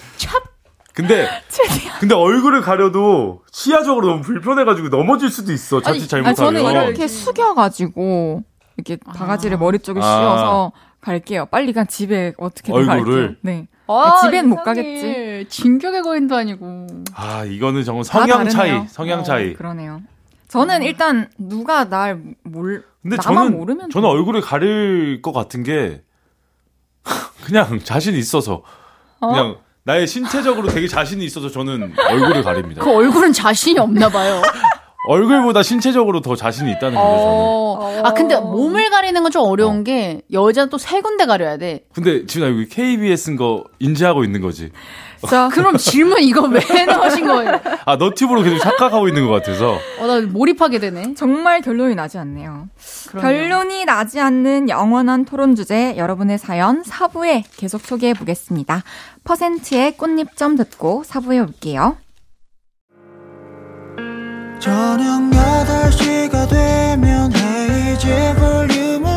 근데, 0.93 1.29
근데 1.99 2.15
얼굴을 2.15 2.61
가려도 2.61 3.43
시야적으로 3.51 4.07
너무 4.07 4.21
불편해가지고 4.23 4.89
넘어질 4.89 5.29
수도 5.29 5.51
있어. 5.53 5.79
자칫 5.79 6.07
잘못하면. 6.07 6.35
저는 6.35 6.71
이렇게 6.71 7.07
숙여가지고 7.07 8.41
이렇게 8.77 8.97
바가지를 9.05 9.59
머리 9.59 9.77
쪽에 9.77 9.99
아. 10.01 10.03
씌워서 10.03 10.71
갈게요. 11.01 11.45
빨리 11.51 11.71
그냥 11.71 11.85
집에 11.85 12.33
어떻게든 12.37 12.73
얼굴을? 12.73 13.21
갈게요. 13.27 13.35
네. 13.41 13.67
아, 13.87 14.21
집엔 14.21 14.49
못. 14.49 14.63
가겠지. 14.63 15.45
진격의 15.49 16.01
거인도 16.01 16.35
아니고. 16.35 16.87
아, 17.13 17.45
이거는 17.45 17.83
정말 17.83 18.03
다 18.03 18.19
성향 18.19 18.49
차이. 18.49 18.87
성향 18.87 19.19
어, 19.19 19.23
차이. 19.23 19.53
그러네요. 19.53 20.01
저는 20.47 20.81
일단 20.81 21.29
누가 21.37 21.87
날 21.89 22.19
몰, 22.43 22.83
근데 23.09 23.21
저는, 23.21 23.89
저는 23.89 24.09
얼굴을 24.09 24.41
가릴 24.41 25.21
것 25.21 25.31
같은 25.31 25.63
게, 25.63 26.01
그냥 27.45 27.79
자신 27.83 28.15
있어서. 28.15 28.63
그냥 29.19 29.57
나의 29.83 30.05
신체적으로 30.05 30.67
되게 30.67 30.87
자신이 30.87 31.23
있어서 31.23 31.49
저는 31.49 31.93
얼굴을 31.97 32.43
가립니다. 32.43 32.83
그 32.83 32.91
얼굴은 32.93 33.31
자신이 33.31 33.79
없나 33.79 34.09
봐요. 34.09 34.41
얼굴보다 35.07 35.63
신체적으로 35.63 36.21
더 36.21 36.35
자신이 36.35 36.71
있다는 36.73 36.95
거죠, 36.97 37.17
저는. 37.17 37.27
어. 37.31 38.01
아 38.03 38.13
근데 38.13 38.35
몸을 38.39 38.89
가리는 38.89 39.21
건 39.23 39.31
좀 39.31 39.43
어려운 39.43 39.83
게 39.83 40.21
여자는 40.31 40.69
또 40.69 40.77
세 40.77 41.01
군데 41.01 41.25
가려야 41.25 41.57
돼. 41.57 41.81
근데 41.93 42.25
지금 42.27 42.47
나 42.47 42.53
여기 42.53 42.67
KBS인 42.69 43.35
거 43.35 43.63
인지하고 43.79 44.23
있는 44.23 44.41
거지. 44.41 44.71
자, 45.27 45.49
그럼 45.51 45.75
질문 45.77 46.21
이거 46.21 46.41
왜 46.47 46.85
넣으신 46.85 47.25
거예요? 47.25 47.59
아, 47.85 47.95
너튜브로 47.95 48.43
계속 48.43 48.59
착각하고 48.59 49.07
있는 49.07 49.25
것 49.27 49.33
같아서. 49.33 49.77
어, 49.99 50.05
나 50.07 50.21
몰입하게 50.21 50.77
되네. 50.79 51.15
정말 51.15 51.61
결론이 51.61 51.95
나지 51.95 52.17
않네요. 52.19 52.67
그러네요. 53.09 53.39
결론이 53.49 53.85
나지 53.85 54.19
않는 54.19 54.69
영원한 54.69 55.25
토론 55.25 55.55
주제 55.55 55.97
여러분의 55.97 56.37
사연 56.37 56.83
4부에 56.83 57.43
계속 57.57 57.81
소개해 57.81 58.13
보겠습니다. 58.13 58.83
퍼센트의 59.23 59.97
꽃잎점 59.97 60.55
듣고 60.55 61.03
4부에 61.05 61.41
올게요. 61.41 61.97
저녁 64.59 65.21
8시가 65.29 66.49
되면 66.49 67.31
헤이즈 67.33 68.35
볼륨을 68.39 69.16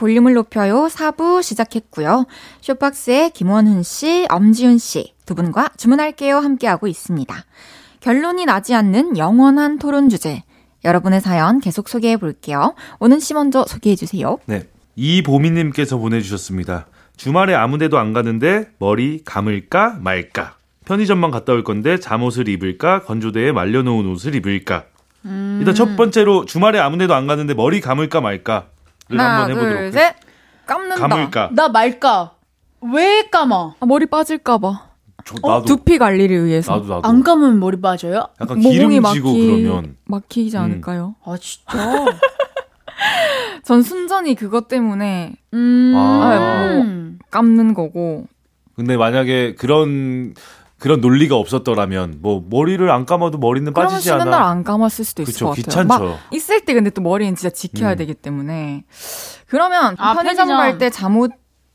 볼륨을 0.00 0.32
높여요 0.32 0.88
4부 0.90 1.42
시작했고요. 1.42 2.24
쇼박스의 2.62 3.30
김원훈 3.30 3.82
씨, 3.82 4.26
엄지훈 4.30 4.78
씨 4.78 5.12
두 5.26 5.36
분과 5.36 5.68
주문할게요 5.76 6.38
함께하고 6.38 6.88
있습니다. 6.88 7.32
결론이 8.00 8.46
나지 8.46 8.74
않는 8.74 9.16
영원한 9.16 9.78
토론 9.78 10.08
주제. 10.08 10.42
여러분의 10.84 11.20
사연 11.20 11.60
계속 11.60 11.88
소개해 11.88 12.16
볼게요. 12.16 12.74
오는 12.98 13.20
씨 13.20 13.34
먼저 13.34 13.64
소개해 13.64 13.94
주세요. 13.94 14.38
네. 14.46 14.66
이보미님께서 14.96 15.98
보내주셨습니다. 15.98 16.86
주말에 17.16 17.54
아무 17.54 17.78
데도 17.78 17.96
안 17.98 18.12
가는데 18.12 18.70
머리 18.80 19.22
감을까 19.24 19.98
말까. 20.00 20.56
편의점만 20.84 21.30
갔다 21.30 21.52
올 21.52 21.62
건데 21.62 22.00
잠옷을 22.00 22.48
입을까 22.48 23.02
건조대에 23.02 23.52
말려놓은 23.52 24.04
옷을 24.06 24.34
입을까. 24.34 24.86
일단 25.22 25.74
첫 25.74 25.94
번째로 25.94 26.44
주말에 26.46 26.80
아무 26.80 26.98
데도 26.98 27.14
안 27.14 27.26
가는데 27.28 27.54
머리 27.54 27.80
감을까 27.80 28.20
말까를 28.20 28.79
하나, 29.18 29.42
한번 29.42 29.50
해보도록 29.50 29.78
둘, 29.78 29.92
셋. 29.92 30.14
감는다. 30.66 31.08
감을까? 31.08 31.50
나 31.52 31.68
말까? 31.68 32.32
왜 32.92 33.28
감아? 33.30 33.74
아, 33.80 33.86
머리 33.86 34.06
빠질까봐. 34.06 34.90
저, 35.24 35.34
나도 35.42 35.64
두피 35.64 35.98
관리를 35.98 36.46
위해서. 36.46 36.76
나도 36.76 36.94
나도 36.94 37.08
안 37.08 37.22
감으면 37.22 37.60
머리 37.60 37.80
빠져요? 37.80 38.28
약간 38.40 38.58
모공이 38.58 38.72
기름지고 38.72 39.00
막히, 39.32 39.46
그러면 39.62 39.96
막히지 40.06 40.56
음. 40.56 40.62
않을까요? 40.62 41.14
아 41.24 41.36
진짜? 41.38 42.06
전 43.64 43.82
순전히 43.82 44.34
그것 44.34 44.68
때문에 44.68 45.34
음. 45.52 45.92
아, 45.94 46.72
뭐. 46.82 47.12
감는 47.30 47.74
거고. 47.74 48.26
근데 48.76 48.96
만약에 48.96 49.54
그런 49.56 50.34
그런 50.80 51.00
논리가 51.00 51.36
없었더라면 51.36 52.18
뭐 52.20 52.42
머리를 52.48 52.90
안 52.90 53.06
감아도 53.06 53.38
머리는 53.38 53.72
그러면 53.72 53.90
빠지지 53.92 54.08
쉬는 54.08 54.22
않아. 54.22 54.30
날안 54.30 54.64
감았을 54.64 55.04
수도 55.04 55.22
있을 55.22 55.32
그쵸, 55.32 55.44
것 55.46 55.50
같아요. 55.50 55.64
귀찮죠. 55.64 55.86
막 56.08 56.18
있을 56.32 56.64
때 56.64 56.74
근데 56.74 56.90
또 56.90 57.02
머리는 57.02 57.36
진짜 57.36 57.50
지켜야 57.54 57.92
음. 57.92 57.96
되기 57.96 58.14
때문에. 58.14 58.84
그러면 59.46 59.94
아, 59.98 60.14
편의점 60.14 60.48
편의점. 60.48 60.56
갈 60.56 60.78
때 60.78 60.90
잠옷 60.90 61.30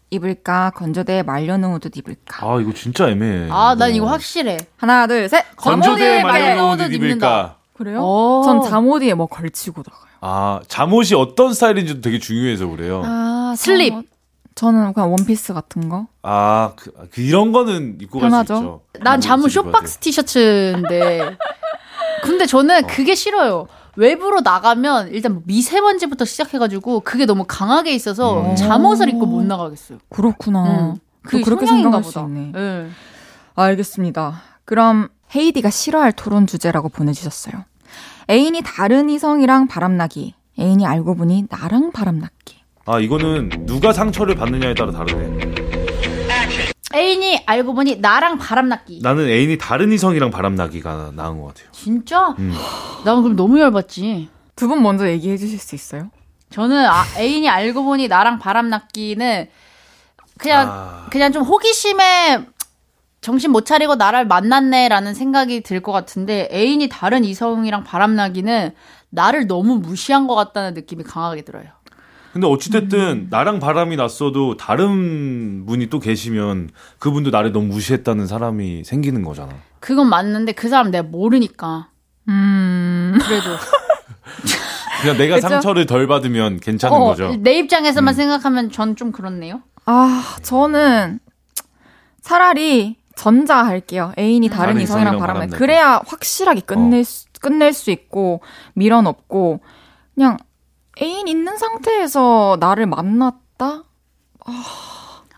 입을까? 0.10 0.72
건조대에 0.76 1.24
말려놓은 1.24 1.76
옷 1.76 1.98
입을까? 1.98 2.46
아 2.48 2.60
이거 2.62 2.74
진짜 2.74 3.10
애매해. 3.10 3.48
아, 3.52 3.76
난 3.78 3.92
이거 3.94 4.06
뭐. 4.06 4.12
확실해. 4.14 4.58
하나, 4.78 5.08
둘, 5.08 5.28
셋. 5.30 5.44
건조대에 5.56 6.24
말려놓은 6.24 6.82
옷 6.82 6.92
입을까? 6.94 7.58
그래요? 7.74 8.02
오. 8.02 8.42
전 8.46 8.62
잠옷 8.64 9.02
위에 9.04 9.14
뭐 9.14 9.28
걸치고 9.28 9.84
나가요. 9.86 10.06
아 10.22 10.60
잠옷이 10.68 11.14
어떤 11.16 11.54
스타일인지도 11.54 12.02
되게 12.02 12.20
중요해서 12.20 12.68
그래요. 12.68 13.02
아, 13.06 13.54
슬립. 13.58 13.94
저는 14.56 14.94
그냥 14.94 15.12
원피스 15.12 15.54
같은 15.54 15.90
거. 15.90 16.08
아, 16.24 16.74
그, 16.78 16.92
그 17.12 17.22
이런 17.22 17.52
거는 17.52 17.98
입고 18.02 18.20
갈수 18.20 18.32
편하죠. 18.32 18.54
있죠. 18.56 18.82
난 19.04 19.20
잠옷 19.20 19.52
입어야 19.52 19.64
쇼박스 19.64 19.98
티셔츠인데. 19.98 21.38
근데 22.24 22.46
저는 22.46 22.88
그게 22.88 23.16
싫어요. 23.16 23.68
외부로 23.98 24.42
나가면 24.42 25.10
일단 25.10 25.34
뭐 25.34 25.44
미세먼지부터 25.46 26.26
시작해가지고 26.26 27.02
그게 27.02 27.26
너무 27.26 27.46
강하게 27.48 27.94
있어서 27.94 28.42
음. 28.52 28.56
잠옷을 28.56 29.10
입고 29.10 29.26
못 29.26 29.44
나가겠어요. 29.44 30.00
그렇구나. 30.10 30.66
응. 30.94 31.00
또 31.32 31.42
그렇게 31.42 31.66
생각할 31.66 32.04
수 32.04 32.14
보다. 32.14 32.28
있네. 32.28 32.52
예. 32.56 32.88
알겠습니다. 33.56 34.42
그럼 34.64 35.10
헤이디가 35.36 35.70
싫어할 35.70 36.12
토론 36.14 36.48
주제라고 36.48 36.90
보내주셨어요. 36.90 37.64
애인이 38.30 38.62
다른 38.64 39.10
이성이랑 39.10 39.68
바람나기. 39.68 40.34
애인이 40.60 40.86
알고 40.86 41.16
보니 41.16 41.48
나랑 41.50 41.92
바람나기. 41.92 42.45
아 42.86 43.00
이거는 43.00 43.50
누가 43.66 43.92
상처를 43.94 44.36
받느냐에 44.36 44.74
따라 44.76 44.92
다르네. 44.92 45.56
애인이 46.94 47.44
알고 47.46 47.74
보니 47.74 47.98
나랑 47.98 48.38
바람났기. 48.38 49.00
나는 49.02 49.28
애인이 49.28 49.58
다른 49.58 49.92
이성이랑 49.92 50.30
바람나기가 50.32 51.12
나은 51.16 51.42
것 51.42 51.48
같아요. 51.48 51.68
진짜? 51.72 52.30
음. 52.38 52.54
난 53.04 53.22
그럼 53.22 53.36
너무 53.36 53.60
열받지. 53.60 54.30
두 54.56 54.68
분 54.70 54.82
먼저 54.82 55.10
얘기해 55.10 55.36
주실 55.38 55.60
수 55.60 55.76
있어요? 55.76 56.10
저는 56.52 56.86
아, 56.86 57.04
애인이 57.18 57.50
알고 57.50 57.84
보니 57.84 58.08
나랑 58.08 58.40
바람났기는 58.40 59.48
그냥 60.38 60.68
아. 60.72 61.08
그냥 61.12 61.32
좀 61.34 61.44
호기심에 61.44 62.46
정신 63.20 63.52
못 63.52 63.66
차리고 63.66 63.96
나를 63.96 64.26
만났네라는 64.28 65.14
생각이 65.16 65.62
들 65.62 65.82
것 65.82 65.92
같은데 65.92 66.48
애인이 66.52 66.88
다른 66.88 67.26
이성이랑 67.26 67.84
바람나기는 67.84 68.72
나를 69.10 69.48
너무 69.48 69.76
무시한 69.80 70.28
것 70.28 70.36
같다는 70.36 70.74
느낌이 70.76 71.04
강하게 71.04 71.42
들어요. 71.42 71.66
근데 72.36 72.48
어찌됐든 72.48 73.00
음. 73.00 73.28
나랑 73.30 73.60
바람이 73.62 73.96
났어도 73.96 74.58
다른 74.58 75.66
분이 75.66 75.88
또 75.88 76.02
계시면 76.02 76.70
그분도 77.00 77.30
나를 77.30 77.54
너무 77.54 77.68
무시했다는 77.68 78.28
사람이 78.28 78.84
생기는 78.84 79.24
거잖아. 79.24 79.54
그건 79.80 80.10
맞는데 80.10 80.52
그 80.52 80.68
사람 80.68 80.92
내가 80.92 81.08
모르니까 81.08 81.88
음. 82.28 83.18
그래도 83.22 83.52
그냥 85.02 85.18
내가 85.18 85.36
그쵸? 85.36 85.48
상처를 85.48 85.86
덜 85.86 86.08
받으면 86.08 86.60
괜찮은 86.60 86.98
어, 86.98 87.06
거죠. 87.06 87.34
내 87.40 87.58
입장에서만 87.58 88.14
음. 88.14 88.16
생각하면 88.16 88.70
전 88.70 88.98
좀 88.98 89.14
그렇네요. 89.14 89.62
아, 89.86 90.36
저는 90.42 91.20
차라리 92.22 92.98
전자 93.16 93.64
할게요. 93.66 94.12
애인이 94.20 94.50
다른 94.50 94.74
다른 94.74 94.82
이성이랑. 94.82 95.20
바람나기. 95.20 95.52
그래야 95.54 96.02
확실하게 96.06 96.60
끝낼 96.60 97.06
수, 97.06 97.28
끝낼 97.40 97.72
수 97.72 97.92
있고 97.92 98.42
밀어넣고 98.74 99.62
그냥 100.16 100.36
애인 101.02 101.28
있는 101.28 101.58
상태에서 101.58 102.58
나를 102.60 102.86
만났다? 102.86 103.84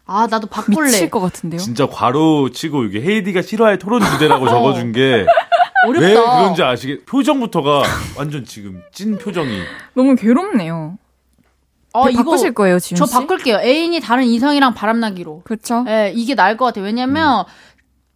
아 0.06 0.28
나도 0.30 0.48
바꿀래. 0.48 0.88
미칠 0.88 1.10
것 1.10 1.20
같은데요. 1.20 1.60
진짜 1.60 1.86
괄호 1.88 2.52
치고 2.52 2.86
이게 2.86 3.02
헤이디가 3.02 3.42
싫어할 3.42 3.78
토론 3.80 4.02
주제라고 4.02 4.48
적어준 4.48 4.92
게 4.92 5.26
왜 6.00 6.14
어렵다. 6.16 6.40
그런지 6.40 6.64
아시겠? 6.64 7.06
표정부터가 7.06 7.84
완전 8.18 8.46
지금 8.46 8.82
찐 8.92 9.18
표정이. 9.18 9.62
너무 9.94 10.16
괴롭네요. 10.16 10.98
어, 11.94 12.10
이거 12.10 12.18
바꾸실 12.24 12.54
거예요, 12.54 12.80
지훈 12.80 12.98
저 12.98 13.06
씨? 13.06 13.14
바꿀게요. 13.14 13.58
애인이 13.60 14.00
다른 14.02 14.24
이성이랑 14.26 14.74
바람나기로. 14.76 15.42
그렇죠. 15.44 15.84
예, 15.88 16.12
이게 16.16 16.36
나을 16.36 16.56
것 16.58 16.66
같아요. 16.66 16.86
왜냐면 16.86 17.46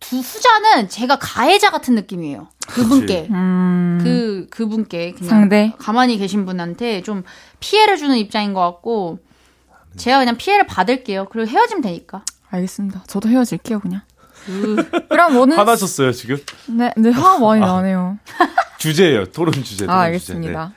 두 0.02 0.18
후자는 0.18 0.90
제가 0.90 1.18
가해자 1.18 1.70
같은 1.70 1.96
느낌이에요. 1.96 2.50
그분께. 2.68 3.28
음. 3.32 4.00
그 4.04 4.48
그분께 4.50 5.14
그냥 5.14 5.30
상대? 5.30 5.74
가만히 5.78 6.18
계신 6.18 6.46
분한테 6.46 7.02
좀 7.04 7.24
피해를 7.62 7.98
주는 7.98 8.18
입장인 8.18 8.54
것 8.54 8.60
같고 8.62 9.20
제가 9.96 10.20
그냥 10.20 10.36
피해를 10.36 10.68
받을게요. 10.68 11.28
그리고 11.30 11.50
헤어지면 11.50 11.82
되니까. 11.82 12.24
알겠습니다. 12.50 13.04
저도 13.08 13.30
헤어질게요, 13.30 13.80
그냥. 13.80 14.02
그럼 15.10 15.38
오늘 15.38 15.58
화나셨어요 15.58 16.12
지금? 16.12 16.38
네, 16.68 16.92
네, 16.98 17.12
화가 17.12 17.40
많이 17.40 17.62
나네요. 17.62 18.18
주제예요. 18.80 19.26
토론 19.26 19.54
주제. 19.54 19.86
토론 19.86 19.96
아, 19.98 20.12
주제. 20.12 20.34
알겠습니다. 20.34 20.74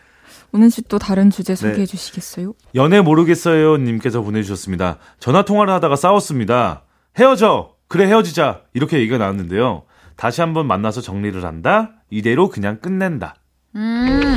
오는 0.53 0.69
씨또 0.71 0.99
다른 0.99 1.31
주제 1.31 1.57
소개해 1.57 1.79
네. 1.79 1.87
주시겠어요? 1.87 2.49
네. 2.49 2.53
연애 2.77 3.01
모르겠어요 3.01 3.79
님께서 3.79 4.21
보내주셨습니다. 4.21 4.99
전화 5.19 5.45
통화를 5.45 5.73
하다가 5.75 5.97
싸웠습니다. 5.97 6.83
헤어져. 7.19 7.74
그래 7.95 8.07
헤어지자. 8.09 8.63
이렇게 8.73 8.99
얘기가 8.99 9.19
나왔는데요. 9.19 9.85
다시 10.17 10.41
한번 10.41 10.67
만나서 10.67 11.01
정리를 11.01 11.45
한다. 11.45 11.93
이대로 12.11 12.49
그냥 12.49 12.81
끝낸다. 12.81 13.37
음. 13.77 14.35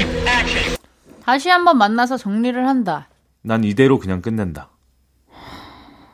다시 1.25 1.49
한번 1.49 1.79
만나서 1.79 2.17
정리를 2.17 2.67
한다. 2.67 3.07
난 3.41 3.63
이대로 3.63 3.97
그냥 3.97 4.21
끝낸다. 4.21 4.69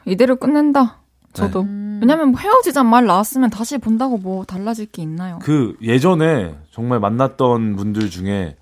이대로 0.06 0.38
끝낸다. 0.38 1.02
저도. 1.34 1.64
음. 1.64 2.00
왜냐면 2.02 2.30
뭐 2.30 2.40
헤어지자 2.40 2.84
말 2.84 3.08
나왔으면 3.08 3.50
다시 3.50 3.78
본다고 3.78 4.18
뭐 4.18 4.46
달라질 4.46 4.86
게 4.86 5.02
있나요? 5.02 5.40
그 5.42 5.76
예전에 5.82 6.56
정말 6.72 7.02
만났던 7.02 7.76
분들 7.76 8.10
중에 8.10 8.56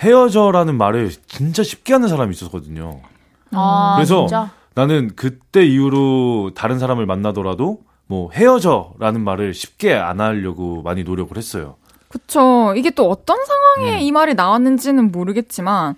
헤어져라는 0.00 0.78
말을 0.78 1.10
진짜 1.26 1.62
쉽게 1.62 1.92
하는 1.92 2.08
사람이 2.08 2.32
있었거든요. 2.32 3.02
아, 3.50 3.92
그래서 3.96 4.20
진짜? 4.20 4.50
나는 4.74 5.10
그때 5.14 5.66
이후로 5.66 6.52
다른 6.54 6.78
사람을 6.78 7.04
만나더라도 7.04 7.83
뭐 8.06 8.30
헤어져라는 8.30 9.20
말을 9.22 9.54
쉽게 9.54 9.94
안 9.94 10.20
하려고 10.20 10.82
많이 10.82 11.04
노력을 11.04 11.36
했어요. 11.36 11.76
그쵸. 12.08 12.74
이게 12.76 12.90
또 12.90 13.08
어떤 13.10 13.38
상황에 13.44 13.96
음. 13.96 14.00
이 14.00 14.12
말이 14.12 14.34
나왔는지는 14.34 15.10
모르겠지만, 15.10 15.96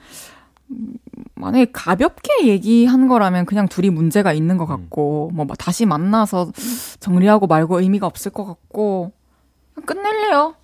음, 0.71 0.95
만약에 1.35 1.67
가볍게 1.73 2.47
얘기한 2.47 3.09
거라면 3.09 3.45
그냥 3.45 3.69
둘이 3.69 3.91
문제가 3.91 4.33
있는 4.33 4.57
것 4.57 4.65
음. 4.65 4.69
같고, 4.69 5.31
뭐 5.35 5.47
다시 5.59 5.85
만나서 5.85 6.53
정리하고 7.01 7.47
말고 7.47 7.81
의미가 7.81 8.07
없을 8.07 8.33
것 8.33 8.47
같고, 8.47 9.13
끝낼래요. 9.85 10.55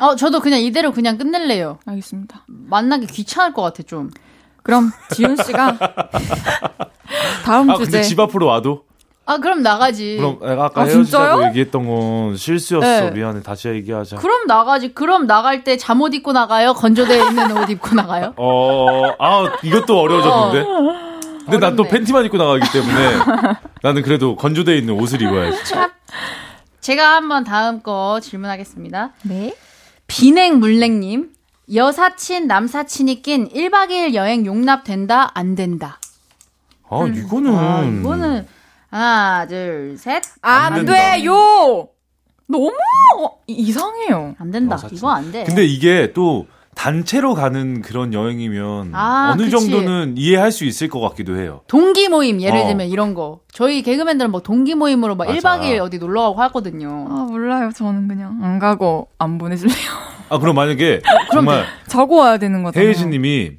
어, 0.00 0.16
저도 0.16 0.40
그냥 0.40 0.60
이대로 0.60 0.92
그냥 0.92 1.16
끝낼래요. 1.18 1.78
알겠습니다. 1.86 2.44
만나기 2.46 3.06
귀찮을 3.06 3.52
것 3.52 3.62
같아, 3.62 3.82
좀. 3.84 4.10
그럼 4.66 4.90
지윤 5.14 5.36
씨가 5.36 5.78
다음 7.46 7.70
아 7.70 7.76
주제 7.76 7.92
근데 7.92 8.02
집 8.02 8.18
앞으로 8.18 8.46
와도 8.46 8.85
아, 9.28 9.38
그럼 9.38 9.62
나가지. 9.62 10.16
그럼 10.18 10.38
아까 10.42 10.82
아, 10.82 10.84
헤어지자고 10.84 11.04
진짜요? 11.04 11.48
얘기했던 11.48 11.86
건 11.86 12.36
실수였어 12.36 12.86
네. 12.86 13.10
미안해 13.10 13.42
다시 13.42 13.68
얘기하자. 13.68 14.16
그럼 14.16 14.46
나가지. 14.46 14.94
그럼 14.94 15.26
나갈 15.26 15.64
때 15.64 15.76
잠옷 15.76 16.14
입고 16.14 16.32
나가요? 16.32 16.72
건조대에 16.74 17.18
있는 17.28 17.56
옷 17.56 17.68
입고 17.68 17.94
나가요? 17.96 18.34
어, 18.36 19.10
아, 19.18 19.52
이것도 19.64 19.98
어려워졌는데? 20.00 20.64
근데 21.44 21.58
난 21.58 21.76
또. 21.76 21.84
팬티만 21.84 22.24
입고 22.26 22.36
나가기 22.38 22.60
때문에 22.72 22.94
나는 23.82 24.02
그래도 24.02 24.36
건조대에 24.36 24.78
있는 24.78 24.94
옷을 24.94 25.20
입어야지. 25.22 25.74
제가 26.80 27.16
한번 27.16 27.42
다음 27.42 27.82
거 27.82 28.20
질문하겠습니다. 28.20 29.10
네. 29.24 29.54
비냉 30.06 30.60
물냉님. 30.60 31.30
여사친, 31.74 32.46
남사친이 32.46 33.22
낀 33.22 33.48
1박 33.48 33.88
2일 33.90 34.14
여행 34.14 34.46
용납된다, 34.46 35.32
안 35.34 35.56
된다. 35.56 35.98
아, 36.88 37.04
이거는. 37.12 37.54
아, 37.56 37.82
이거는, 37.82 38.46
하나, 38.90 39.46
둘, 39.46 39.96
셋. 39.98 40.22
안, 40.42 40.74
된다. 40.74 40.92
돼요! 40.92 41.88
너무 42.48 42.70
이상해요. 43.46 44.36
안 44.38 44.50
된다. 44.50 44.74
여사친. 44.74 44.98
이거 44.98 45.10
안 45.10 45.32
돼. 45.32 45.44
근데 45.44 45.64
이게 45.64 46.12
또 46.12 46.46
단체로 46.76 47.34
가는 47.34 47.80
그런 47.82 48.12
여행이면 48.12 48.94
아, 48.94 49.30
어느 49.32 49.44
그치. 49.44 49.50
정도는 49.50 50.14
이해할 50.16 50.52
수 50.52 50.64
있을 50.64 50.88
것 50.88 51.00
같기도 51.00 51.36
해요. 51.38 51.62
동기 51.66 52.08
모임, 52.08 52.40
예를 52.40 52.60
어. 52.60 52.66
들면 52.66 52.86
이런 52.88 53.14
거. 53.14 53.40
저희 53.50 53.82
개그맨들은 53.82 54.30
뭐 54.30 54.42
동기 54.42 54.74
모임으로 54.74 55.16
막 55.16 55.26
맞아. 55.26 55.38
1박 55.58 55.62
2일 55.62 55.78
어디 55.80 55.98
놀러 55.98 56.22
가고 56.22 56.42
하거든요. 56.42 57.06
아, 57.10 57.26
몰라요. 57.28 57.70
저는 57.74 58.06
그냥 58.08 58.38
안 58.42 58.58
가고 58.58 59.08
안 59.18 59.38
보내줄래요. 59.38 59.76
아 60.28 60.38
그럼 60.38 60.54
만약에 60.56 61.02
정말 61.32 61.64
자고 61.86 62.16
와야 62.16 62.36
되는 62.36 62.62
거잖아요. 62.62 62.86
혜혜진님이 62.88 63.52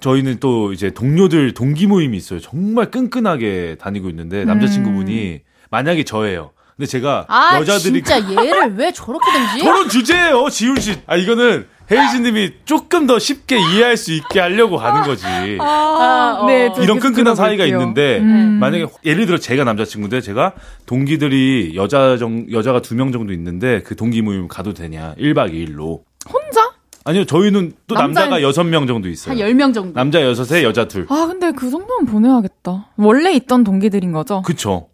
저희는 0.00 0.38
또 0.40 0.72
이제 0.72 0.90
동료들 0.90 1.54
동기 1.54 1.86
모임이 1.86 2.16
있어요. 2.16 2.40
정말 2.40 2.90
끈끈하게 2.90 3.76
다니고 3.80 4.10
있는데 4.10 4.44
남자친구분이 4.44 5.40
만약에 5.70 6.04
저예요. 6.04 6.50
근데 6.76 6.86
제가 6.86 7.26
아 7.28 7.56
여자들이 7.60 8.02
진짜 8.02 8.18
얘를 8.30 8.74
왜 8.74 8.92
저렇게 8.92 9.24
든지? 9.32 9.62
저런 9.64 9.88
주제예요, 9.88 10.48
지훈 10.50 10.80
씨. 10.80 10.96
아 11.06 11.14
이거는 11.16 11.66
혜희진님이 11.88 12.50
조금 12.64 13.06
더 13.06 13.18
쉽게 13.18 13.56
이해할 13.58 13.96
수 13.96 14.12
있게 14.12 14.40
하려고 14.40 14.76
가는 14.78 15.02
거지. 15.02 15.24
아, 15.60 16.38
어. 16.40 16.46
네, 16.46 16.70
저 16.74 16.82
이런 16.82 16.98
끈끈한 16.98 17.36
사이가 17.36 17.64
들어볼게요. 17.64 17.78
있는데 17.78 18.18
음. 18.20 18.58
만약에 18.58 18.86
예를 19.04 19.26
들어 19.26 19.38
제가 19.38 19.62
남자친구인데 19.64 20.20
제가 20.20 20.54
동기들이 20.86 21.72
여자 21.76 22.16
정 22.16 22.46
여자가 22.50 22.80
두 22.82 22.94
명 22.96 23.12
정도 23.12 23.32
있는데 23.32 23.82
그 23.82 23.94
동기 23.96 24.22
모임 24.22 24.48
가도 24.48 24.72
되냐 24.72 25.14
1박 25.18 25.52
2일로 25.52 26.00
혼자? 26.32 26.73
아니요 27.04 27.24
저희는 27.26 27.72
또 27.86 27.94
남자는- 27.94 27.98
남자 27.98 28.28
가 28.28 28.42
여섯 28.42 28.64
명 28.64 28.86
정도 28.86 29.08
있어요 29.08 29.32
한 29.32 29.38
10명 29.50 29.74
정도. 29.74 29.92
남자 29.92 30.22
여섯에 30.22 30.62
여자 30.62 30.86
둘 30.88 31.06
아, 31.10 31.26
근데 31.26 31.52
그 31.52 31.70
정도는 31.70 32.06
보내야겠다. 32.06 32.88
원래 32.96 33.32
있던 33.34 33.62
동기들인 33.64 34.12
거죠? 34.12 34.42
그쵸 34.42 34.88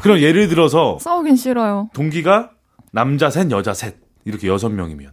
그럼 0.00 0.20
예를 0.20 0.48
들어서 0.48 0.98
싸우긴 1.00 1.36
싫어요. 1.36 1.90
동기가 1.94 2.50
남자 2.92 3.30
셋 3.30 3.50
여자 3.50 3.74
셋 3.74 3.96
이렇게 4.24 4.48
여섯 4.48 4.68
명이면 4.70 5.12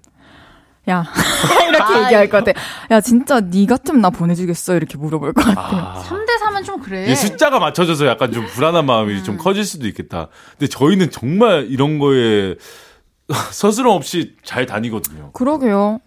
야. 0.90 1.06
이렇게 1.70 2.04
얘기할 2.04 2.28
것 2.30 2.44
같아. 2.44 2.60
야, 2.92 3.00
진짜 3.00 3.40
니 3.40 3.66
같으면 3.66 4.02
나 4.02 4.10
보내주겠어? 4.10 4.76
이렇게 4.76 4.98
물어볼 4.98 5.32
것 5.32 5.46
같아. 5.46 5.62
아. 5.62 6.04
3대 6.06 6.28
3은 6.42 6.66
좀 6.66 6.82
그래. 6.82 7.16
숫자가 7.16 7.60
맞춰져서 7.60 8.06
약간 8.06 8.34
좀 8.34 8.46
불안한 8.48 8.86
마음이 8.86 9.14
음. 9.14 9.24
좀 9.24 9.38
커질 9.38 9.64
수도 9.64 9.88
있겠다. 9.88 10.28
근데 10.58 10.68
저희는 10.68 11.10
정말 11.10 11.68
이런 11.70 12.00
거에 12.00 12.56
서스럼 13.52 13.96
없이 13.96 14.36
잘 14.44 14.66
다니거든요. 14.66 15.32
그러게요. 15.34 16.00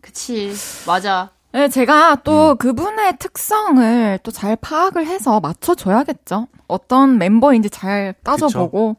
그치. 0.00 0.52
맞아. 0.86 1.30
네, 1.52 1.68
제가 1.68 2.16
또 2.24 2.52
음. 2.52 2.56
그분의 2.58 3.18
특성을 3.18 4.18
또 4.22 4.30
잘 4.30 4.56
파악을 4.56 5.06
해서 5.06 5.40
맞춰줘야겠죠. 5.40 6.48
어떤 6.68 7.18
멤버인지 7.18 7.70
잘 7.70 8.14
따져보고. 8.22 8.96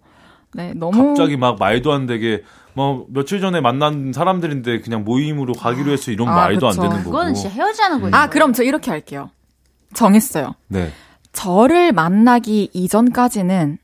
네, 0.53 0.73
너무. 0.73 1.09
갑자기 1.09 1.37
막 1.37 1.59
말도 1.59 1.91
안 1.93 2.05
되게 2.07 2.43
뭐 2.73 3.05
며칠 3.09 3.41
전에 3.41 3.61
만난 3.61 4.11
사람들인데 4.13 4.81
그냥 4.81 5.03
모임으로 5.03 5.53
가기로 5.53 5.91
해서 5.91 6.11
이런 6.11 6.29
아, 6.29 6.35
말도 6.35 6.67
그쵸. 6.67 6.81
안 6.81 6.87
되는 6.89 7.03
거고. 7.03 7.11
그거는 7.11 7.33
진짜 7.33 7.49
헤어지자는 7.49 8.01
거지. 8.01 8.15
아, 8.15 8.27
그럼 8.29 8.53
저 8.53 8.63
이렇게 8.63 8.89
할게요. 8.91 9.29
정했어요. 9.93 10.55
네. 10.67 10.91
저를 11.33 11.91
만나기 11.91 12.69
이전까지는 12.73 13.77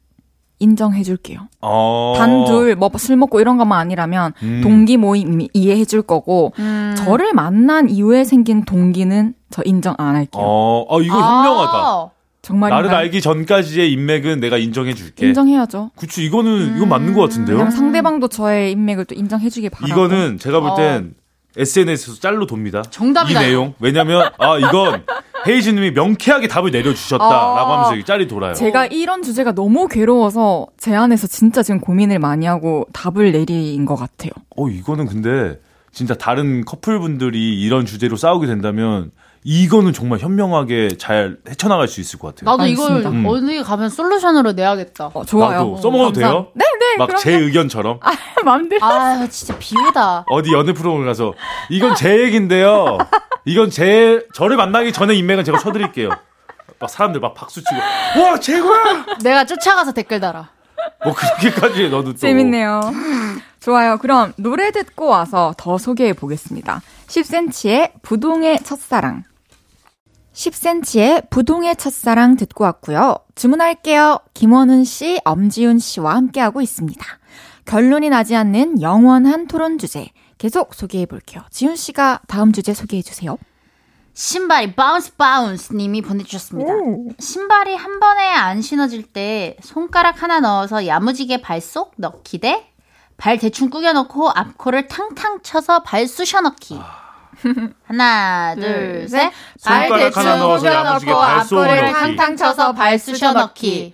인정해줄게요. 0.59 1.39
어. 1.61 2.13
단둘, 2.17 2.75
뭐 2.75 2.89
술 2.97 3.15
먹고 3.17 3.39
이런 3.41 3.57
것만 3.57 3.79
아니라면 3.79 4.33
음. 4.43 4.61
동기 4.63 4.97
모임 4.97 5.45
이해해줄 5.53 6.03
거고, 6.03 6.53
음. 6.59 6.95
저를 6.97 7.33
만난 7.33 7.89
이후에 7.89 8.23
생긴 8.23 8.63
동기는 8.63 9.33
저 9.49 9.61
인정 9.65 9.95
안 9.97 10.15
할게요. 10.15 10.41
어, 10.43 10.85
어 10.87 11.01
이거 11.01 11.15
현명하다. 11.15 11.77
아, 11.77 12.09
정말인가요? 12.41 12.81
나를 12.83 12.95
알기 12.97 13.21
전까지의 13.21 13.91
인맥은 13.93 14.39
내가 14.39 14.57
인정해 14.57 14.93
줄게. 14.93 15.27
인정해야죠. 15.27 15.91
그치 15.95 16.23
이거는 16.25 16.75
이건 16.77 16.89
맞는 16.89 17.13
것 17.13 17.21
같은데요. 17.21 17.69
상대방도 17.71 18.27
저의 18.27 18.71
인맥을 18.73 19.05
또 19.05 19.15
인정해주길 19.15 19.69
바라고. 19.69 19.87
이거는 19.91 20.37
제가 20.39 20.59
볼 20.59 20.71
어. 20.71 20.75
땐 20.75 21.13
SNS에서 21.55 22.19
짤로 22.19 22.45
돕니다. 22.47 22.81
정답이다, 22.81 23.41
이 23.43 23.45
내용. 23.45 23.73
왜냐면 23.79 24.29
아 24.39 24.57
이건 24.57 25.03
헤이즈님이 25.47 25.91
명쾌하게 25.91 26.47
답을 26.47 26.71
내려주셨다라고 26.71 27.33
아. 27.33 27.73
하면서 27.73 27.95
이 27.95 28.03
짤이 28.03 28.27
돌아요. 28.27 28.53
제가 28.53 28.85
이런 28.87 29.23
주제가 29.23 29.53
너무 29.53 29.87
괴로워서 29.87 30.67
제 30.77 30.95
안에서 30.95 31.27
진짜 31.27 31.63
지금 31.63 31.79
고민을 31.79 32.19
많이 32.19 32.45
하고 32.45 32.87
답을 32.93 33.31
내린 33.31 33.85
것 33.85 33.95
같아요. 33.95 34.31
어 34.55 34.69
이거는 34.69 35.05
근데 35.05 35.59
진짜 35.91 36.15
다른 36.15 36.65
커플분들이 36.65 37.61
이런 37.61 37.85
주제로 37.85 38.17
싸우게 38.17 38.47
된다면 38.47 39.11
이거는 39.43 39.93
정말 39.93 40.19
현명하게 40.19 40.97
잘 40.97 41.37
헤쳐나갈 41.49 41.87
수 41.87 41.99
있을 42.01 42.17
것 42.19 42.35
같아요. 42.35 42.49
나도 42.55 42.67
이걸. 42.69 43.05
음. 43.05 43.25
어디 43.27 43.61
가면 43.61 43.89
솔루션으로 43.89 44.53
내야겠다. 44.53 45.11
어, 45.13 45.25
좋아요. 45.25 45.51
나도 45.59 45.77
써먹어도 45.77 46.13
감사- 46.13 46.19
돼요? 46.29 46.47
네, 46.55 46.63
네. 46.79 46.97
막 46.97 47.15
제 47.17 47.31
의견처럼 47.33 47.99
마음대로. 48.45 48.85
아, 48.85 49.27
진짜 49.29 49.55
비우다. 49.59 50.25
어디 50.29 50.53
연애 50.53 50.73
프로그램 50.73 51.05
가서 51.05 51.33
이건 51.69 51.95
제 51.95 52.21
얘긴데요. 52.23 52.97
이건 53.45 53.69
제 53.69 54.25
저를 54.33 54.55
만나기 54.57 54.91
전에 54.93 55.13
인맥은 55.15 55.43
제가 55.43 55.57
쳐드릴게요. 55.59 56.09
막 56.79 56.89
사람들 56.89 57.19
막 57.21 57.33
박수 57.33 57.61
치고 57.63 58.21
와 58.21 58.39
최고야. 58.39 59.05
내가 59.23 59.45
쫓아가서 59.45 59.91
댓글 59.93 60.19
달아. 60.19 60.49
뭐 61.03 61.13
그렇게까지 61.13 61.83
해, 61.85 61.89
너도 61.89 62.11
또 62.13 62.17
재밌네요. 62.17 62.81
좋아요. 63.61 63.97
그럼 63.97 64.33
노래 64.37 64.71
듣고 64.71 65.07
와서 65.07 65.53
더 65.57 65.77
소개해 65.77 66.13
보겠습니다. 66.13 66.81
10cm의 67.07 67.91
부동의 68.01 68.59
첫사랑. 68.63 69.23
10cm의 70.34 71.29
부동의 71.29 71.75
첫사랑 71.75 72.38
듣고 72.38 72.63
왔고요. 72.63 73.15
주문할게요. 73.36 74.19
김원훈 74.34 74.84
씨, 74.84 75.19
엄지훈 75.23 75.79
씨와 75.79 76.15
함께하고 76.15 76.61
있습니다. 76.61 77.05
결론이 77.65 78.09
나지 78.09 78.36
않는 78.36 78.81
영원한 78.81 79.47
토론 79.47 79.77
주제. 79.77 80.09
계속 80.38 80.73
소개해 80.73 81.05
볼게요. 81.05 81.43
지훈 81.49 81.75
씨가 81.75 82.21
다음 82.27 82.51
주제 82.51 82.73
소개해 82.73 83.01
주세요. 83.01 83.38
신발이 84.15 84.75
bounce 84.75 85.15
bounce 85.15 85.73
님이 85.73 86.01
보내주셨습니다. 86.01 86.71
신발이 87.19 87.75
한 87.75 87.99
번에 87.99 88.29
안 88.34 88.61
신어질 88.61 89.03
때 89.03 89.57
손가락 89.63 90.21
하나 90.21 90.39
넣어서 90.39 90.86
야무지게 90.86 91.41
발 91.41 91.64
쏙 91.64 91.93
넣기 91.97 92.39
대 92.39 92.73
발 93.17 93.38
대충 93.38 93.69
꾸겨놓고 93.69 94.31
앞코를 94.31 94.88
탕탕 94.88 95.43
쳐서 95.43 95.84
발 95.84 96.07
쑤셔 96.07 96.41
넣기. 96.41 96.77
하나, 97.87 98.55
둘, 98.55 99.07
셋. 99.09 99.31
발 99.63 99.89
대충 99.89 100.23
쏘고 100.23 101.21
앞코를 101.21 101.81
넣기. 101.81 101.93
탕탕 101.93 102.35
쳐서 102.37 102.73
발 102.73 102.97
쑤셔 102.99 103.33
넣기. 103.33 103.93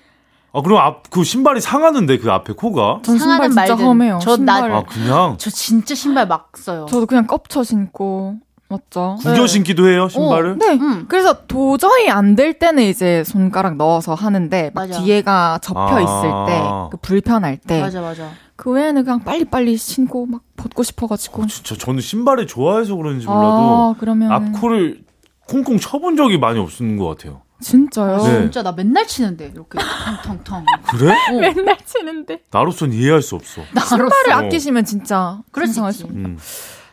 아 0.51 0.61
그럼 0.61 0.79
앞 0.79 1.09
그 1.11 1.23
신발이 1.23 1.61
상하는데 1.61 2.17
그 2.17 2.31
앞에 2.31 2.53
코가 2.53 3.01
전 3.03 3.17
신발 3.19 3.49
진짜 3.49 3.61
말든. 3.67 3.85
험해요. 3.85 4.19
저 4.21 4.35
나- 4.37 4.55
신발. 4.57 4.71
아 4.71 4.83
그냥 4.83 5.35
저 5.37 5.49
진짜 5.51 5.93
신발 5.93 6.27
막 6.27 6.49
써요. 6.57 6.87
저도 6.89 7.05
그냥 7.05 7.27
껍쳐 7.27 7.63
신고 7.63 8.35
맞죠? 8.69 9.17
구겨 9.19 9.47
신기도 9.47 9.87
해요 9.89 10.07
신발을. 10.09 10.57
네. 10.59 10.73
음. 10.79 11.05
그래서 11.09 11.45
도저히 11.47 12.09
안 12.09 12.35
될 12.35 12.53
때는 12.59 12.83
이제 12.83 13.23
손가락 13.25 13.75
넣어서 13.77 14.13
하는데 14.13 14.71
막 14.75 14.87
맞아. 14.87 15.01
뒤에가 15.01 15.59
접혀 15.61 15.79
아. 15.79 15.99
있을 16.01 16.29
때, 16.47 16.61
그 16.91 16.97
불편할 17.01 17.57
때, 17.57 17.81
맞아, 17.81 17.99
맞아. 18.01 18.29
그 18.55 18.71
외에는 18.71 19.03
그냥 19.03 19.19
빨리빨리 19.23 19.75
신고 19.77 20.25
막 20.27 20.41
벗고 20.55 20.83
싶어가지고. 20.83 21.47
진짜 21.47 21.75
저는 21.75 22.01
신발을 22.01 22.45
좋아해서 22.45 22.95
그런지 22.95 23.25
몰라도 23.25 23.45
아, 23.47 23.95
그러면 23.99 24.31
앞코를 24.31 25.01
콩콩 25.47 25.77
쳐본 25.79 26.15
적이 26.15 26.37
많이 26.37 26.59
없는 26.59 26.97
것 26.97 27.07
같아요. 27.07 27.41
진짜요? 27.61 28.17
네. 28.19 28.41
진짜 28.41 28.61
나 28.63 28.71
맨날 28.71 29.05
치는데 29.07 29.47
이렇게 29.53 29.79
텅텅텅. 30.23 30.63
그래? 30.91 31.11
어, 31.11 31.33
맨날 31.41 31.77
치는데. 31.83 32.41
나로선 32.51 32.93
이해할 32.93 33.21
수 33.21 33.35
없어. 33.35 33.61
신발을 33.87 34.31
어. 34.33 34.35
아끼시면 34.45 34.85
진짜 34.85 35.39
그럴 35.51 35.67
수 35.67 35.73
상상할 35.73 35.91
있지. 35.91 36.03
없- 36.03 36.11
음. 36.11 36.37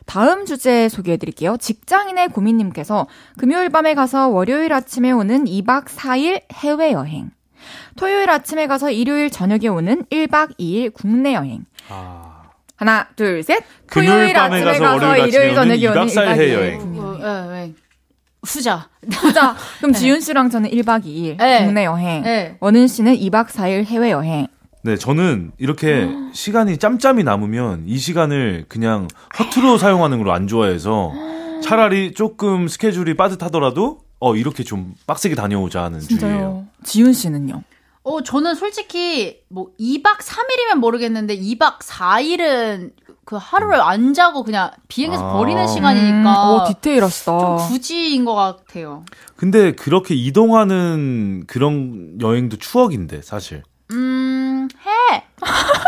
다음 0.07 0.46
주제 0.46 0.88
소개해 0.88 1.16
드릴게요. 1.16 1.57
직장인의 1.59 2.28
고민님께서 2.28 3.07
금요일 3.36 3.68
밤에 3.68 3.94
가서 3.94 4.28
월요일 4.28 4.72
아침에 4.72 5.11
오는 5.11 5.44
2박 5.44 5.86
4일 5.86 6.42
해외여행. 6.52 7.30
토요일 7.96 8.30
아침에 8.30 8.66
가서 8.66 8.90
일요일 8.90 9.30
저녁에 9.30 9.68
오는 9.68 10.04
1박 10.11 10.59
2일 10.59 10.92
국내 10.94 11.34
여행. 11.34 11.64
아. 11.88 12.42
하나, 12.76 13.09
둘, 13.16 13.42
셋. 13.42 13.64
금요일 13.86 14.32
밤에 14.34 14.62
가서 14.62 14.84
월요일 14.84 15.22
아침에 15.22 15.59
오는 15.59 15.76
2박 15.76 16.07
4일 16.07 16.28
해외여행. 16.28 16.78
국내 16.78 17.00
어, 17.00 17.18
여행. 17.24 17.54
예, 17.54 17.62
예. 17.68 17.74
후자. 18.44 18.88
보자. 19.20 19.57
그럼 19.78 19.92
지윤 19.92 20.20
씨랑 20.20 20.50
저는 20.50 20.70
1박 20.70 21.04
2일 21.04 21.36
네. 21.38 21.64
국내 21.64 21.84
여행. 21.84 22.22
네. 22.22 22.57
원은 22.61 22.86
씨는 22.86 23.16
2박 23.16 23.48
4일 23.48 23.84
해외 23.86 24.12
여행. 24.12 24.46
네, 24.87 24.97
저는 24.97 25.51
이렇게 25.59 26.09
시간이 26.32 26.78
짬짬이 26.78 27.24
남으면 27.24 27.87
이 27.89 27.99
시간을 27.99 28.66
그냥 28.68 29.09
허투루 29.37 29.78
사용하는 29.78 30.22
걸 30.22 30.30
안 30.37 30.47
좋아해서 30.47 31.12
차라리 31.61 32.12
조금 32.14 32.68
스케줄이 32.68 33.16
빠듯하더라도 33.16 33.99
어 34.20 34.37
이렇게 34.37 34.62
좀 34.62 34.95
빡세게 35.09 35.34
다녀오자 35.34 35.82
하는 35.82 35.99
주의예요. 36.01 36.66
지윤 36.84 37.12
씨는요? 37.12 37.62
어, 38.05 38.22
저는 38.22 38.55
솔직히 38.55 39.41
뭐 39.49 39.66
2박 39.80 40.18
3일이면 40.18 40.76
모르겠는데 40.78 41.37
2박 41.37 41.80
4일은 41.80 42.93
그 43.24 43.37
하루를 43.41 43.80
안 43.80 44.14
자고 44.14 44.45
그냥 44.45 44.70
비행기에서 44.87 45.28
아. 45.28 45.32
버리는 45.32 45.66
시간이니까 45.66 46.55
음, 46.55 46.61
오, 46.61 46.64
디테일하시다. 46.68 47.39
좀 47.39 47.57
굳이인 47.68 48.24
것 48.24 48.34
같아요. 48.37 49.05
근데 49.34 49.72
그렇게 49.72 50.14
이동하는 50.14 51.43
그런 51.49 52.18
여행도 52.20 52.59
추억인데 52.59 53.22
사실. 53.22 53.64
음, 53.93 53.97
해. 53.97 54.15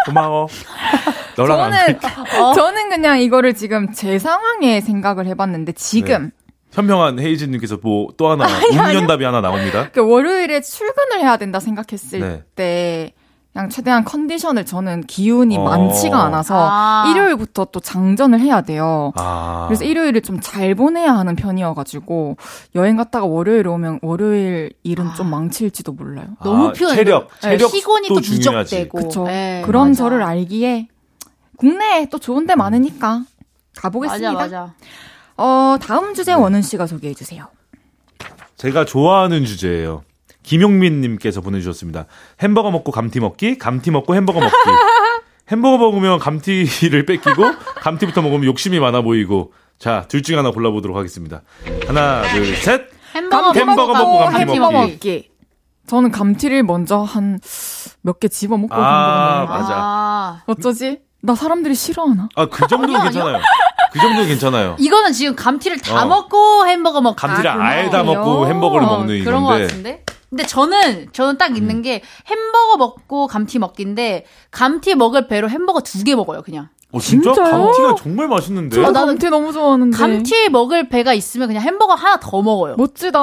고마워. 0.06 0.48
너랑 1.36 1.60
안 1.60 1.72
저는 1.72 1.78
할게. 1.78 2.08
저는 2.54 2.88
그냥 2.90 3.20
이거를 3.20 3.54
지금 3.54 3.92
제 3.92 4.18
상황에 4.18 4.80
생각을 4.80 5.26
해봤는데 5.26 5.72
지금 5.72 6.30
현명한 6.72 7.18
헤이즈님께서 7.18 7.78
뭐 7.82 8.08
또 8.16 8.28
하나 8.30 8.46
운명답이 8.72 9.24
하나 9.24 9.40
나옵니다. 9.40 9.88
그 9.92 10.00
월요일에 10.00 10.60
출근을 10.60 11.20
해야 11.20 11.36
된다 11.36 11.60
생각했을 11.60 12.20
네. 12.20 12.42
때 12.54 13.12
그냥 13.52 13.70
최대한 13.70 14.04
컨디션을 14.04 14.64
저는 14.66 15.04
기운이 15.04 15.56
어. 15.56 15.64
많지가 15.64 16.22
않아서 16.24 16.68
아. 16.70 17.10
일요일부터 17.10 17.66
또 17.72 17.80
장전을 17.80 18.40
해야 18.40 18.60
돼요. 18.60 19.12
아. 19.16 19.64
그래서 19.68 19.84
일요일을 19.84 20.20
좀 20.22 20.38
잘 20.40 20.74
보내야 20.74 21.12
하는 21.14 21.34
편이어가지고 21.34 22.36
여행 22.76 22.96
갔다가 22.96 23.26
월요일에 23.26 23.68
오면 23.68 23.98
월요일 24.02 24.70
일은 24.84 25.12
좀 25.16 25.28
망칠지도 25.30 25.92
몰라요. 25.92 26.26
너무 26.42 26.68
아, 26.68 26.72
피곤해. 26.72 26.94
체력, 26.96 27.28
네, 27.40 27.40
체력도 27.40 27.72
피곤이 27.72 28.08
또 28.08 28.20
중요하지. 28.20 28.76
누적되고. 28.76 28.98
그쵸. 28.98 29.24
네, 29.24 29.62
그런 29.66 29.88
맞아. 29.88 29.98
저를 30.04 30.22
알기에 30.22 30.88
국내에 31.56 32.06
또 32.10 32.18
좋은 32.18 32.46
데 32.46 32.54
많으니까 32.54 33.22
가보겠습니다. 33.76 34.32
맞아, 34.32 34.44
맞아. 34.60 34.74
어, 35.36 35.76
다음 35.80 36.14
주제 36.14 36.32
원은 36.32 36.62
씨가 36.62 36.86
소개해 36.86 37.14
주세요. 37.14 37.46
제가 38.56 38.84
좋아하는 38.84 39.44
주제예요. 39.44 40.02
김용민님께서 40.48 41.42
보내주셨습니다. 41.42 42.06
햄버거 42.40 42.70
먹고 42.70 42.90
감튀 42.90 43.20
먹기, 43.20 43.58
감튀 43.58 43.90
먹고 43.90 44.14
햄버거 44.14 44.40
먹기. 44.40 44.54
햄버거 45.50 45.78
먹으면 45.78 46.18
감튀를 46.18 47.04
뺏기고, 47.06 47.42
감튀부터 47.82 48.22
먹으면 48.22 48.44
욕심이 48.44 48.80
많아 48.80 49.02
보이고. 49.02 49.52
자, 49.78 50.04
둘 50.08 50.22
중에 50.22 50.36
하나 50.36 50.50
골라보도록 50.50 50.96
하겠습니다. 50.96 51.42
하나, 51.86 52.22
둘, 52.32 52.54
셋. 52.56 52.82
햄버거, 53.14 53.52
햄버거 53.52 53.94
먹고 53.94 54.18
감튀 54.24 54.38
햄버거 54.40 54.70
먹기. 54.72 54.92
먹기. 54.92 55.30
저는 55.86 56.10
감튀를 56.10 56.62
먼저 56.64 56.98
한 57.02 57.38
몇 58.02 58.20
개 58.20 58.28
집어 58.28 58.56
먹고 58.56 58.74
아, 58.74 59.44
맞아. 59.48 59.74
아, 59.74 60.42
어쩌지? 60.46 61.00
나 61.22 61.34
사람들이 61.34 61.74
싫어하나? 61.74 62.28
아, 62.36 62.46
그 62.46 62.66
정도는 62.68 63.02
괜찮아요. 63.02 63.38
그 63.92 63.98
정도는 64.00 64.26
괜찮아요. 64.28 64.76
이거는 64.78 65.12
지금 65.12 65.34
감튀를 65.34 65.78
다 65.80 66.04
어. 66.04 66.06
먹고 66.06 66.66
햄버거 66.66 67.00
먹 67.00 67.16
감튀를 67.16 67.50
아, 67.50 67.60
아예 67.66 67.90
다? 67.90 68.02
먹고 68.02 68.46
햄버거를 68.46 68.86
어, 68.86 68.98
먹는 68.98 69.24
그런 69.24 69.42
거 69.42 69.56
이건데. 69.58 69.66
같은데. 69.66 70.04
근데 70.30 70.44
저는 70.46 71.08
저는 71.12 71.38
딱 71.38 71.56
있는 71.56 71.82
게 71.82 72.02
햄버거 72.26 72.76
먹고 72.76 73.26
감튀 73.26 73.58
먹기인데 73.58 74.24
감튀 74.50 74.94
먹을 74.94 75.26
배로 75.28 75.48
햄버거 75.48 75.80
두 75.80 76.04
개 76.04 76.14
먹어요 76.14 76.42
그냥. 76.42 76.68
어, 76.90 76.98
진짜? 77.00 77.34
진짜요? 77.34 77.50
감튀가 77.66 77.94
정말 77.96 78.28
맛있는데? 78.28 78.74
저 78.74 78.80
나는 78.90 79.08
감튀 79.18 79.28
너무 79.28 79.52
좋아하는데. 79.52 79.94
감튀 79.96 80.48
먹을 80.48 80.88
배가 80.88 81.12
있으면 81.12 81.48
그냥 81.48 81.62
햄버거 81.62 81.92
하나 81.94 82.18
더 82.18 82.40
먹어요. 82.40 82.76
멋지다. 82.76 83.18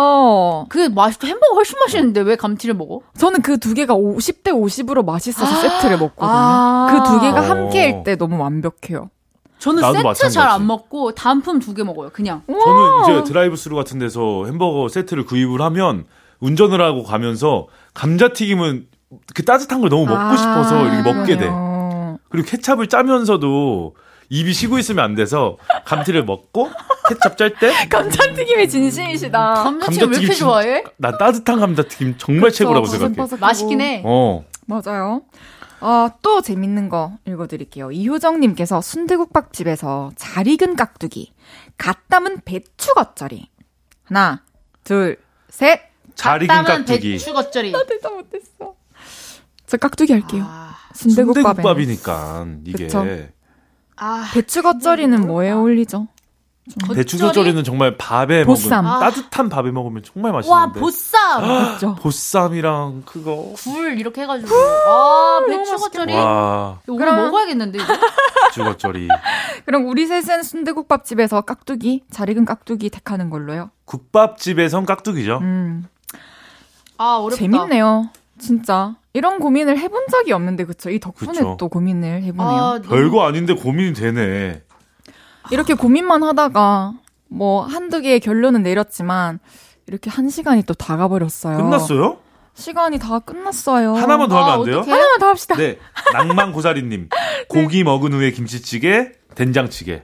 그 0.70 0.90
맛있고 0.94 1.26
햄버거 1.28 1.56
훨씬 1.56 1.78
맛있는데 1.80 2.22
왜 2.22 2.36
감튀를 2.36 2.76
먹어? 2.76 3.02
저는 3.18 3.42
그 3.42 3.58
두 3.58 3.74
개가 3.74 3.96
50대 3.96 4.50
50으로 4.50 5.04
맛있어서 5.04 5.56
세트를 5.62 5.98
먹거든요. 5.98 6.30
아. 6.30 6.88
그 6.92 7.09
두 7.09 7.20
개가 7.22 7.40
어. 7.40 7.44
함께일 7.44 8.04
때 8.04 8.16
너무 8.16 8.38
완벽해요. 8.40 9.10
저는 9.58 9.82
세트 10.14 10.30
잘. 10.30 10.48
안 10.50 10.68
먹고 10.68 11.14
단품 11.14 11.60
두 11.60 11.74
개 11.74 11.84
먹어요 11.84 12.10
그냥. 12.14 12.44
저는 12.48 13.20
이제 13.20 13.24
드라이브 13.24 13.56
스루 13.56 13.76
같은 13.76 13.98
데서 13.98 14.46
햄버거 14.46 14.88
세트를 14.90 15.26
구입을 15.26 15.62
하면 15.62 16.06
운전을 16.46 16.82
하고 16.82 17.04
가면서 17.04 17.68
감자튀김은 17.94 18.88
그 19.34 19.44
따뜻한 19.46 19.82
걸 19.82 19.90
너무 19.90 20.06
먹고 20.06 20.38
싶어서 20.38 20.86
이렇게 20.88 21.02
먹게 21.14 21.38
돼. 21.38 21.46
그러네요. 21.48 22.20
그리고 22.30 22.48
케찹을 22.48 22.88
짜면서도 22.88 23.96
입이 24.30 24.54
쉬고 24.54 24.80
있으면 24.80 25.04
안 25.06 25.16
돼서 25.16 25.58
감튀를 25.86 26.26
먹고 26.26 26.70
케찹 27.08 27.38
짤때 27.38 27.68
난 27.90 27.90
감자튀김이 27.90 28.68
진심이시다. 28.68 29.54
감자튀김 29.54 30.10
왜 30.12 30.18
이렇게 30.18 30.34
진- 30.34 30.46
좋아해? 30.46 30.84
따뜻한 31.02 31.60
감자튀김 31.60 32.16
정말 32.18 32.52
최고라고 32.52 32.86
그쵸, 32.86 32.94
생각해. 32.98 33.16
바삭바삭하고. 33.16 33.46
맛있긴 33.46 33.82
해. 33.82 34.02
어. 34.06 34.44
맞아요. 34.66 35.22
아, 35.82 36.10
또 36.24 36.42
재밌는 36.42 36.90
거 36.90 37.14
읽어드릴게요. 37.26 37.92
이효정님께서 37.92 38.82
순대국밥집에서 38.82 40.12
잘 40.16 40.48
익은 40.48 40.76
깍두기, 40.76 41.32
갓 41.78 42.08
담은 42.10 42.42
배추 42.46 42.94
겉절이. 42.96 43.50
하나, 44.06 44.42
둘, 44.84 45.18
셋. 45.50 45.82
잘 46.16 46.42
익은 46.44 46.48
땀은 46.48 46.66
깍두기. 46.86 47.12
배추 47.14 47.34
겉절이. 47.34 47.74
대답 47.88 48.14
못했어. 48.14 48.76
저 49.68 49.78
깍두기 49.78 50.14
할게요. 50.14 50.46
아, 50.48 50.76
순대국밥이니까 50.94 52.46
이게 52.66 52.86
그쵸. 52.86 53.06
아, 53.98 54.30
배추 54.34 54.62
겉절이는 54.62 55.28
뭐에 55.28 55.52
어울리죠? 55.52 56.08
배추 56.96 57.18
겉절이? 57.18 57.28
겉절이는 57.28 57.64
정말 57.64 57.96
밥에 57.96 58.44
보쌈. 58.44 58.84
먹으면 58.86 58.86
아. 58.86 59.00
따뜻한 59.12 59.50
밥에 59.50 59.70
먹으면 59.72 60.02
정말 60.04 60.32
와 60.32 60.38
맛있는데. 60.40 60.80
보쌈 60.80 61.42
맞죠? 61.48 61.96
보쌈이랑 61.96 63.04
그거. 63.06 63.54
굴 63.64 64.00
이렇게 64.00 64.22
해가지고 64.24 64.54
아 64.56 65.42
배추 65.48 65.78
겉절이 65.78 66.14
와, 66.16 66.80
오늘 66.88 67.06
그럼- 67.06 67.18
먹어야겠는데? 67.26 67.78
배추 68.50 68.64
겉절이. 68.64 69.08
그럼 69.66 69.88
우리 69.88 70.08
셋은 70.08 70.42
순대국밥집에서 70.44 71.42
깍두기, 71.42 72.04
잘 72.10 72.30
익은 72.30 72.46
깍두기 72.46 72.90
택하는 72.90 73.30
걸로요. 73.30 73.70
국밥집에선 73.86 74.86
깍두기죠. 74.88 75.38
음, 75.42 75.86
아 76.98 77.16
어렵다. 77.18 77.38
재밌네요. 77.38 78.10
진짜. 78.40 78.96
이런 79.14 79.40
고민을 79.40 79.78
해본 79.78 80.08
적이 80.12 80.34
없는데, 80.34 80.66
그쵸? 80.66 80.90
이 80.90 81.00
덕분에 81.00 81.32
그쵸. 81.32 81.56
또 81.58 81.70
고민을 81.70 82.24
해보네요. 82.24 82.48
아, 82.62 82.80
별거 82.82 83.26
아닌데 83.26 83.54
고민이 83.54 83.94
되네. 83.94 84.62
이렇게 85.52 85.74
고민만 85.74 86.22
하다가, 86.24 86.94
뭐, 87.30 87.62
한두 87.64 88.02
개의 88.02 88.20
결론은 88.20 88.62
내렸지만, 88.64 89.40
이렇게 89.88 90.10
한 90.10 90.30
시간이 90.30 90.64
또 90.64 90.74
다 90.74 90.98
가버렸어요. 90.98 91.58
끝났어요? 91.58 92.18
시간이 92.56 93.00
다 93.00 93.20
끝났어요. 93.20 93.94
하나만 93.96 94.28
더 94.30 94.42
하면 94.42 94.60
안 94.60 94.66
돼요? 94.66 94.80
어떡해? 94.80 94.92
하나만 94.92 95.20
더 95.20 95.28
합시다. 95.28 95.56
네. 95.56 95.78
낭만 96.14 96.52
고사리님. 96.52 97.10
고기 97.50 97.84
먹은 97.86 98.12
후에 98.14 98.32
김치찌개, 98.32 99.12
된장찌개. 99.36 100.04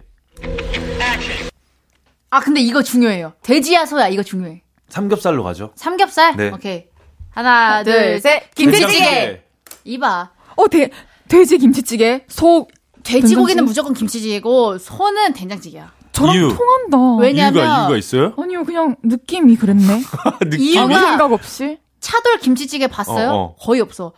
아 2.30 2.40
근데 2.40 2.62
이거 2.62 2.82
중요해요. 2.82 3.34
돼지야 3.44 3.86
소야 3.86 4.08
이거 4.08 4.24
중요해. 4.24 4.62
삼겹살로 4.92 5.44
가죠. 5.44 5.72
삼겹살. 5.76 6.36
네. 6.36 6.52
오케이. 6.54 6.86
하나 7.30 7.84
둘, 7.84 7.94
둘 7.94 8.20
셋. 8.20 8.54
김치찌개. 8.56 9.42
이봐. 9.86 10.32
어, 10.58 10.68
돼, 10.68 10.90
돼지 11.30 11.58
김치찌개, 11.58 12.26
소, 12.28 12.68
돼지고기는 13.04 13.46
된장찌개? 13.48 13.62
무조건 13.62 13.94
김치찌개고 13.94 14.78
소는 14.78 15.34
된장찌개야. 15.34 15.92
저랑 16.12 16.36
이유. 16.36 16.54
통한다. 16.56 17.22
왜냐면 17.22 17.54
이유가, 17.64 17.82
이유가 17.84 17.98
있어요? 17.98 18.34
아니요, 18.38 18.66
그냥 18.66 18.98
느낌이 19.02 19.56
그랬네. 19.56 20.02
느낌이? 20.44 20.78
아무 20.78 20.94
이유가- 20.94 21.00
생각 21.02 21.32
없이. 21.32 21.80
차돌 22.02 22.40
김치찌개 22.40 22.88
봤어요? 22.88 23.30
어, 23.30 23.36
어. 23.36 23.56
거의 23.60 23.80
없어. 23.80 24.12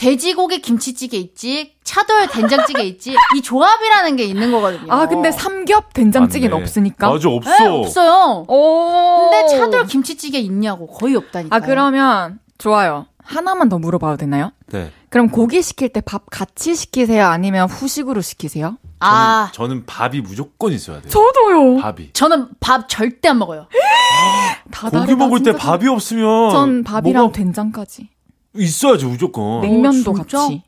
돼지고기 0.00 0.62
김치찌개 0.62 1.18
있지, 1.18 1.74
차돌 1.84 2.28
된장찌개 2.28 2.82
있지, 2.84 3.14
이 3.36 3.42
조합이라는 3.42 4.16
게 4.16 4.24
있는 4.24 4.50
거거든요. 4.50 4.90
아, 4.90 5.06
근데 5.06 5.30
삼겹 5.30 5.92
된장찌개는 5.92 6.52
맞네. 6.54 6.62
없으니까. 6.62 7.10
맞아, 7.10 7.28
없어. 7.28 7.50
네, 7.58 7.66
없어요. 7.66 8.44
오. 8.48 9.30
근데 9.30 9.56
차돌 9.58 9.86
김치찌개 9.86 10.38
있냐고 10.38 10.86
거의 10.86 11.16
없다니까. 11.16 11.54
아, 11.54 11.60
그러면, 11.60 12.38
좋아요. 12.56 13.06
하나만 13.22 13.68
더 13.68 13.78
물어봐도 13.78 14.16
되나요? 14.16 14.52
네. 14.72 14.90
그럼 15.10 15.28
고기 15.28 15.60
시킬 15.60 15.90
때 15.90 16.00
밥 16.00 16.22
같이 16.30 16.74
시키세요? 16.74 17.26
아니면 17.26 17.68
후식으로 17.68 18.22
시키세요? 18.22 18.78
아, 19.00 19.50
저는 19.52 19.84
밥이 19.84 20.22
무조건 20.22 20.72
있어야 20.72 21.02
돼요. 21.02 21.10
저도요. 21.10 21.76
밥이. 21.82 22.10
저는 22.14 22.48
밥 22.60 22.88
절대 22.88 23.28
안 23.28 23.38
먹어요. 23.38 23.66
다 24.72 24.88
고기 24.88 24.96
다르다, 25.06 25.16
먹을 25.16 25.42
때 25.42 25.52
밥이 25.52 25.86
없으면 25.88 26.50
전 26.52 26.84
밥이랑 26.84 27.22
뭐가 27.24 27.32
된장까지. 27.36 28.08
있어야지 28.54 29.04
무조건. 29.06 29.60
냉면도 29.62 30.14
진짜? 30.14 30.38
같이. 30.38 30.62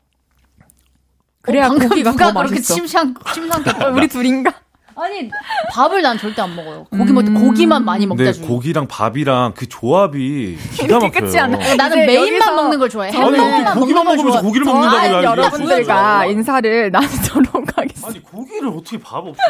그래야 1.41 1.67
어, 1.67 1.71
고기가 1.73 2.11
누가 2.11 2.27
더 2.31 2.39
그렇게 2.39 2.55
맛있어. 2.55 2.73
침상 2.75 3.13
침상 3.33 3.61
어, 3.83 3.89
우리 3.95 4.07
둘인가? 4.07 4.53
아니 4.95 5.27
밥을 5.71 6.03
난 6.03 6.17
절대 6.17 6.41
안 6.43 6.55
먹어요. 6.55 6.85
고기 6.85 7.11
먹을 7.11 7.33
때 7.33 7.39
고기만 7.39 7.83
많이 7.83 8.07
근데 8.07 8.31
중. 8.31 8.47
고기랑 8.47 8.87
밥이랑 8.87 9.53
그 9.55 9.67
조합이 9.67 10.55
기가 10.73 10.99
막혀요. 10.99 11.11
끝이 11.11 11.39
안 11.39 11.51
나요. 11.51 11.75
나는 11.75 12.05
메인만 12.05 12.33
여기서 12.33 12.55
먹는 12.55 12.79
걸 12.79 12.89
좋아해. 12.89 13.09
아니 13.17 13.39
어떻게 13.39 13.79
고기만 13.79 14.03
먹으면서 14.05 14.31
좋아해. 14.31 14.41
고기를 14.43 14.65
먹는다고 14.65 14.99
해야지. 15.01 15.25
여러분들과 15.25 16.25
인사를 16.27 16.91
나누도록 16.93 17.77
하겠습니다. 17.77 18.07
아니 18.07 18.23
고기를 18.23 18.69
어떻게 18.69 18.99
밥 18.99 19.17
없이. 19.25 19.41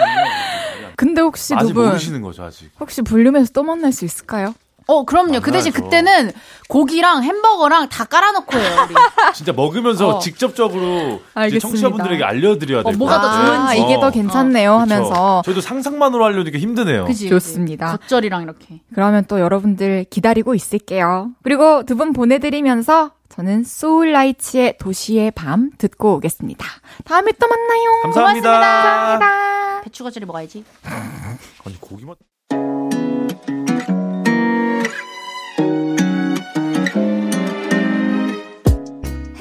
근데 0.96 1.22
혹시 1.22 1.54
아직 1.54 1.68
두 1.68 1.74
분, 1.74 1.88
모르시는 1.88 2.22
거죠 2.22 2.44
아직. 2.44 2.72
혹시 2.80 3.02
볼륨에서 3.02 3.52
또 3.54 3.64
만날 3.64 3.92
수 3.92 4.06
있을까요? 4.06 4.56
어 4.88 5.06
그럼요. 5.06 5.40
그 5.42 5.52
대신 5.52 5.72
만나야죠. 5.72 5.84
그때는 5.84 6.32
고기랑 6.70 7.24
햄버거랑 7.24 7.90
다 7.90 8.06
깔아놓고 8.06 8.58
해요. 8.58 8.88
우리. 8.90 8.96
진짜 9.34 9.54
먹으면서 9.54 10.08
어. 10.16 10.20
직접적으로 10.20 11.22
이제. 11.48 11.60
청취자분들에게 11.60 12.24
알려드려야 12.24 12.84
될 12.84 12.94
어, 12.94 12.98
뭐가 12.98 13.22
더것 13.22 13.30
같아요. 13.32 13.52
아, 13.54 13.74
좋은지. 13.76 13.82
이게 13.82 14.00
더 14.00 14.12
괜찮네요 14.12 14.80
그쵸. 14.80 14.82
하면서. 14.96 15.42
저희도 15.46 15.62
상상만으로 15.62 16.24
하려니까 16.26 16.58
힘드네요. 16.58 17.06
그지. 17.06 17.30
좋습니다. 17.30 17.98
겉절이랑 17.98 18.44
이렇게. 18.44 18.82
그러면 18.94 19.26
또 19.28 19.40
여러분들 19.40 20.06
기다리고 20.10 20.54
있을게요. 20.56 21.30
그리고 21.44 21.84
두 21.84 21.96
분 21.96 22.12
보내드리면서 22.14 23.12
저는 23.30 23.64
소울라이츠의 23.64 24.78
도시의 24.80 25.32
밤 25.32 25.72
듣고 25.78 26.16
오겠습니다. 26.16 26.66
다음에 27.06 27.32
또 27.40 27.48
만나요. 27.48 28.02
감사합니다. 28.04 28.52
감사합니다. 28.52 29.82
배추 29.84 30.04
겉절이 30.04 30.26
먹어야지. 30.26 30.64
아니 30.84 31.80
고기만 31.80 32.16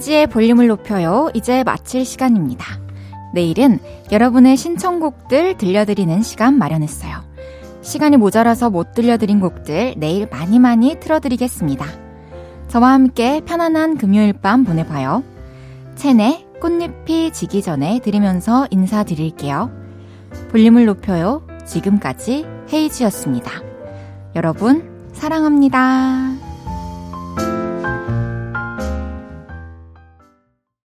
헤이지의 0.00 0.26
볼륨을 0.28 0.66
높여요. 0.66 1.30
이제 1.34 1.62
마칠 1.62 2.04
시간입니다. 2.04 2.80
내일은 3.34 3.78
여러분의 4.10 4.56
신청곡들 4.56 5.58
들려드리는 5.58 6.22
시간 6.22 6.58
마련했어요. 6.58 7.22
시간이 7.82 8.16
모자라서 8.16 8.70
못 8.70 8.92
들려드린 8.92 9.40
곡들 9.40 9.94
내일 9.98 10.26
많이 10.30 10.58
많이 10.58 10.98
틀어드리겠습니다. 10.98 11.86
저와 12.68 12.92
함께 12.92 13.40
편안한 13.44 13.98
금요일 13.98 14.32
밤 14.32 14.64
보내봐요. 14.64 15.22
체내 15.96 16.46
꽃잎이 16.60 17.32
지기 17.32 17.62
전에 17.62 18.00
들으면서 18.00 18.66
인사드릴게요. 18.70 19.70
볼륨을 20.50 20.86
높여요. 20.86 21.42
지금까지 21.66 22.46
헤이지였습니다. 22.72 23.50
여러분, 24.34 25.10
사랑합니다. 25.12 26.39